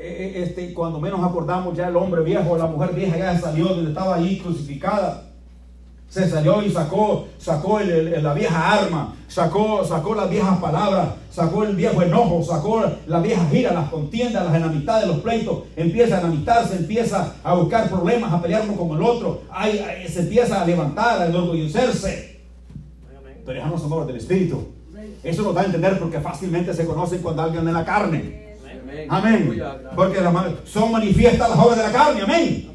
Eh, 0.00 0.32
eh, 0.36 0.42
Este, 0.44 0.72
cuando 0.74 1.00
menos 1.00 1.20
acordamos, 1.24 1.76
ya 1.76 1.88
el 1.88 1.96
hombre 1.96 2.22
viejo, 2.22 2.56
la 2.56 2.66
mujer 2.66 2.94
vieja 2.94 3.16
ya 3.16 3.38
salió 3.38 3.66
donde 3.66 3.90
estaba 3.90 4.14
ahí 4.16 4.38
crucificada. 4.38 5.24
Se 6.08 6.26
salió 6.30 6.62
y 6.62 6.70
sacó, 6.70 7.26
sacó 7.36 7.80
el- 7.80 8.22
la 8.22 8.32
vieja 8.32 8.72
arma, 8.72 9.14
sacó, 9.28 9.84
sacó 9.84 10.14
las 10.14 10.30
viejas 10.30 10.56
palabras, 10.58 11.08
sacó 11.30 11.64
el 11.64 11.76
viejo 11.76 12.00
enojo, 12.00 12.42
sacó 12.42 12.82
la 13.06 13.20
vieja 13.20 13.44
gira, 13.50 13.74
las 13.74 13.90
contiendas, 13.90 14.46
las 14.46 14.54
enemistades, 14.54 15.06
los 15.06 15.18
pleitos. 15.18 15.64
Empieza 15.76 16.16
a 16.16 16.20
enemistarse, 16.20 16.76
empieza 16.76 17.34
a 17.44 17.54
buscar 17.54 17.90
problemas, 17.90 18.32
a 18.32 18.40
pelear 18.40 18.62
uno 18.66 18.76
con 18.76 18.96
el 18.96 19.02
otro. 19.02 19.42
Ay, 19.50 20.06
se 20.08 20.20
empieza 20.20 20.62
a 20.62 20.64
levantar, 20.64 21.20
a 21.20 21.26
enorgullecerse. 21.26 22.40
Pero 23.44 23.58
ya 23.58 23.66
no 23.66 23.76
son 23.78 23.92
obras 23.92 24.06
del 24.06 24.16
Espíritu. 24.16 24.66
Eso 25.22 25.42
nos 25.42 25.54
da 25.54 25.60
a 25.62 25.64
entender 25.64 25.98
porque 25.98 26.20
fácilmente 26.20 26.72
se 26.72 26.86
conocen 26.86 27.20
cuando 27.20 27.42
alguien 27.42 27.66
en 27.68 27.74
la 27.74 27.84
carne. 27.84 28.47
Amén. 29.08 29.62
Porque 29.94 30.20
las 30.20 30.34
son 30.64 30.92
manifiestas 30.92 31.50
las 31.50 31.58
obras 31.58 31.76
de 31.78 31.82
la 31.84 31.92
carne. 31.92 32.22
Amén. 32.22 32.70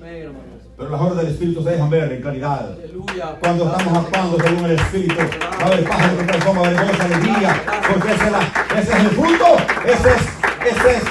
Pero 0.76 0.90
las 0.90 1.02
obras 1.02 1.18
del 1.18 1.28
Espíritu 1.28 1.64
se 1.64 1.70
dejan 1.70 1.90
ver 1.90 2.12
en 2.12 2.22
claridad. 2.22 2.72
Aleluya. 2.74 3.38
Cuando 3.40 3.66
estamos 3.66 3.98
actuando 4.06 4.38
según 4.44 4.66
el 4.66 4.72
Espíritu, 4.72 5.16
va 5.16 5.64
a 5.64 5.68
haber 5.68 5.84
paz, 5.88 6.00
va 6.00 6.04
a 6.04 6.10
haber 6.10 6.28
va 6.30 6.52
a 6.52 6.68
haber 6.68 6.86
gozo, 6.88 7.04
alegría, 7.04 7.64
porque 7.92 8.12
ese 8.14 8.26
es, 8.26 8.32
la- 8.32 8.80
ese 8.80 8.92
es 8.92 9.00
el 9.00 9.08
fruto, 9.10 9.46
ese 9.86 10.10
es, 10.10 10.76
ese 10.76 10.98
es, 10.98 11.04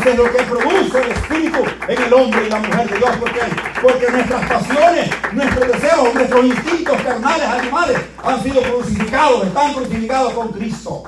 ese 0.00 0.10
es 0.10 0.16
lo 0.16 0.24
que 0.24 0.42
produce 0.44 1.02
el 1.02 1.10
Espíritu 1.10 1.58
en 1.88 2.02
el 2.02 2.12
hombre 2.14 2.46
y 2.46 2.50
la 2.50 2.58
mujer 2.60 2.88
de 2.88 2.96
Dios, 2.98 3.10
porque, 3.18 3.40
porque 3.82 4.10
nuestras 4.12 4.48
pasiones, 4.48 5.10
nuestros 5.32 5.66
deseos, 5.72 6.14
nuestros 6.14 6.44
instintos 6.46 7.02
carnales, 7.02 7.46
animales, 7.48 7.98
han 8.22 8.42
sido 8.42 8.62
crucificados, 8.62 9.46
están 9.48 9.74
crucificados 9.74 10.32
con 10.34 10.48
Cristo. 10.52 11.02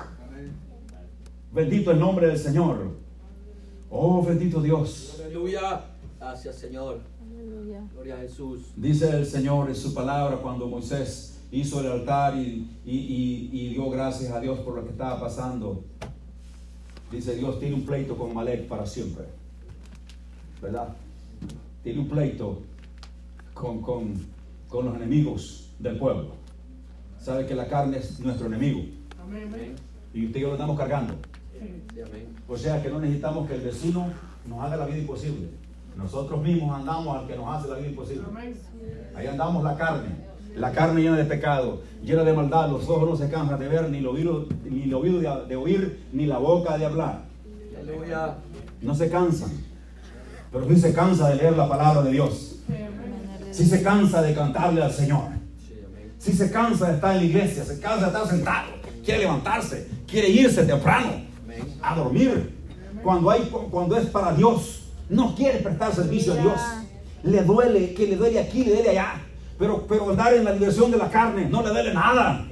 Bendito 1.53 1.91
el 1.93 2.01
nombre 2.01 2.27
del 2.27 2.39
Señor. 2.39 3.02
Oh, 3.95 4.23
bendito 4.25 4.61
Dios. 4.63 5.21
Aleluya. 5.23 5.83
Gracias, 6.19 6.57
Señor. 6.57 7.01
Aleluya. 7.31 7.83
Gloria 7.93 8.15
a 8.15 8.19
Jesús. 8.21 8.63
Dice 8.77 9.11
el 9.11 9.27
Señor 9.27 9.69
en 9.69 9.75
su 9.77 9.93
palabra 9.93 10.37
cuando 10.39 10.67
Moisés 10.67 11.41
hizo 11.51 11.81
el 11.81 11.89
altar 11.93 12.37
y, 12.39 12.71
y- 12.87 12.91
y- 12.97 13.51
y 13.53 13.69
dio 13.75 13.91
gracias 13.91 14.33
a 14.33 14.41
Dios 14.41 14.61
por 14.61 14.77
lo 14.77 14.85
que 14.85 14.91
estaba 14.93 15.21
pasando. 15.21 15.85
Dice 17.11 17.37
Dios 17.37 17.59
tiene 17.61 17.75
un 17.75 17.85
pleito 17.85 18.17
con 18.17 18.33
Malek 18.33 18.67
para 18.67 18.87
siempre. 18.87 19.25
¿Verdad? 20.63 20.89
Tiene 21.83 22.01
un 22.01 22.09
pleito 22.09 22.63
con, 23.53 23.83
con- 23.83 24.15
con 24.69 24.87
los 24.87 24.97
enemigos 24.97 25.69
del 25.79 25.99
pueblo. 25.99 26.31
Sabe 27.21 27.45
que 27.45 27.55
la 27.55 27.69
carne 27.69 27.99
es 27.99 28.19
nuestro 28.21 28.47
enemigo. 28.47 28.81
Amén. 29.23 29.75
Y 30.15 30.25
usted 30.27 30.39
y 30.39 30.43
yo 30.43 30.49
lo 30.49 30.55
estamos 30.55 30.79
cargando. 30.79 31.15
O 32.49 32.57
sea 32.57 32.83
que 32.83 32.91
no 32.91 33.01
necesitamos 33.01 33.49
que 33.49 33.55
el 33.55 33.63
vecino 33.63 34.11
nos 34.47 34.61
haga 34.65 34.77
la 34.77 34.87
vida 34.87 34.99
imposible. 34.99 35.49
Nosotros 35.97 36.43
mismos 36.43 36.75
andamos 36.75 37.17
al 37.17 37.27
que 37.27 37.37
nos 37.37 37.55
hace 37.55 37.69
la 37.69 37.77
vida 37.77 37.89
imposible. 37.89 38.25
Ahí 39.15 39.27
andamos 39.27 39.63
la 39.63 39.77
carne. 39.77 40.33
La 40.57 40.71
carne 40.73 41.01
llena 41.01 41.17
de 41.17 41.25
pecado, 41.25 41.83
llena 42.03 42.25
de 42.25 42.33
maldad. 42.33 42.71
Los 42.71 42.89
ojos 42.89 43.09
no 43.09 43.17
se 43.17 43.31
cansan 43.31 43.59
de 43.59 43.69
ver, 43.69 43.89
ni 43.91 43.99
el 43.99 44.07
oído, 44.07 44.47
ni 44.65 44.83
el 44.83 44.95
oído 44.95 45.19
de, 45.19 45.47
de 45.49 45.57
oír, 45.57 46.07
ni 46.13 46.27
la 46.27 46.39
boca 46.39 46.77
de 46.77 46.85
hablar. 46.85 47.23
No 48.81 48.95
se 48.95 49.11
cansan. 49.11 49.51
Pero 50.51 50.69
sí 50.69 50.77
se 50.77 50.93
cansa 50.93 51.31
de 51.31 51.37
leer 51.37 51.57
la 51.57 51.69
palabra 51.69 52.03
de 52.03 52.11
Dios. 52.11 52.57
Sí 53.51 53.67
se 53.67 53.83
cansa 53.83 54.23
de 54.23 54.35
cantarle 54.35 54.83
al 54.83 54.93
Señor. 54.93 55.25
Sí, 56.19 56.33
se 56.33 56.51
cansa 56.53 56.89
de 56.89 56.95
estar 56.95 57.15
en 57.17 57.19
la 57.19 57.25
iglesia. 57.25 57.65
Se 57.65 57.81
cansa 57.81 58.03
de 58.03 58.07
estar 58.07 58.27
sentado. 58.29 58.69
Quiere 59.05 59.21
levantarse. 59.21 59.89
Quiere 60.07 60.29
irse 60.29 60.65
temprano. 60.65 61.32
A 61.83 61.95
dormir. 61.97 62.55
Cuando, 63.03 63.31
hay, 63.31 63.51
cuando 63.71 63.97
es 63.97 64.07
para 64.07 64.33
Dios, 64.35 64.83
no 65.09 65.35
quiere 65.35 65.59
prestar 65.59 65.95
servicio 65.95 66.33
a 66.35 66.37
Dios. 66.37 66.61
Le 67.25 67.43
duele, 67.43 67.95
que 67.95 68.07
le 68.07 68.17
duele 68.17 68.39
aquí, 68.41 68.65
le 68.65 68.75
duele 68.75 68.91
allá. 68.91 69.23
Pero, 69.59 69.87
pero 69.87 70.11
andar 70.11 70.35
en 70.35 70.45
la 70.45 70.53
diversión 70.53 70.91
de 70.91 70.97
la 70.99 71.09
carne 71.11 71.47
no 71.49 71.63
le 71.63 71.69
duele 71.71 71.95
nada. 71.95 72.47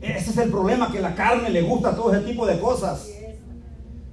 Ese 0.00 0.30
es 0.30 0.36
el 0.38 0.50
problema, 0.50 0.90
que 0.90 1.00
la 1.00 1.14
carne 1.14 1.48
le 1.50 1.62
gusta 1.62 1.94
todo 1.94 2.12
ese 2.14 2.24
tipo 2.26 2.44
de 2.46 2.58
cosas. 2.58 3.08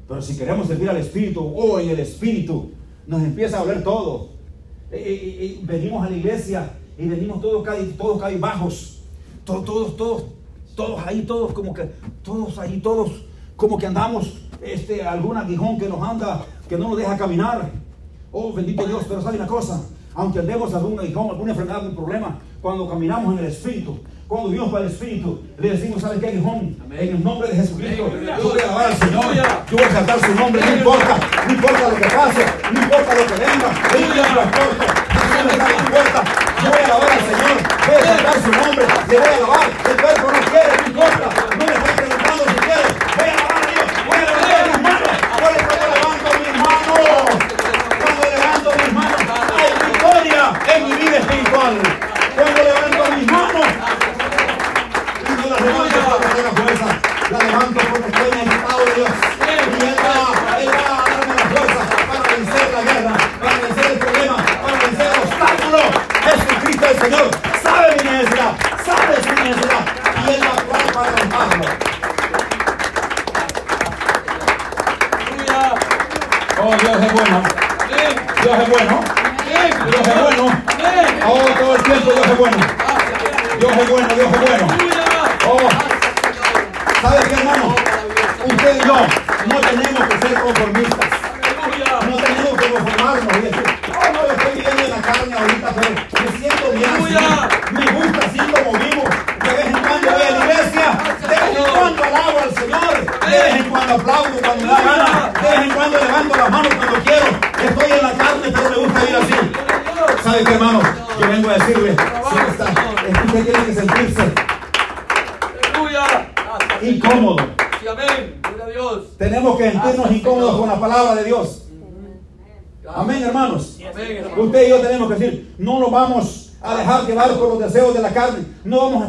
Pero 0.07 0.21
si 0.21 0.37
queremos 0.37 0.67
servir 0.67 0.89
al 0.89 0.97
Espíritu, 0.97 1.41
o 1.41 1.79
en 1.79 1.89
el 1.89 1.99
Espíritu, 1.99 2.71
nos 3.07 3.21
empieza 3.21 3.57
a 3.59 3.63
doler 3.63 3.83
todo. 3.83 4.29
Eh, 4.91 5.59
venimos 5.63 6.05
a 6.05 6.09
la 6.09 6.15
iglesia 6.17 6.71
y 6.97 7.07
venimos 7.07 7.41
todos, 7.41 7.65
cadi- 7.65 7.95
todos 7.97 8.19
cabizbajos. 8.21 9.01
Todos, 9.45 9.65
todos, 9.65 9.97
todos, 9.97 10.23
todos 10.75 11.01
ahí, 11.05 11.21
todos 11.23 11.53
como 11.53 11.73
que, 11.73 11.89
todos 12.23 12.57
ahí, 12.59 12.79
todos 12.79 13.11
como 13.59 13.77
que 13.77 13.85
andamos, 13.85 14.39
este, 14.61 15.03
algún 15.03 15.35
aguijón 15.35 15.77
que 15.77 15.89
nos 15.89 16.01
anda, 16.01 16.45
que 16.69 16.77
no 16.77 16.87
nos 16.87 16.97
deja 16.97 17.17
caminar. 17.17 17.69
Oh, 18.31 18.53
bendito 18.53 18.87
Dios, 18.87 19.03
pero 19.07 19.21
sabe 19.21 19.35
una 19.35 19.47
cosa, 19.47 19.81
aunque 20.15 20.39
andemos 20.39 20.73
algún 20.73 20.97
aguijón, 20.97 21.29
alguna 21.29 21.51
enfermedad, 21.51 21.81
algún 21.81 21.95
problema, 21.95 22.39
cuando 22.61 22.87
caminamos 22.87 23.33
en 23.33 23.39
el 23.39 23.47
Espíritu, 23.51 23.99
cuando 24.29 24.47
Dios 24.49 24.73
va 24.73 24.79
al 24.79 24.85
Espíritu, 24.85 25.41
le 25.57 25.71
decimos, 25.71 26.01
¿sabe 26.01 26.21
qué 26.21 26.27
aguijón? 26.27 26.77
En 26.89 27.09
el 27.09 27.21
nombre 27.21 27.49
de 27.49 27.55
Jesucristo, 27.55 28.07
yo 28.07 28.49
voy 28.49 28.61
a 28.61 28.63
alabar 28.63 28.85
al 28.85 28.97
Señor, 28.97 29.25
yo 29.35 29.43
voy 29.75 29.83
a 29.83 29.87
exaltar 29.87 30.21
su 30.21 30.33
nombre, 30.35 30.61
no 30.61 30.73
importa, 30.77 31.19
no 31.45 31.53
importa 31.53 31.89
lo 31.89 31.95
que 31.97 32.07
pase, 32.15 32.45
no 32.71 32.81
importa 32.81 33.15
lo 33.15 33.25
que 33.25 33.33
venga, 33.33 33.73
no 33.91 33.99
importa, 33.99 34.45
no 36.23 36.29
yo 36.63 36.69
voy 36.69 36.79
a 36.79 36.85
alabar 36.85 37.11
al 37.11 37.19
Señor, 37.19 37.57
voy 37.87 37.95
a 37.95 37.99
exaltar 37.99 38.37
su 38.41 38.51
nombre, 38.51 38.85
le 39.09 39.19
voy 39.19 39.27
a 39.27 39.35
alabar, 39.35 39.69
el 39.89 39.97
cuerpo 40.01 40.25
no 40.31 40.39
quiere, 40.49 40.71
no 40.81 40.87
importa, 40.87 41.27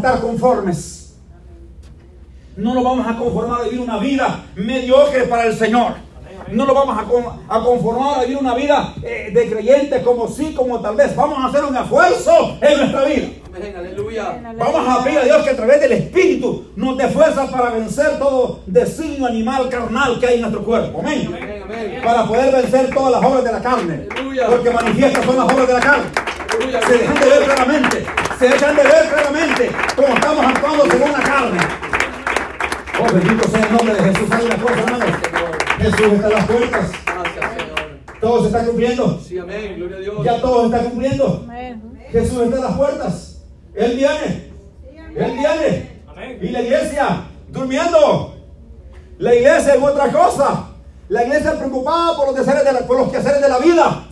estar 0.01 0.21
conformes. 0.21 1.15
No 2.57 2.75
nos 2.75 2.83
vamos 2.85 3.07
a 3.07 3.17
conformar 3.17 3.61
a 3.61 3.65
vivir 3.65 3.81
una 3.81 3.99
vida 3.99 4.45
mediocre 4.57 5.25
para 5.25 5.45
el 5.45 5.57
Señor. 5.57 5.95
No 6.51 6.67
nos 6.67 6.75
vamos 6.75 6.99
a, 6.99 7.05
con- 7.05 7.25
a 7.49 7.63
conformar 7.65 8.19
a 8.19 8.23
vivir 8.23 8.39
una 8.39 8.55
vida 8.55 8.95
eh, 9.05 9.31
de 9.33 9.49
creyente 9.49 10.03
como 10.03 10.27
sí, 10.27 10.53
como 10.53 10.81
tal 10.81 10.97
vez. 10.97 11.15
Vamos 11.15 11.39
a 11.39 11.47
hacer 11.47 11.65
un 11.65 11.77
esfuerzo 11.77 12.59
en 12.61 12.79
nuestra 12.79 13.05
vida. 13.05 13.29
Amén. 13.55 13.75
Aleluya. 13.77 14.55
Vamos 14.59 14.89
a 14.89 15.05
pedir 15.05 15.19
a 15.19 15.25
Dios 15.25 15.43
que 15.45 15.51
a 15.51 15.57
través 15.57 15.81
del 15.81 15.93
Espíritu 15.93 16.67
nos 16.77 16.97
dé 16.97 17.09
fuerza 17.09 17.47
para 17.51 17.71
vencer 17.71 18.19
todo 18.19 18.61
designio 18.67 19.27
animal 19.27 19.69
carnal 19.69 20.19
que 20.19 20.27
hay 20.27 20.35
en 20.37 20.41
nuestro 20.43 20.65
cuerpo. 20.65 21.01
Amén 21.01 21.31
para 22.03 22.27
poder 22.27 22.53
vencer 22.53 22.91
todas 22.93 23.13
las 23.13 23.25
obras 23.25 23.45
de 23.45 23.53
la 23.53 23.61
carne. 23.63 24.09
Porque 24.49 24.71
manifiestas 24.71 25.25
son 25.25 25.37
las 25.37 25.45
obras 25.53 25.67
de 25.69 25.75
la 25.75 25.81
carne. 25.81 26.05
Se 26.61 26.99
dejan 26.99 27.21
de 27.21 27.27
ver 27.27 27.45
claramente. 27.45 28.07
Se 28.39 28.49
dejan 28.49 28.77
de 28.77 28.83
ver 28.83 29.09
claramente 29.09 29.71
como 29.97 30.15
estamos 30.15 30.47
actuando 30.47 30.91
según 30.91 31.13
la 31.13 31.21
carne. 31.21 31.59
Oh, 33.01 33.15
bendito 33.15 33.49
sea 33.49 33.67
el 33.67 33.73
nombre 33.73 33.95
de 33.95 34.03
Jesús. 34.03 34.29
¿Sabe 34.29 34.45
una 34.45 34.57
cosa, 34.57 34.75
hermanos? 34.81 35.09
Jesús 35.79 36.13
está 36.13 36.27
en 36.27 36.33
las 36.35 36.47
puertas. 36.47 36.91
Gracias, 37.07 37.51
Señor. 37.53 38.21
Todo 38.21 38.41
se 38.41 38.47
está 38.49 38.65
cumpliendo. 38.67 39.21
Sí, 39.21 39.39
amén. 39.39 39.75
Gloria 39.77 39.97
a 39.97 40.01
Dios. 40.01 40.25
Ya 40.25 40.41
todo 40.41 40.61
se 40.61 40.77
está 40.77 40.91
cumpliendo. 40.91 41.45
Amén. 41.45 41.99
Jesús 42.13 42.43
está 42.43 42.57
en 42.57 42.63
las 42.63 42.77
puertas. 42.77 43.43
Él 43.75 43.97
viene. 43.97 44.53
Él 45.17 45.33
viene. 45.33 46.01
Y 46.43 46.49
la 46.51 46.61
iglesia 46.61 47.25
durmiendo. 47.49 48.37
La 49.19 49.35
iglesia 49.35 49.75
es 49.75 49.83
otra 49.83 50.13
cosa. 50.13 50.67
La 51.09 51.25
iglesia 51.25 51.59
preocupada 51.59 52.17
por 52.17 52.27
los 52.27 52.47
de 52.47 52.73
la, 52.73 52.81
por 52.87 52.99
los 52.99 53.11
quehaceres 53.11 53.41
de 53.41 53.49
la 53.49 53.59
vida. 53.59 54.05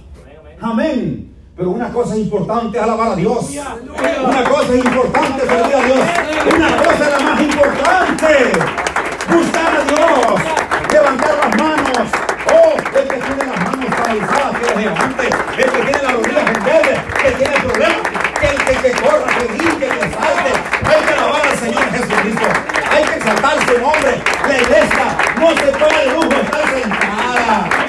Amén. 0.60 1.27
Pero 1.58 1.70
una 1.70 1.92
cosa 1.92 2.14
es 2.14 2.20
importante, 2.20 2.78
alabar 2.78 3.08
a 3.08 3.16
Dios. 3.16 3.50
Una 3.50 4.44
cosa 4.44 4.74
es 4.74 4.84
importante, 4.84 5.44
servir 5.44 5.74
a 5.74 5.82
Dios. 5.82 5.98
Una 6.54 6.76
cosa 6.76 7.04
es 7.04 7.10
la 7.10 7.18
más 7.18 7.40
importante. 7.40 8.52
Buscar 9.28 9.74
a 9.74 9.82
Dios. 9.82 10.40
Levantar 10.92 11.34
las 11.34 11.56
manos. 11.56 12.08
Oh, 12.54 12.76
el 12.96 13.08
que 13.08 13.16
tiene 13.16 13.44
las 13.44 13.58
manos 13.58 13.90
paralizadas, 13.90 14.56
que 14.56 14.66
las 14.66 14.76
levante. 14.76 15.28
El 15.58 15.70
que 15.72 15.78
tiene 15.82 16.00
las 16.00 16.12
rodillas 16.12 16.46
en 16.46 16.64
verde, 16.64 17.02
que 17.24 17.30
tiene 17.32 17.56
problemas. 17.58 18.08
Que 18.40 18.46
el 18.46 18.56
que, 18.56 18.74
que 18.76 18.92
corra, 19.02 19.26
que 19.26 19.44
brinque, 19.46 19.86
que 19.88 20.00
salte. 20.14 20.52
Hay 20.86 21.02
que 21.02 21.12
alabar 21.12 21.42
al 21.44 21.58
Señor 21.58 21.84
Jesucristo. 21.90 22.46
Hay 22.88 23.02
que 23.02 23.14
exaltar 23.16 23.56
su 23.66 23.80
nombre. 23.80 24.22
La 24.46 24.56
iglesia 24.62 25.06
no 25.40 25.48
se 25.50 25.72
puede 25.76 26.06
de 26.06 26.12
lujo 26.12 26.40
estar 26.40 26.68
sentada. 26.70 27.87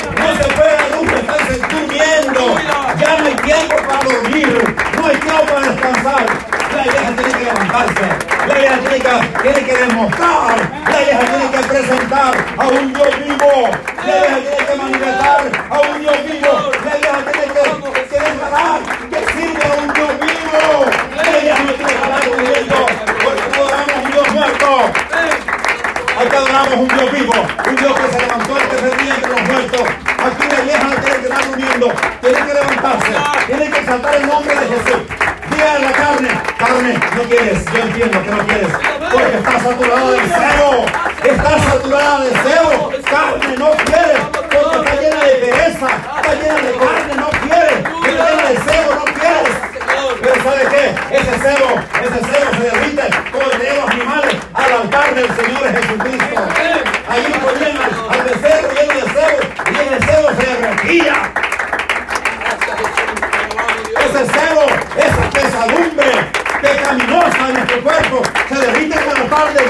Ya 1.90 3.18
no 3.18 3.26
hay 3.26 3.36
tiempo 3.36 3.76
para 3.88 4.04
dormir. 4.04 4.76
No 4.96 5.08
hay 5.08 5.18
tiempo 5.18 5.46
para 5.46 5.72
descansar. 5.72 6.26
La 6.76 6.86
iglesia 6.86 7.16
tiene 7.16 7.34
que 7.34 7.44
levantarse. 7.46 8.02
La 8.48 8.60
iglesia 8.60 8.80
tiene 9.42 9.66
que, 9.66 9.78
demostrar. 9.78 10.72
La 10.88 11.02
iglesia 11.02 11.20
tiene 11.20 11.52
que 11.52 11.68
presentar 11.68 12.34
a 12.58 12.68
un 12.68 12.94
Dios 12.94 13.10
vivo. 13.26 13.70
La 14.06 14.18
iglesia 14.18 14.58
tiene 14.58 14.66
que 14.66 14.76
manifestar 14.76 15.52
a 15.70 15.80
un 15.80 16.02
Dios 16.02 16.18
vivo. 16.26 16.72
La 16.86 16.98
iglesia 16.98 17.32
tiene 17.32 17.48
que, 17.54 18.10
que 18.10 18.20
declarar 18.20 18.80
que 19.10 19.20
sirve 19.34 19.64
a 19.64 19.82
un 19.82 19.94
Dios 19.94 20.12
vivo. 20.20 20.86
La 21.16 21.24
iglesia 21.24 21.56
no 21.58 21.74
tiene 21.74 21.92
que 21.92 22.04
estar 22.04 22.22
durmiendo. 22.30 22.86
Porque 23.24 23.44
no 23.58 24.04
un 24.04 24.12
Dios 24.12 24.34
muerto. 24.34 25.39
Aquí 26.20 26.36
adoramos 26.36 26.74
un 26.74 26.88
Dios 26.89 27.11
vivo, 27.13 27.34
un 27.65 27.76
Dios 27.78 27.93
que 27.93 28.11
se 28.11 28.20
levantó 28.20 28.57
el 28.57 28.67
tercer 28.67 28.97
día 28.97 29.15
entre 29.15 29.32
los 29.32 29.41
muertos. 29.41 29.82
Aquí 30.20 30.47
la 30.49 30.59
iglesia 30.59 30.84
no 30.84 30.95
tiene 31.01 31.20
que 31.20 31.28
estar 31.28 31.47
durmiendo, 31.47 31.93
tiene 32.20 32.39
que 32.39 32.53
levantarse, 32.53 33.11
tiene 33.47 33.70
que 33.72 33.80
exaltar 33.80 34.15
el 34.15 34.28
nombre 34.28 34.53
de 34.53 34.67
Jesús. 34.67 35.01
Diga 35.49 35.76
a 35.76 35.80
la 35.80 35.91
carne, 35.93 36.30
carne, 36.57 36.99
no 37.15 37.24
quieres, 37.24 37.65
yo 37.72 37.80
entiendo 37.80 38.22
que 38.22 38.32
no 38.32 38.38
quieres, 38.47 38.67
porque 39.13 39.38
está 39.38 39.59
saturada 39.61 40.11
de 40.11 40.20
deseo, 40.20 40.86
está 41.24 41.59
saturada 41.72 42.20
de 42.20 42.30
deseo, 42.32 42.91
carne 43.09 43.57
no 43.57 43.72
quiere, 43.72 44.15
porque 44.34 44.57
está 44.57 44.95
llena 44.99 45.24
de 45.24 45.36
pereza, 45.39 45.88
está 46.20 46.34
llena 46.36 46.61
de 46.67 46.74
carne, 46.84 47.15
no 47.15 47.30
quiere, 47.47 47.74
está 47.80 48.30
llena 48.30 48.43
de 48.43 48.53
deseo, 48.59 48.95
no 48.95 49.05
quieres. 49.05 49.70
Pero 50.22 50.43
¿sabe 50.43 50.67
qué? 50.70 51.15
Ese 51.15 51.34
cebo, 51.39 51.80
ese 52.03 52.20
cebo 52.28 52.51
se 52.57 52.63
derrite 52.63 52.89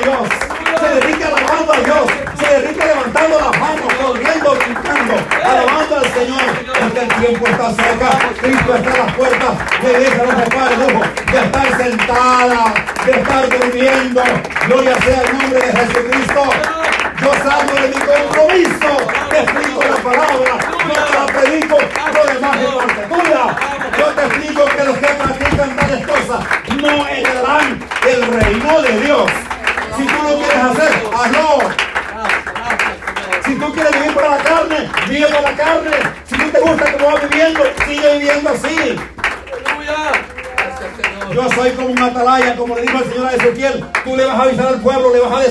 Dios. 0.10 0.28
Se 0.80 0.88
derrite 0.88 1.24
alabando 1.24 1.74
a 1.74 1.78
Dios. 1.78 2.12
Se 2.40 2.48
derrite 2.48 2.86
levantando 2.86 3.40
las 3.40 3.60
manos, 3.60 3.94
corriendo, 4.02 4.56
brincando, 4.56 5.14
alabando 5.44 5.96
al 5.98 6.14
Señor. 6.14 6.42
Porque 6.80 7.00
el 7.00 7.08
tiempo 7.16 7.48
está 7.48 7.74
cerca. 7.74 8.10
Cristo 8.42 8.76
está 8.76 8.94
a 8.94 8.98
las 9.06 9.14
puertas. 9.16 9.52
Le 9.84 10.00
deja 10.00 10.18
no 10.18 10.32
lujo 10.88 11.06
de 11.32 11.40
estar 11.40 11.78
sentada, 11.78 12.74
de 13.06 13.12
estar 13.12 13.50
durmiendo. 13.50 14.24
Gloria 14.68 14.96
sea 15.02 15.22
el 15.22 15.38
nombre 15.38 15.60
de 15.60 15.74
Jesucristo. 15.74 16.44
Yo 17.22 17.34
salgo 17.44 17.74
de 17.82 17.88
mi 17.90 18.00
compromiso. 18.10 18.98
Te 19.30 19.40
explico 19.42 19.84
la 19.84 19.98
palabra. 19.98 20.58
Yo 20.88 21.04
te 21.06 21.14
la 21.14 21.26
predico. 21.26 21.78
Lo 22.14 22.34
demás 22.34 22.58
es 22.58 22.70
parte 22.74 23.02
tuya. 23.14 23.44
Yo 23.98 24.06
te 24.06 24.26
explico 24.26 24.66
que 24.66 24.84
los 24.86 24.98
que 24.98 25.29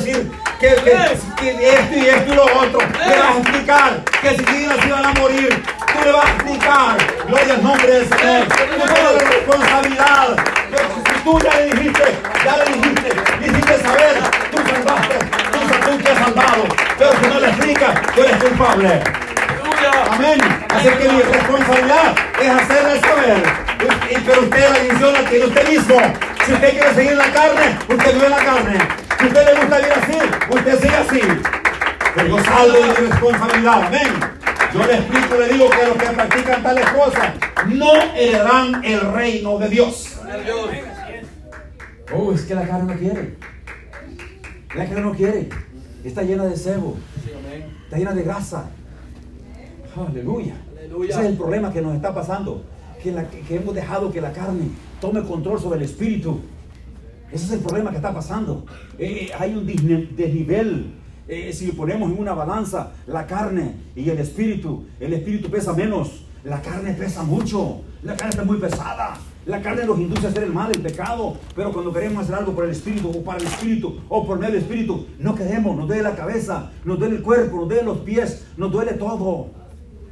decir 0.04 0.32
que, 0.60 0.68
que- 0.68 1.18
que 1.36 1.68
esto 1.70 1.94
y 1.96 2.06
esto 2.06 2.32
y 2.32 2.36
lo 2.36 2.44
otro. 2.44 2.78
Le 2.80 3.16
vas 3.18 3.34
a 3.34 3.38
explicar 3.38 4.00
que 4.22 4.30
si 4.30 4.44
siguen 4.44 4.70
así 4.78 4.90
van 4.90 5.04
a 5.06 5.12
morir. 5.14 5.62
Tú 5.92 6.04
le 6.04 6.12
vas 6.12 6.24
a 6.26 6.30
explicar. 6.34 6.96
Gloria 7.26 7.54
al 7.54 7.62
nombre 7.62 7.92
del 7.92 8.08
Señor. 8.08 8.46
Tú 8.48 8.54
tienes 8.94 9.12
la 9.12 9.30
responsabilidad. 9.30 10.36
Si 11.14 11.20
tú 11.24 11.38
ya 11.40 11.54
le 11.58 11.64
dijiste, 11.66 12.02
ya 12.44 12.56
le 12.56 12.64
dijiste, 12.72 13.08
le 13.40 13.46
hiciste 13.46 13.82
saber, 13.82 14.14
tú 14.50 14.58
salvaste, 14.58 15.14
tú, 15.52 15.90
tú 15.90 15.98
te 15.98 16.10
has 16.12 16.18
salvado. 16.18 16.64
Pero 16.98 17.10
si 17.20 17.26
no 17.28 17.40
le 17.40 17.48
explicas, 17.48 18.02
tú 18.14 18.20
eres 18.22 18.36
culpable. 18.42 19.02
Amén. 20.10 20.38
Así 20.74 20.88
que 20.88 21.08
mi 21.08 21.22
responsabilidad 21.22 22.14
es 22.40 22.50
hacerle 22.50 23.00
saber. 23.00 23.42
Pero 24.26 24.40
usted 24.42 24.60
la 24.70 24.78
decisión 24.78 25.12
la 25.12 25.20
tiene 25.22 25.44
usted 25.46 25.68
mismo. 25.68 25.96
Si 26.46 26.52
usted 26.52 26.70
quiere 26.70 26.94
seguir 26.94 27.12
en 27.12 27.18
la 27.18 27.30
carne, 27.32 27.78
usted 27.88 28.14
vive 28.14 28.24
en 28.26 28.30
la 28.30 28.36
carne. 28.38 28.78
Responsabilidad. 33.30 33.82
Amén. 33.86 34.08
Yo 34.74 34.86
le 34.86 34.94
explico, 34.94 35.34
le 35.38 35.48
digo 35.54 35.70
que 35.70 35.86
los 35.86 35.96
que 35.96 36.14
practican 36.14 36.62
tales 36.62 36.86
cosas 36.90 37.34
no 37.68 37.92
heredarán 38.14 38.84
el 38.84 39.00
reino 39.12 39.58
de 39.58 39.68
Dios. 39.68 40.18
Oh, 42.14 42.32
es 42.32 42.42
que 42.42 42.54
la 42.54 42.66
carne 42.66 42.92
no 42.94 42.98
quiere. 42.98 43.34
La 44.74 44.84
carne 44.86 45.00
no 45.02 45.12
quiere. 45.14 45.48
Está 46.04 46.22
llena 46.22 46.44
de 46.44 46.56
cebo. 46.56 46.96
Está 47.84 47.96
llena 47.98 48.12
de 48.12 48.22
grasa. 48.22 48.68
Aleluya. 49.96 50.54
Aleluya. 50.78 51.10
Ese 51.10 51.20
es 51.20 51.26
el 51.26 51.36
problema 51.36 51.72
que 51.72 51.80
nos 51.82 51.94
está 51.94 52.14
pasando. 52.14 52.64
Que, 53.02 53.12
la- 53.12 53.28
que 53.28 53.56
hemos 53.56 53.74
dejado 53.74 54.10
que 54.12 54.20
la 54.20 54.32
carne 54.32 54.68
tome 55.00 55.22
control 55.22 55.60
sobre 55.60 55.78
el 55.78 55.84
espíritu. 55.84 56.40
Ese 57.32 57.44
es 57.46 57.52
el 57.52 57.60
problema 57.60 57.90
que 57.90 57.96
está 57.96 58.12
pasando. 58.12 58.64
Eh, 58.98 59.28
eh, 59.28 59.30
hay 59.38 59.54
un 59.54 59.66
desnivel. 59.66 60.94
Eh, 61.28 61.52
si 61.52 61.70
ponemos 61.72 62.10
en 62.10 62.18
una 62.18 62.32
balanza 62.32 62.92
la 63.06 63.26
carne 63.26 63.74
y 63.94 64.08
el 64.08 64.18
espíritu, 64.18 64.86
el 64.98 65.12
espíritu 65.12 65.50
pesa 65.50 65.74
menos. 65.74 66.24
La 66.42 66.62
carne 66.62 66.94
pesa 66.94 67.22
mucho. 67.22 67.82
La 68.02 68.16
carne 68.16 68.30
está 68.30 68.44
muy 68.44 68.56
pesada. 68.56 69.18
La 69.44 69.60
carne 69.60 69.84
nos 69.84 69.98
induce 69.98 70.26
a 70.26 70.30
hacer 70.30 70.44
el 70.44 70.52
mal, 70.52 70.70
el 70.70 70.80
pecado. 70.80 71.36
Pero 71.54 71.70
cuando 71.70 71.92
queremos 71.92 72.22
hacer 72.22 72.34
algo 72.34 72.52
por 72.54 72.64
el 72.64 72.70
espíritu 72.70 73.10
o 73.10 73.22
para 73.22 73.38
el 73.38 73.46
espíritu 73.46 74.00
o 74.08 74.26
por 74.26 74.38
medio 74.38 74.54
del 74.54 74.62
espíritu, 74.62 75.06
no 75.18 75.34
queremos. 75.34 75.76
Nos 75.76 75.86
duele 75.86 76.02
la 76.02 76.16
cabeza, 76.16 76.70
nos 76.86 76.98
duele 76.98 77.16
el 77.16 77.22
cuerpo, 77.22 77.56
nos 77.56 77.68
duele 77.68 77.84
los 77.84 77.98
pies, 77.98 78.46
nos 78.56 78.72
duele 78.72 78.92
todo. 78.94 79.48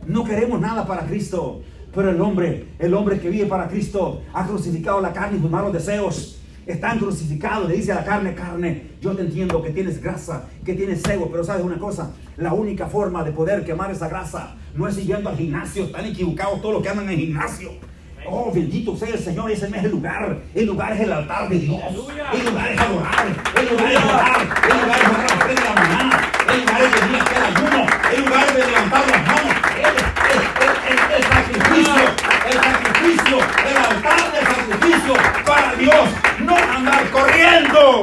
No 0.07 0.23
queremos 0.23 0.61
nada 0.61 0.87
para 0.87 1.07
Cristo. 1.07 1.63
Pero 1.95 2.11
el 2.11 2.21
hombre, 2.21 2.67
el 2.79 2.93
hombre 2.93 3.19
que 3.19 3.31
vive 3.31 3.47
para 3.47 3.69
Cristo, 3.69 4.21
ha 4.35 4.47
crucificado 4.47 5.01
la 5.01 5.15
carne 5.15 5.39
y 5.39 5.41
sus 5.41 5.51
malos 5.51 5.73
deseos. 5.73 6.39
Están 6.67 6.99
crucificados, 6.99 7.69
le 7.69 7.77
dice 7.77 7.93
a 7.93 7.97
la 7.97 8.05
carne, 8.05 8.35
carne, 8.35 8.91
yo 9.01 9.13
te 9.15 9.23
entiendo 9.23 9.63
que 9.63 9.71
tienes 9.71 10.03
grasa, 10.03 10.47
que 10.65 10.75
tienes 10.75 11.01
cebo, 11.01 11.31
pero 11.31 11.45
sabes 11.45 11.65
una 11.65 11.79
cosa, 11.79 12.11
la 12.37 12.53
única 12.53 12.87
forma 12.87 13.23
de 13.23 13.31
poder 13.31 13.65
quemar 13.65 13.91
esa 13.93 14.09
grasa 14.09 14.57
no 14.75 14.89
es 14.89 14.97
yendo 14.97 15.29
al 15.31 15.37
gimnasio, 15.37 15.85
están 15.85 16.05
equivocados 16.07 16.61
todos 16.61 16.75
los 16.75 16.83
que 16.83 16.89
andan 16.89 17.05
en 17.07 17.13
el 17.13 17.19
gimnasio. 17.21 17.71
Oh, 18.29 18.51
bendito 18.53 18.97
sea 18.97 19.11
el 19.11 19.21
Señor, 19.21 19.49
ese 19.53 19.71
no 19.71 19.77
es 19.77 19.85
el 19.85 19.91
lugar. 19.93 20.39
El 20.53 20.67
lugar 20.67 20.93
es 20.95 21.01
el 21.03 21.13
altar 21.13 21.49
de 21.49 21.61
Dios. 21.61 21.81
El 21.89 21.95
lugar 22.45 22.73
es 22.73 22.81
adorar. 22.81 23.27
El 23.55 23.69
lugar 23.71 23.93
es 23.93 23.99
orar. 24.05 24.41
El 24.69 24.81
lugar 24.83 24.99
es 24.99 25.09
orar 25.09 25.21
a 25.21 25.29
las 25.29 25.39
3 25.39 25.55
de 25.57 25.63
la 25.65 25.75
mañana. 25.75 26.23
El 26.53 26.61
lugar 26.61 26.83
es 26.83 27.01
venir 27.01 27.21
a 27.21 27.23
hacer 27.23 27.43
ayuno. 27.45 27.87
El 28.13 28.25
lugar 28.25 28.47
es 28.49 28.55
de 28.57 28.67
levantar 28.67 29.03
las 29.07 29.27
manos. 29.29 29.55
El, 29.77 29.85
el, 29.87 30.43
el, 30.67 30.75
el- 30.91 31.15
el 31.15 31.23
sacrificio. 31.23 32.03
El 32.51 32.59
sacrificio. 32.59 33.39
El 33.71 33.77
altar 33.77 34.33
del 34.33 34.45
sacrificio 34.45 35.15
para 35.47 35.75
Dios. 35.77 36.09
No 36.47 36.57
andar 36.57 37.11
corriendo. 37.11 38.01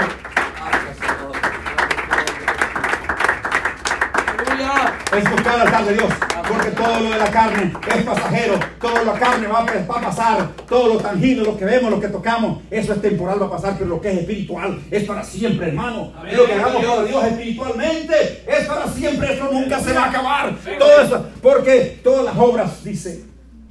Es 5.16 5.30
buscar 5.30 5.56
el 5.56 5.62
altar 5.62 5.86
de 5.86 5.94
Dios. 5.94 6.10
Porque 6.48 6.72
todo 6.72 7.00
lo 7.00 7.12
de 7.12 7.18
la 7.20 7.32
carne 7.32 7.72
es 7.96 8.04
pasajero. 8.04 8.60
Todo 8.82 8.92
lo 8.96 9.00
de 9.00 9.06
la 9.06 9.14
carne 9.14 9.48
va, 9.48 9.60
a- 9.60 9.86
va 9.86 10.00
a 10.00 10.02
pasar. 10.02 10.50
Todo 10.68 10.96
lo 10.96 11.00
tangible, 11.00 11.44
lo 11.46 11.58
que 11.58 11.66
vemos, 11.66 11.92
lo 11.92 12.00
que 12.02 12.08
tocamos, 12.08 12.62
eso 12.72 12.94
es 12.94 13.02
temporal, 13.02 13.42
va 13.42 13.46
a 13.46 13.52
pasar. 13.52 13.76
Pero 13.78 13.90
lo 13.92 14.02
que 14.02 14.12
es 14.12 14.18
espiritual 14.20 14.82
es 14.90 15.04
para 15.04 15.24
siempre, 15.24 15.68
hermano. 15.68 16.12
Amén. 16.18 16.36
Lo 16.36 16.46
que 16.46 16.54
hagamos 16.54 16.84
para 16.84 17.04
Dios 17.04 17.24
espiritualmente 17.26 18.44
es 18.48 18.66
para 18.68 18.88
siempre. 18.88 19.34
Eso 19.36 19.50
nunca 19.52 19.80
se 19.80 19.94
va 19.94 20.06
a 20.06 20.10
acabar. 20.10 20.56
Todo 20.80 21.02
eso. 21.02 21.26
Porque 21.42 22.00
todas 22.04 22.26
las 22.26 22.36
obras, 22.38 22.84
dice, 22.84 23.24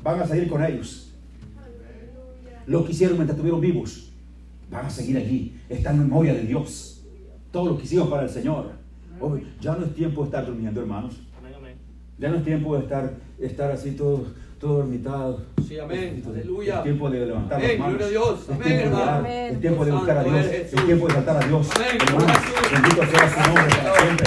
van 0.03 0.21
a 0.21 0.27
seguir 0.27 0.49
con 0.49 0.65
ellos. 0.65 1.11
Lo 2.67 2.85
que 2.85 2.93
hicieron 2.93 3.17
mientras 3.17 3.35
estuvieron 3.37 3.61
vivos, 3.61 4.12
van 4.73 4.87
a 4.87 4.91
seguir 4.91 5.17
allí. 5.17 5.61
Está 5.69 5.91
en 5.91 6.01
memoria 6.01 6.35
de 6.35 6.43
Dios. 6.43 7.05
Todo 7.51 7.67
lo 7.71 7.79
que 7.79 7.85
hicimos 7.85 8.09
para 8.09 8.23
el 8.25 8.31
Señor. 8.31 8.73
Hoy 9.21 9.47
ya 9.61 9.77
no 9.77 9.85
es 9.85 9.95
tiempo 9.95 10.23
de 10.23 10.27
estar 10.27 10.47
durmiendo, 10.47 10.81
hermanos. 10.81 11.21
Ya 12.19 12.29
no 12.29 12.37
es 12.37 12.45
tiempo 12.45 12.77
de 12.77 12.83
estar, 12.83 13.13
estar 13.39 13.71
así 13.71 13.93
todo, 13.93 14.27
todo 14.61 14.79
dormitado. 14.79 15.43
Sí, 15.67 15.79
amén. 15.79 16.23
Aleluya. 16.27 16.79
Es 16.79 16.83
tiempo 16.85 17.11
de 17.11 17.27
levantar 17.27 17.59
Amén, 17.59 17.71
las 17.71 17.79
manos. 17.79 17.99
gloria 17.99 18.07
a 18.07 18.11
Dios. 18.11 18.41
Es 18.43 18.49
Amén, 18.51 18.63
tiempo 18.63 18.97
de 18.97 19.03
orar. 19.03 19.19
Amén. 19.19 19.53
Es 19.53 19.61
tiempo 19.61 19.85
de 19.85 19.93
buscar 19.93 20.19
a 20.19 20.25
Dios. 20.25 20.47
Es 20.47 20.71
tiempo 20.87 21.07
de 21.09 21.15
saltar 21.15 21.37
a 21.37 21.47
Dios. 21.47 21.71
Amén, 21.75 21.89
Hermanos, 22.01 22.37
bendito 22.73 23.03
sea 23.07 23.29
su 23.29 23.41
nombre 23.49 23.77
para 23.77 24.01
siempre. 24.01 24.27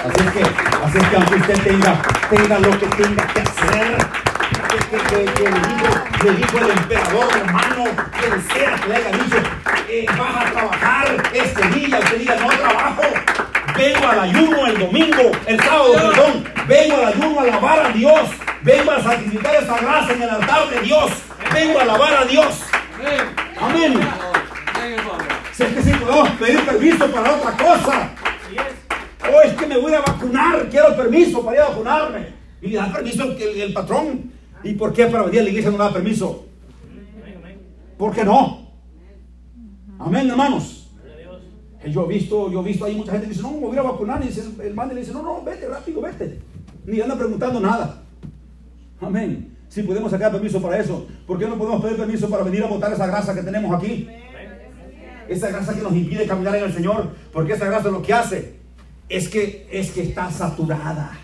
Así 0.00 0.20
es 0.26 0.32
que, 0.32 0.42
así 0.84 0.98
es 0.98 1.08
que 1.08 1.16
aunque 1.16 1.34
usted 1.36 1.62
tenga, 1.62 2.02
tenga 2.30 2.58
lo 2.58 2.70
que 2.78 2.86
tenga 3.02 3.26
que 3.34 3.40
hacer, 3.40 3.98
que, 4.70 4.78
que- 4.78 5.24
que- 5.24 5.32
que 5.34 5.50
le, 5.50 5.60
dijo, 5.60 6.24
le 6.24 6.30
dijo 6.32 6.58
el 6.58 6.70
emperador 6.70 7.32
romano, 7.40 7.84
quien 8.18 8.42
sea 8.52 8.74
que 8.76 8.88
le 8.88 8.96
haya 8.96 9.10
dicho, 9.10 9.36
eh, 9.88 10.06
vas 10.18 10.36
a 10.46 10.50
trabajar 10.52 11.22
este 11.32 11.68
día, 11.68 11.98
usted 11.98 12.18
diga, 12.18 12.36
no 12.36 12.48
trabajo, 12.48 13.02
vengo 13.76 14.08
al 14.08 14.20
ayuno 14.20 14.66
el 14.66 14.78
domingo, 14.78 15.32
el 15.46 15.60
sábado, 15.60 15.92
perdón, 15.94 16.44
vengo 16.68 16.96
al 16.96 17.04
ayuno 17.12 17.40
a 17.40 17.42
alabar 17.44 17.86
a 17.86 17.88
Dios, 17.90 18.20
vengo 18.62 18.90
a 18.92 19.02
sacrificar 19.02 19.54
esa 19.56 19.76
grasa 19.78 20.12
en 20.12 20.22
el 20.22 20.30
altar 20.30 20.68
de 20.70 20.80
Dios, 20.80 21.10
vengo 21.52 21.78
a 21.78 21.82
alabar 21.82 22.14
a 22.14 22.24
Dios. 22.24 22.60
Amén. 23.60 24.00
Si 25.52 25.62
es 25.64 25.68
que 25.74 25.82
si 25.82 25.90
podemos 25.92 26.28
pedir 26.30 26.60
permiso 26.64 27.06
para 27.10 27.34
otra 27.34 27.52
cosa, 27.52 28.10
o 29.32 29.40
es 29.42 29.52
que 29.54 29.66
me 29.66 29.76
voy 29.78 29.92
a 29.94 30.00
vacunar, 30.00 30.66
quiero 30.70 30.96
permiso 30.96 31.44
para 31.44 31.56
ir 31.56 31.62
a 31.62 31.68
vacunarme. 31.68 32.28
Y 32.62 32.74
da 32.74 32.92
permiso 32.92 33.24
el, 33.24 33.40
el- 33.42 33.60
el 33.62 33.72
patrón. 33.72 34.32
¿Y 34.62 34.74
por 34.74 34.92
qué 34.92 35.06
para 35.06 35.24
venir 35.24 35.40
a 35.40 35.42
la 35.44 35.48
iglesia 35.50 35.70
no 35.70 35.78
da 35.78 35.92
permiso? 35.92 36.46
¿Por 37.96 38.14
qué 38.14 38.24
no? 38.24 38.70
Amén, 39.98 40.28
hermanos. 40.28 40.76
Yo 41.88 42.04
he 42.04 42.08
visto, 42.08 42.50
yo 42.52 42.60
he 42.60 42.64
visto 42.64 42.84
ahí 42.84 42.94
mucha 42.94 43.12
gente 43.12 43.26
que 43.26 43.32
dice, 43.32 43.42
no, 43.42 43.52
me 43.52 43.66
voy 43.66 43.76
a 43.78 43.82
vacunar. 43.82 44.22
Y 44.22 44.62
el- 44.62 44.74
man 44.74 44.88
le 44.88 44.96
dice, 45.00 45.12
no, 45.12 45.22
no, 45.22 45.42
vete 45.42 45.66
rápido, 45.66 46.02
vete. 46.02 46.40
Ni 46.84 47.00
anda 47.00 47.16
preguntando 47.16 47.58
nada. 47.60 48.02
Amén. 49.00 49.56
Si 49.68 49.82
podemos 49.82 50.10
sacar 50.10 50.32
permiso 50.32 50.60
para 50.60 50.78
eso, 50.78 51.06
¿por 51.26 51.38
qué 51.38 51.46
no 51.46 51.56
podemos 51.56 51.80
pedir 51.82 51.96
permiso 51.96 52.28
para 52.28 52.42
venir 52.42 52.62
a 52.64 52.66
botar 52.66 52.92
esa 52.92 53.06
grasa 53.06 53.34
que 53.34 53.42
tenemos 53.42 53.74
aquí? 53.74 54.06
Esa 55.28 55.48
grasa 55.48 55.74
que 55.74 55.80
nos 55.82 55.94
impide 55.94 56.26
caminar 56.26 56.56
en 56.56 56.64
el 56.64 56.72
Señor, 56.74 57.08
porque 57.32 57.52
esa 57.52 57.66
grasa 57.66 57.88
lo 57.88 58.02
que 58.02 58.12
hace 58.12 58.56
es 59.08 59.28
que, 59.28 59.68
es 59.70 59.92
que 59.92 60.02
está 60.02 60.30
saturada. 60.30 61.18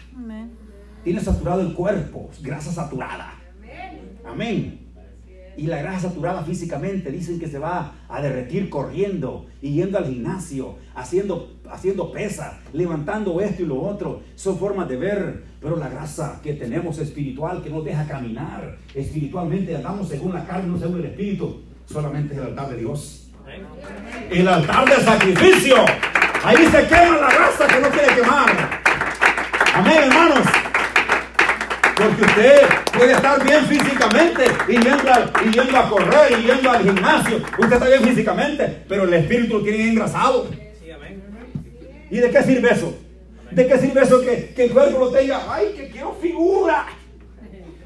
Tiene 1.06 1.20
saturado 1.20 1.60
el 1.60 1.72
cuerpo, 1.72 2.28
grasa 2.42 2.72
saturada. 2.72 3.32
Amén. 4.24 4.88
Y 5.56 5.68
la 5.68 5.76
grasa 5.76 6.08
saturada 6.08 6.42
físicamente 6.42 7.12
dicen 7.12 7.38
que 7.38 7.46
se 7.46 7.60
va 7.60 7.94
a 8.08 8.20
derretir 8.20 8.68
corriendo 8.68 9.46
y 9.62 9.74
yendo 9.74 9.98
al 9.98 10.06
gimnasio, 10.06 10.74
haciendo, 10.96 11.60
haciendo 11.70 12.10
pesa, 12.10 12.58
levantando 12.72 13.40
esto 13.40 13.62
y 13.62 13.66
lo 13.66 13.80
otro. 13.80 14.22
Son 14.34 14.58
formas 14.58 14.88
de 14.88 14.96
ver, 14.96 15.44
pero 15.60 15.76
la 15.76 15.88
grasa 15.88 16.40
que 16.42 16.54
tenemos 16.54 16.98
espiritual 16.98 17.62
que 17.62 17.70
nos 17.70 17.84
deja 17.84 18.04
caminar 18.08 18.76
espiritualmente, 18.92 19.76
andamos 19.76 20.08
según 20.08 20.34
la 20.34 20.44
carne, 20.44 20.66
no 20.66 20.76
según 20.76 20.98
el 20.98 21.06
espíritu, 21.06 21.62
solamente 21.84 22.34
es 22.34 22.40
el 22.40 22.46
altar 22.46 22.70
de 22.70 22.78
Dios. 22.78 23.30
El 24.28 24.48
altar 24.48 24.88
del 24.88 25.04
sacrificio. 25.04 25.76
Ahí 26.42 26.66
se 26.66 26.84
quema 26.88 27.16
la 27.16 27.32
grasa 27.32 27.68
que 27.68 27.80
no 27.80 27.90
quiere 27.90 28.12
quemar. 28.12 28.80
Amén, 29.72 29.98
hermanos. 30.02 30.65
Porque 31.96 32.22
usted 32.24 32.62
puede 32.96 33.12
estar 33.12 33.42
bien 33.42 33.64
físicamente 33.64 34.44
y 34.68 34.72
yendo, 34.72 35.12
al- 35.12 35.32
y 35.46 35.50
yendo 35.50 35.78
a 35.78 35.88
correr 35.88 36.38
y 36.38 36.42
yendo 36.44 36.70
al 36.70 36.82
gimnasio. 36.82 37.36
Usted 37.58 37.72
está 37.72 37.86
bien 37.88 38.02
físicamente, 38.04 38.82
pero 38.88 39.04
el 39.04 39.14
espíritu 39.14 39.58
lo 39.58 39.64
tiene 39.64 39.88
engrasado. 39.88 40.48
¿Y 42.10 42.18
de 42.18 42.30
qué 42.30 42.42
sirve 42.42 42.70
eso? 42.72 42.94
¿De 43.50 43.66
qué 43.66 43.78
sirve 43.78 44.02
eso 44.02 44.20
que, 44.20 44.52
que 44.54 44.64
el 44.64 44.70
cuerpo 44.72 44.98
lo 44.98 45.10
tenga? 45.10 45.42
¡Ay, 45.52 45.72
que 45.76 45.88
quiero 45.90 46.14
figura! 46.20 46.86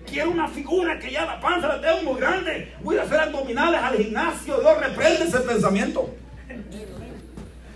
Quiero 0.06 0.30
una 0.32 0.48
figura 0.48 0.98
que 0.98 1.10
ya 1.12 1.24
la 1.24 1.40
panza 1.40 1.68
la 1.68 1.80
tengo 1.80 2.10
muy 2.12 2.20
grande. 2.20 2.74
Voy 2.82 2.98
a 2.98 3.02
hacer 3.02 3.20
abdominales 3.20 3.80
al 3.80 3.96
gimnasio. 3.96 4.58
Dios 4.60 4.78
reprende 4.80 5.24
ese 5.24 5.38
pensamiento. 5.40 6.12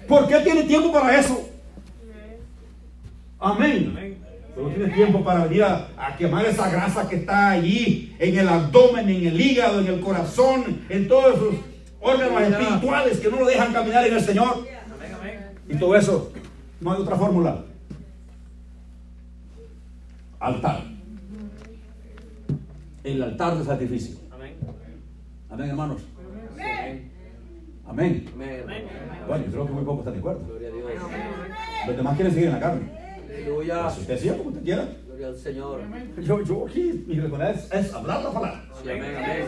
¿Por 0.09 0.27
qué 0.27 0.41
tiene 0.41 0.65
tiempo 0.65 0.91
para 0.93 1.17
eso? 1.17 1.49
Amén. 3.39 4.19
Pero 4.55 4.69
tiene 4.69 4.93
tiempo 4.93 5.25
para 5.25 5.45
venir 5.47 5.65
a, 5.65 5.89
a 5.97 6.17
quemar 6.17 6.45
esa 6.47 6.71
grasa 6.71 7.09
que 7.09 7.17
está 7.17 7.51
allí, 7.51 8.15
en 8.19 8.39
el 8.39 8.49
abdomen, 8.49 9.09
en 9.09 9.27
el 9.27 9.41
hígado, 9.41 9.81
en 9.81 9.89
el 9.89 10.01
corazón, 10.01 10.83
en 10.89 11.09
todos 11.09 11.35
esos 11.35 11.55
órganos 12.01 12.43
espirituales 12.43 13.19
que 13.19 13.31
no 13.31 13.41
lo 13.41 13.47
dejan 13.47 13.73
caminar 13.73 14.07
en 14.07 14.15
el 14.15 14.21
Señor. 14.21 14.67
Y 15.69 15.77
todo 15.77 15.97
eso, 15.97 16.33
no 16.81 16.93
hay 16.93 17.01
otra 17.01 17.17
fórmula. 17.17 17.65
Altar. 20.39 20.85
El 23.03 23.23
altar 23.23 23.57
de 23.59 23.65
sacrificio. 23.65 24.17
Amén. 24.31 25.71
Hermanos. 25.71 26.03
Amén. 26.53 27.11
Amén. 27.87 28.27
Bueno, 29.27 29.45
yo 29.47 29.51
creo 29.51 29.67
que 29.67 29.73
muy 29.73 29.85
pocos 29.85 30.01
están 30.01 30.15
de 30.15 30.21
acuerdo. 30.21 30.41
Los 31.87 31.97
demás 31.97 32.15
quieren 32.15 32.33
seguir 32.33 32.49
en 32.49 32.55
la 32.55 32.61
carne. 32.61 33.04
Aleluya. 33.35 33.87
Usted 33.89 34.19
siga 34.19 34.37
como 34.37 34.51
usted 34.51 34.63
quiera. 34.63 34.89
Gloria 35.07 35.27
al 35.29 35.37
Señor. 35.39 35.81
Yo, 36.19 36.43
yo 36.43 36.67
aquí, 36.69 37.05
mi 37.07 37.21
responsabilidad 37.21 37.65
es, 37.73 37.87
es 37.87 37.95
hablar 37.95 38.23
la 38.23 38.31
palabra. 38.31 38.65
Sí, 38.83 38.91
amén, 38.91 39.17
amén. 39.17 39.45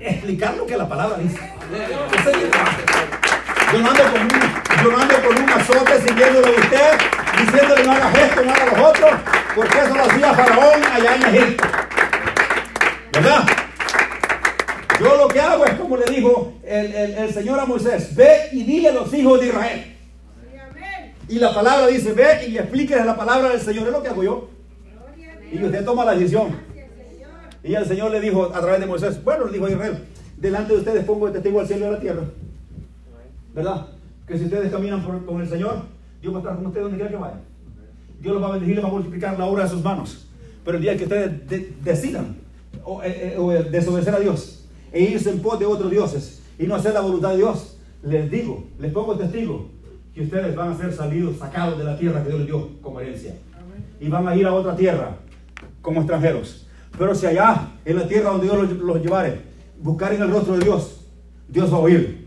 Explicar 0.00 0.56
lo 0.56 0.66
que 0.66 0.76
la 0.76 0.88
palabra 0.88 1.18
dice. 1.18 1.38
Yo 3.72 3.78
no 3.80 3.90
ando 3.90 4.02
con 4.04 4.20
un, 4.22 4.30
yo 4.84 4.92
no 4.92 4.98
ando 4.98 5.14
con 5.26 5.42
un 5.42 5.50
azote 5.50 6.00
siguiéndolo 6.08 6.46
a 6.46 6.50
usted, 6.50 6.98
diciéndole 7.40 7.84
no 7.84 7.92
haga 7.92 8.12
esto, 8.12 8.42
no 8.44 8.52
haga 8.52 8.66
los 8.66 8.78
otros, 8.90 9.10
porque 9.56 9.78
eso 9.78 9.94
lo 9.96 10.04
hacía 10.04 10.34
Faraón 10.34 10.82
allá 10.92 11.16
en 11.16 11.34
Egipto. 11.34 11.64
¿Verdad? 13.12 13.46
Yo 15.00 15.16
lo 15.16 15.28
que 15.28 15.40
hago 15.40 15.64
es 15.66 15.74
como 15.74 15.96
le 15.96 16.04
dijo 16.06 16.52
el, 16.64 16.94
el- 16.94 17.14
el 17.18 17.34
Señor 17.34 17.58
a 17.58 17.64
Moisés, 17.64 18.14
ve 18.14 18.48
y 18.52 18.62
dile 18.62 18.90
a 18.90 18.92
los 18.92 19.12
hijos 19.12 19.40
de 19.40 19.46
Israel. 19.48 19.93
Y 21.28 21.38
la 21.38 21.54
palabra 21.54 21.86
dice, 21.86 22.12
ve 22.12 22.46
y 22.48 22.58
explíqueles 22.58 23.06
la 23.06 23.16
palabra 23.16 23.50
del 23.50 23.60
Señor, 23.60 23.86
es 23.86 23.92
lo 23.92 24.02
que 24.02 24.08
hago 24.08 24.22
yo. 24.22 24.48
Y 25.52 25.62
usted 25.64 25.84
toma 25.84 26.04
la 26.04 26.14
decisión. 26.14 26.48
Y 27.62 27.74
el 27.74 27.86
Señor 27.86 28.10
le 28.10 28.20
dijo 28.20 28.44
a 28.54 28.60
través 28.60 28.80
de 28.80 28.86
Moisés, 28.86 29.22
bueno, 29.24 29.46
le 29.46 29.52
dijo 29.52 29.66
a 29.66 29.70
Israel, 29.70 30.04
delante 30.36 30.72
de 30.74 30.78
ustedes 30.80 31.04
pongo 31.04 31.26
de 31.26 31.32
testigo 31.32 31.60
al 31.60 31.66
cielo 31.66 31.86
y 31.86 31.88
a 31.88 31.92
la 31.92 32.00
tierra. 32.00 32.22
¿Verdad? 33.54 33.86
Que 34.26 34.36
si 34.38 34.44
ustedes 34.44 34.70
caminan 34.70 35.02
por- 35.04 35.24
con 35.24 35.40
el 35.40 35.48
Señor, 35.48 35.82
Dios 36.20 36.34
va 36.34 36.38
a 36.38 36.40
estar 36.42 36.56
con 36.56 36.66
ustedes 36.66 36.82
donde 36.84 36.96
quiera 36.98 37.10
que 37.10 37.16
vayan. 37.16 37.40
Dios 38.20 38.34
los 38.34 38.42
va 38.42 38.48
a 38.48 38.50
bendecir, 38.52 38.74
les 38.76 38.84
va 38.84 38.88
a 38.88 38.92
multiplicar 38.92 39.38
la 39.38 39.46
obra 39.46 39.64
de 39.64 39.70
sus 39.70 39.82
manos. 39.82 40.26
Pero 40.64 40.76
el 40.76 40.82
día 40.82 40.96
que 40.96 41.04
ustedes 41.04 41.48
de- 41.48 41.72
decidan 41.82 42.36
o, 42.84 43.02
eh, 43.02 43.34
eh, 43.34 43.38
o, 43.38 43.52
eh, 43.52 43.62
desobedecer 43.64 44.14
a 44.14 44.20
Dios 44.20 44.64
e 44.92 45.02
irse 45.02 45.30
en 45.30 45.40
pos 45.40 45.58
de 45.58 45.66
otros 45.66 45.90
dioses 45.90 46.42
y 46.58 46.66
no 46.66 46.74
hacer 46.74 46.92
la 46.94 47.00
voluntad 47.00 47.30
de 47.30 47.36
Dios, 47.38 47.78
les 48.02 48.30
digo, 48.30 48.64
les 48.78 48.92
pongo 48.92 49.16
testigo 49.16 49.70
que 50.14 50.22
ustedes 50.22 50.54
van 50.54 50.70
a 50.70 50.76
ser 50.76 50.92
salidos, 50.92 51.38
sacados 51.38 51.76
de 51.76 51.84
la 51.84 51.98
tierra 51.98 52.22
que 52.22 52.28
Dios 52.28 52.38
les 52.40 52.46
dio 52.46 52.80
como 52.80 53.00
herencia. 53.00 53.34
Y 54.00 54.08
van 54.08 54.28
a 54.28 54.36
ir 54.36 54.46
a 54.46 54.52
otra 54.52 54.76
tierra 54.76 55.16
como 55.82 56.00
extranjeros. 56.00 56.66
Pero 56.96 57.14
si 57.14 57.26
allá, 57.26 57.68
en 57.84 57.96
la 57.96 58.06
tierra 58.06 58.30
donde 58.30 58.46
Dios 58.46 58.56
los, 58.56 58.78
los 58.78 59.02
llevare, 59.02 59.40
buscaren 59.80 60.22
el 60.22 60.30
rostro 60.30 60.56
de 60.56 60.64
Dios, 60.64 61.06
Dios 61.48 61.72
va 61.72 61.78
a 61.78 61.80
oír. 61.80 62.23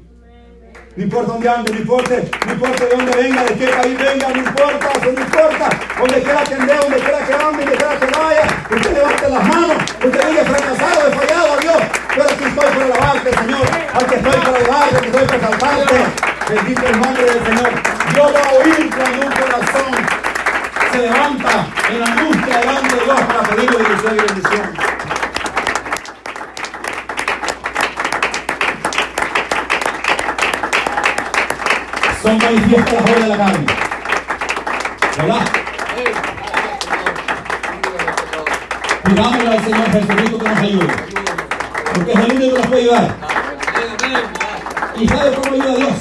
No 0.97 1.03
importa 1.03 1.33
dónde 1.33 1.47
ande, 1.47 1.73
no 1.73 1.77
importa, 1.77 2.15
no 2.47 2.53
importa 2.53 2.85
de 2.85 2.89
dónde 2.89 3.11
venga, 3.21 3.43
de 3.43 3.53
qué 3.53 3.67
país 3.67 3.97
venga, 3.99 4.29
no 4.29 4.37
importa, 4.37 4.89
no 5.03 5.09
importa. 5.11 5.69
Donde 5.99 6.23
quiera 6.23 6.43
que 6.43 6.53
ande, 6.55 6.73
donde 6.73 6.97
quiera 6.97 7.19
que 7.19 7.33
ande, 7.33 7.65
donde 7.65 7.77
quiera 7.77 7.99
que 7.99 8.05
vaya, 8.17 8.43
usted 8.71 8.93
levante 8.93 9.29
las 9.29 9.43
manos, 9.47 9.77
usted 10.03 10.27
diga 10.27 10.43
fracasado, 10.43 11.07
he 11.07 11.11
fallado 11.11 11.53
a 11.53 11.57
Dios. 11.57 11.81
Pero 12.09 12.23
aquí 12.23 12.33
estoy 12.33 12.69
para 12.71 12.85
alabarte, 12.85 13.29
Señor. 13.29 13.67
Aquí 13.93 14.15
estoy 14.15 14.41
para 14.41 14.57
alabarte, 14.57 14.97
aquí 14.97 15.05
estoy 15.05 15.25
para 15.27 15.37
exaltarte. 15.37 15.95
Bendito 16.49 16.87
el 16.87 16.99
nombre 16.99 17.23
del 17.25 17.45
Señor. 17.45 17.71
Dios 18.13 18.33
va 18.33 18.41
a 18.41 18.53
oír 18.57 18.89
cuando 18.97 19.21
un 19.21 19.33
corazón 19.37 19.91
se 20.91 20.97
levanta 20.97 21.67
en 21.93 22.01
angustia 22.01 22.57
delante 22.57 22.95
de 22.95 23.03
Dios 23.03 23.21
para 23.21 23.43
pedirle 23.43 23.77
dirección 23.77 24.15
y 24.15 24.17
bendición. 24.17 24.97
Son 32.27 32.37
manifiestas 32.39 32.93
las 32.93 33.03
obras 33.03 33.23
de 33.23 33.29
la 33.29 33.37
carne. 33.37 33.65
¿Verdad? 35.17 35.45
Pidámosle 39.05 39.47
al 39.47 39.63
Señor 39.63 39.91
Jesucristo 39.91 40.37
que 40.37 40.49
nos 40.49 40.57
ayude. 40.57 40.87
Porque 41.93 42.11
es 42.11 42.19
el 42.19 42.31
único 42.35 42.53
que 42.53 42.59
nos 42.59 42.67
puede 42.67 42.81
ayudar. 42.81 43.15
¿Y 44.99 45.07
sabe 45.07 45.35
cómo 45.37 45.53
ayuda 45.53 45.71
a 45.71 45.75
Dios? 45.77 45.93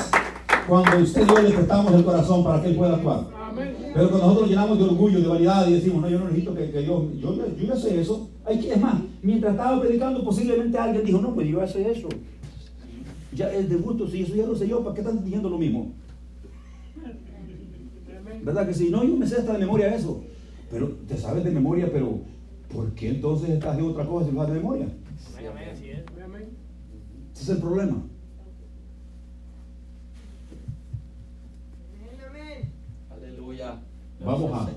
Cuando 0.66 0.98
usted 0.98 1.22
y 1.22 1.26
yo 1.28 1.42
le 1.42 1.50
prestamos 1.50 1.94
el 1.94 2.04
corazón 2.04 2.42
para 2.42 2.60
que 2.60 2.68
Él 2.70 2.74
pueda 2.74 2.94
actuar. 2.96 3.20
Pero 3.94 4.10
cuando 4.10 4.26
nosotros 4.26 4.48
llenamos 4.48 4.78
de 4.78 4.84
orgullo, 4.84 5.20
de 5.20 5.28
vanidad 5.28 5.68
y 5.68 5.74
decimos, 5.74 6.02
no, 6.02 6.08
yo 6.08 6.18
no 6.18 6.24
necesito 6.24 6.54
que, 6.56 6.66
Dios, 6.66 7.04
yo, 7.20 7.36
yo, 7.36 7.66
ya 7.68 7.76
sé 7.76 8.00
eso. 8.00 8.30
Hay 8.44 8.58
que, 8.58 8.72
es 8.72 8.80
más, 8.80 8.96
mientras 9.22 9.52
estaba 9.52 9.80
predicando, 9.80 10.24
posiblemente 10.24 10.76
alguien 10.76 11.04
dijo, 11.04 11.20
no, 11.20 11.32
pues 11.32 11.46
yo 11.46 11.64
sé 11.68 11.88
eso. 11.88 12.08
Ya 13.32 13.48
es 13.52 13.68
de 13.68 13.76
gusto, 13.76 14.08
si 14.08 14.22
eso 14.22 14.34
ya 14.34 14.44
lo 14.44 14.56
sé 14.56 14.66
yo, 14.66 14.82
¿para 14.82 14.92
qué 14.92 15.02
están 15.02 15.22
diciendo 15.22 15.48
lo 15.48 15.58
mismo? 15.58 15.92
¿Verdad 18.46 18.64
que 18.64 18.74
sí? 18.74 18.90
No, 18.90 19.02
yo 19.02 19.16
me 19.16 19.26
sé 19.26 19.38
hasta 19.38 19.54
de 19.54 19.58
memoria 19.58 19.92
eso. 19.92 20.22
Pero 20.70 20.86
te 21.08 21.16
sabes 21.16 21.42
de 21.42 21.50
memoria, 21.50 21.90
pero 21.92 22.20
¿por 22.72 22.92
qué 22.92 23.08
entonces 23.08 23.50
estás 23.50 23.76
de 23.76 23.82
otra 23.82 24.06
cosa 24.06 24.26
si 24.26 24.36
sabes 24.36 24.50
de 24.50 24.60
memoria? 24.60 24.86
Ese 27.34 27.42
es 27.42 27.48
el 27.48 27.58
problema. 27.58 28.04
Aleluya. 33.10 33.80
Vamos 34.24 34.52
a-. 34.52 34.70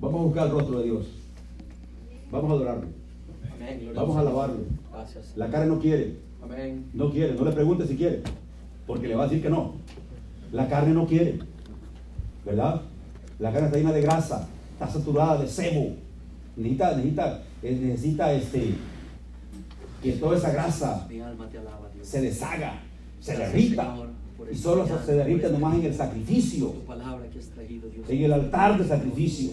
Vamos 0.00 0.20
a 0.20 0.24
buscar 0.24 0.46
el 0.48 0.52
rostro 0.54 0.78
de 0.80 0.84
Dios. 0.84 1.06
Vamos 2.32 2.50
a 2.50 2.54
adorarlo. 2.54 2.86
Vamos 3.94 4.16
a 4.16 4.20
al 4.20 4.26
alabarlo. 4.26 4.58
La 5.36 5.48
carne 5.48 5.68
no 5.68 5.78
quiere. 5.78 6.16
No 6.94 7.10
quiere. 7.12 7.34
No 7.34 7.44
le 7.44 7.52
pregunte 7.52 7.86
si 7.86 7.96
quiere. 7.96 8.22
Porque 8.88 9.06
le 9.06 9.14
va 9.14 9.22
a 9.22 9.28
decir 9.28 9.40
que 9.40 9.50
no. 9.50 9.74
La 10.50 10.68
carne 10.68 10.94
no 10.94 11.06
quiere. 11.06 11.38
¿Verdad? 12.48 12.80
La 13.38 13.52
carne 13.52 13.66
está 13.66 13.78
llena 13.78 13.92
de 13.92 14.00
grasa. 14.00 14.48
Está 14.72 14.88
saturada 14.88 15.38
de 15.38 15.48
sebo. 15.48 15.96
Necesita, 16.56 16.96
necesita, 16.96 17.42
eh, 17.62 17.78
necesita 17.80 18.32
este, 18.32 18.74
que 20.02 20.12
toda 20.12 20.36
esa 20.36 20.50
grasa 20.50 21.06
se 22.02 22.20
deshaga, 22.22 22.80
se 23.20 23.36
derrita. 23.36 23.96
Y 24.50 24.56
solo 24.56 24.86
se 24.86 25.12
derrite 25.12 25.46
este 25.46 25.58
nomás 25.58 25.78
en 25.78 25.84
el 25.84 25.94
sacrificio. 25.94 26.74
En 28.08 28.24
el 28.24 28.32
altar 28.32 28.78
de 28.78 28.88
sacrificio. 28.88 29.50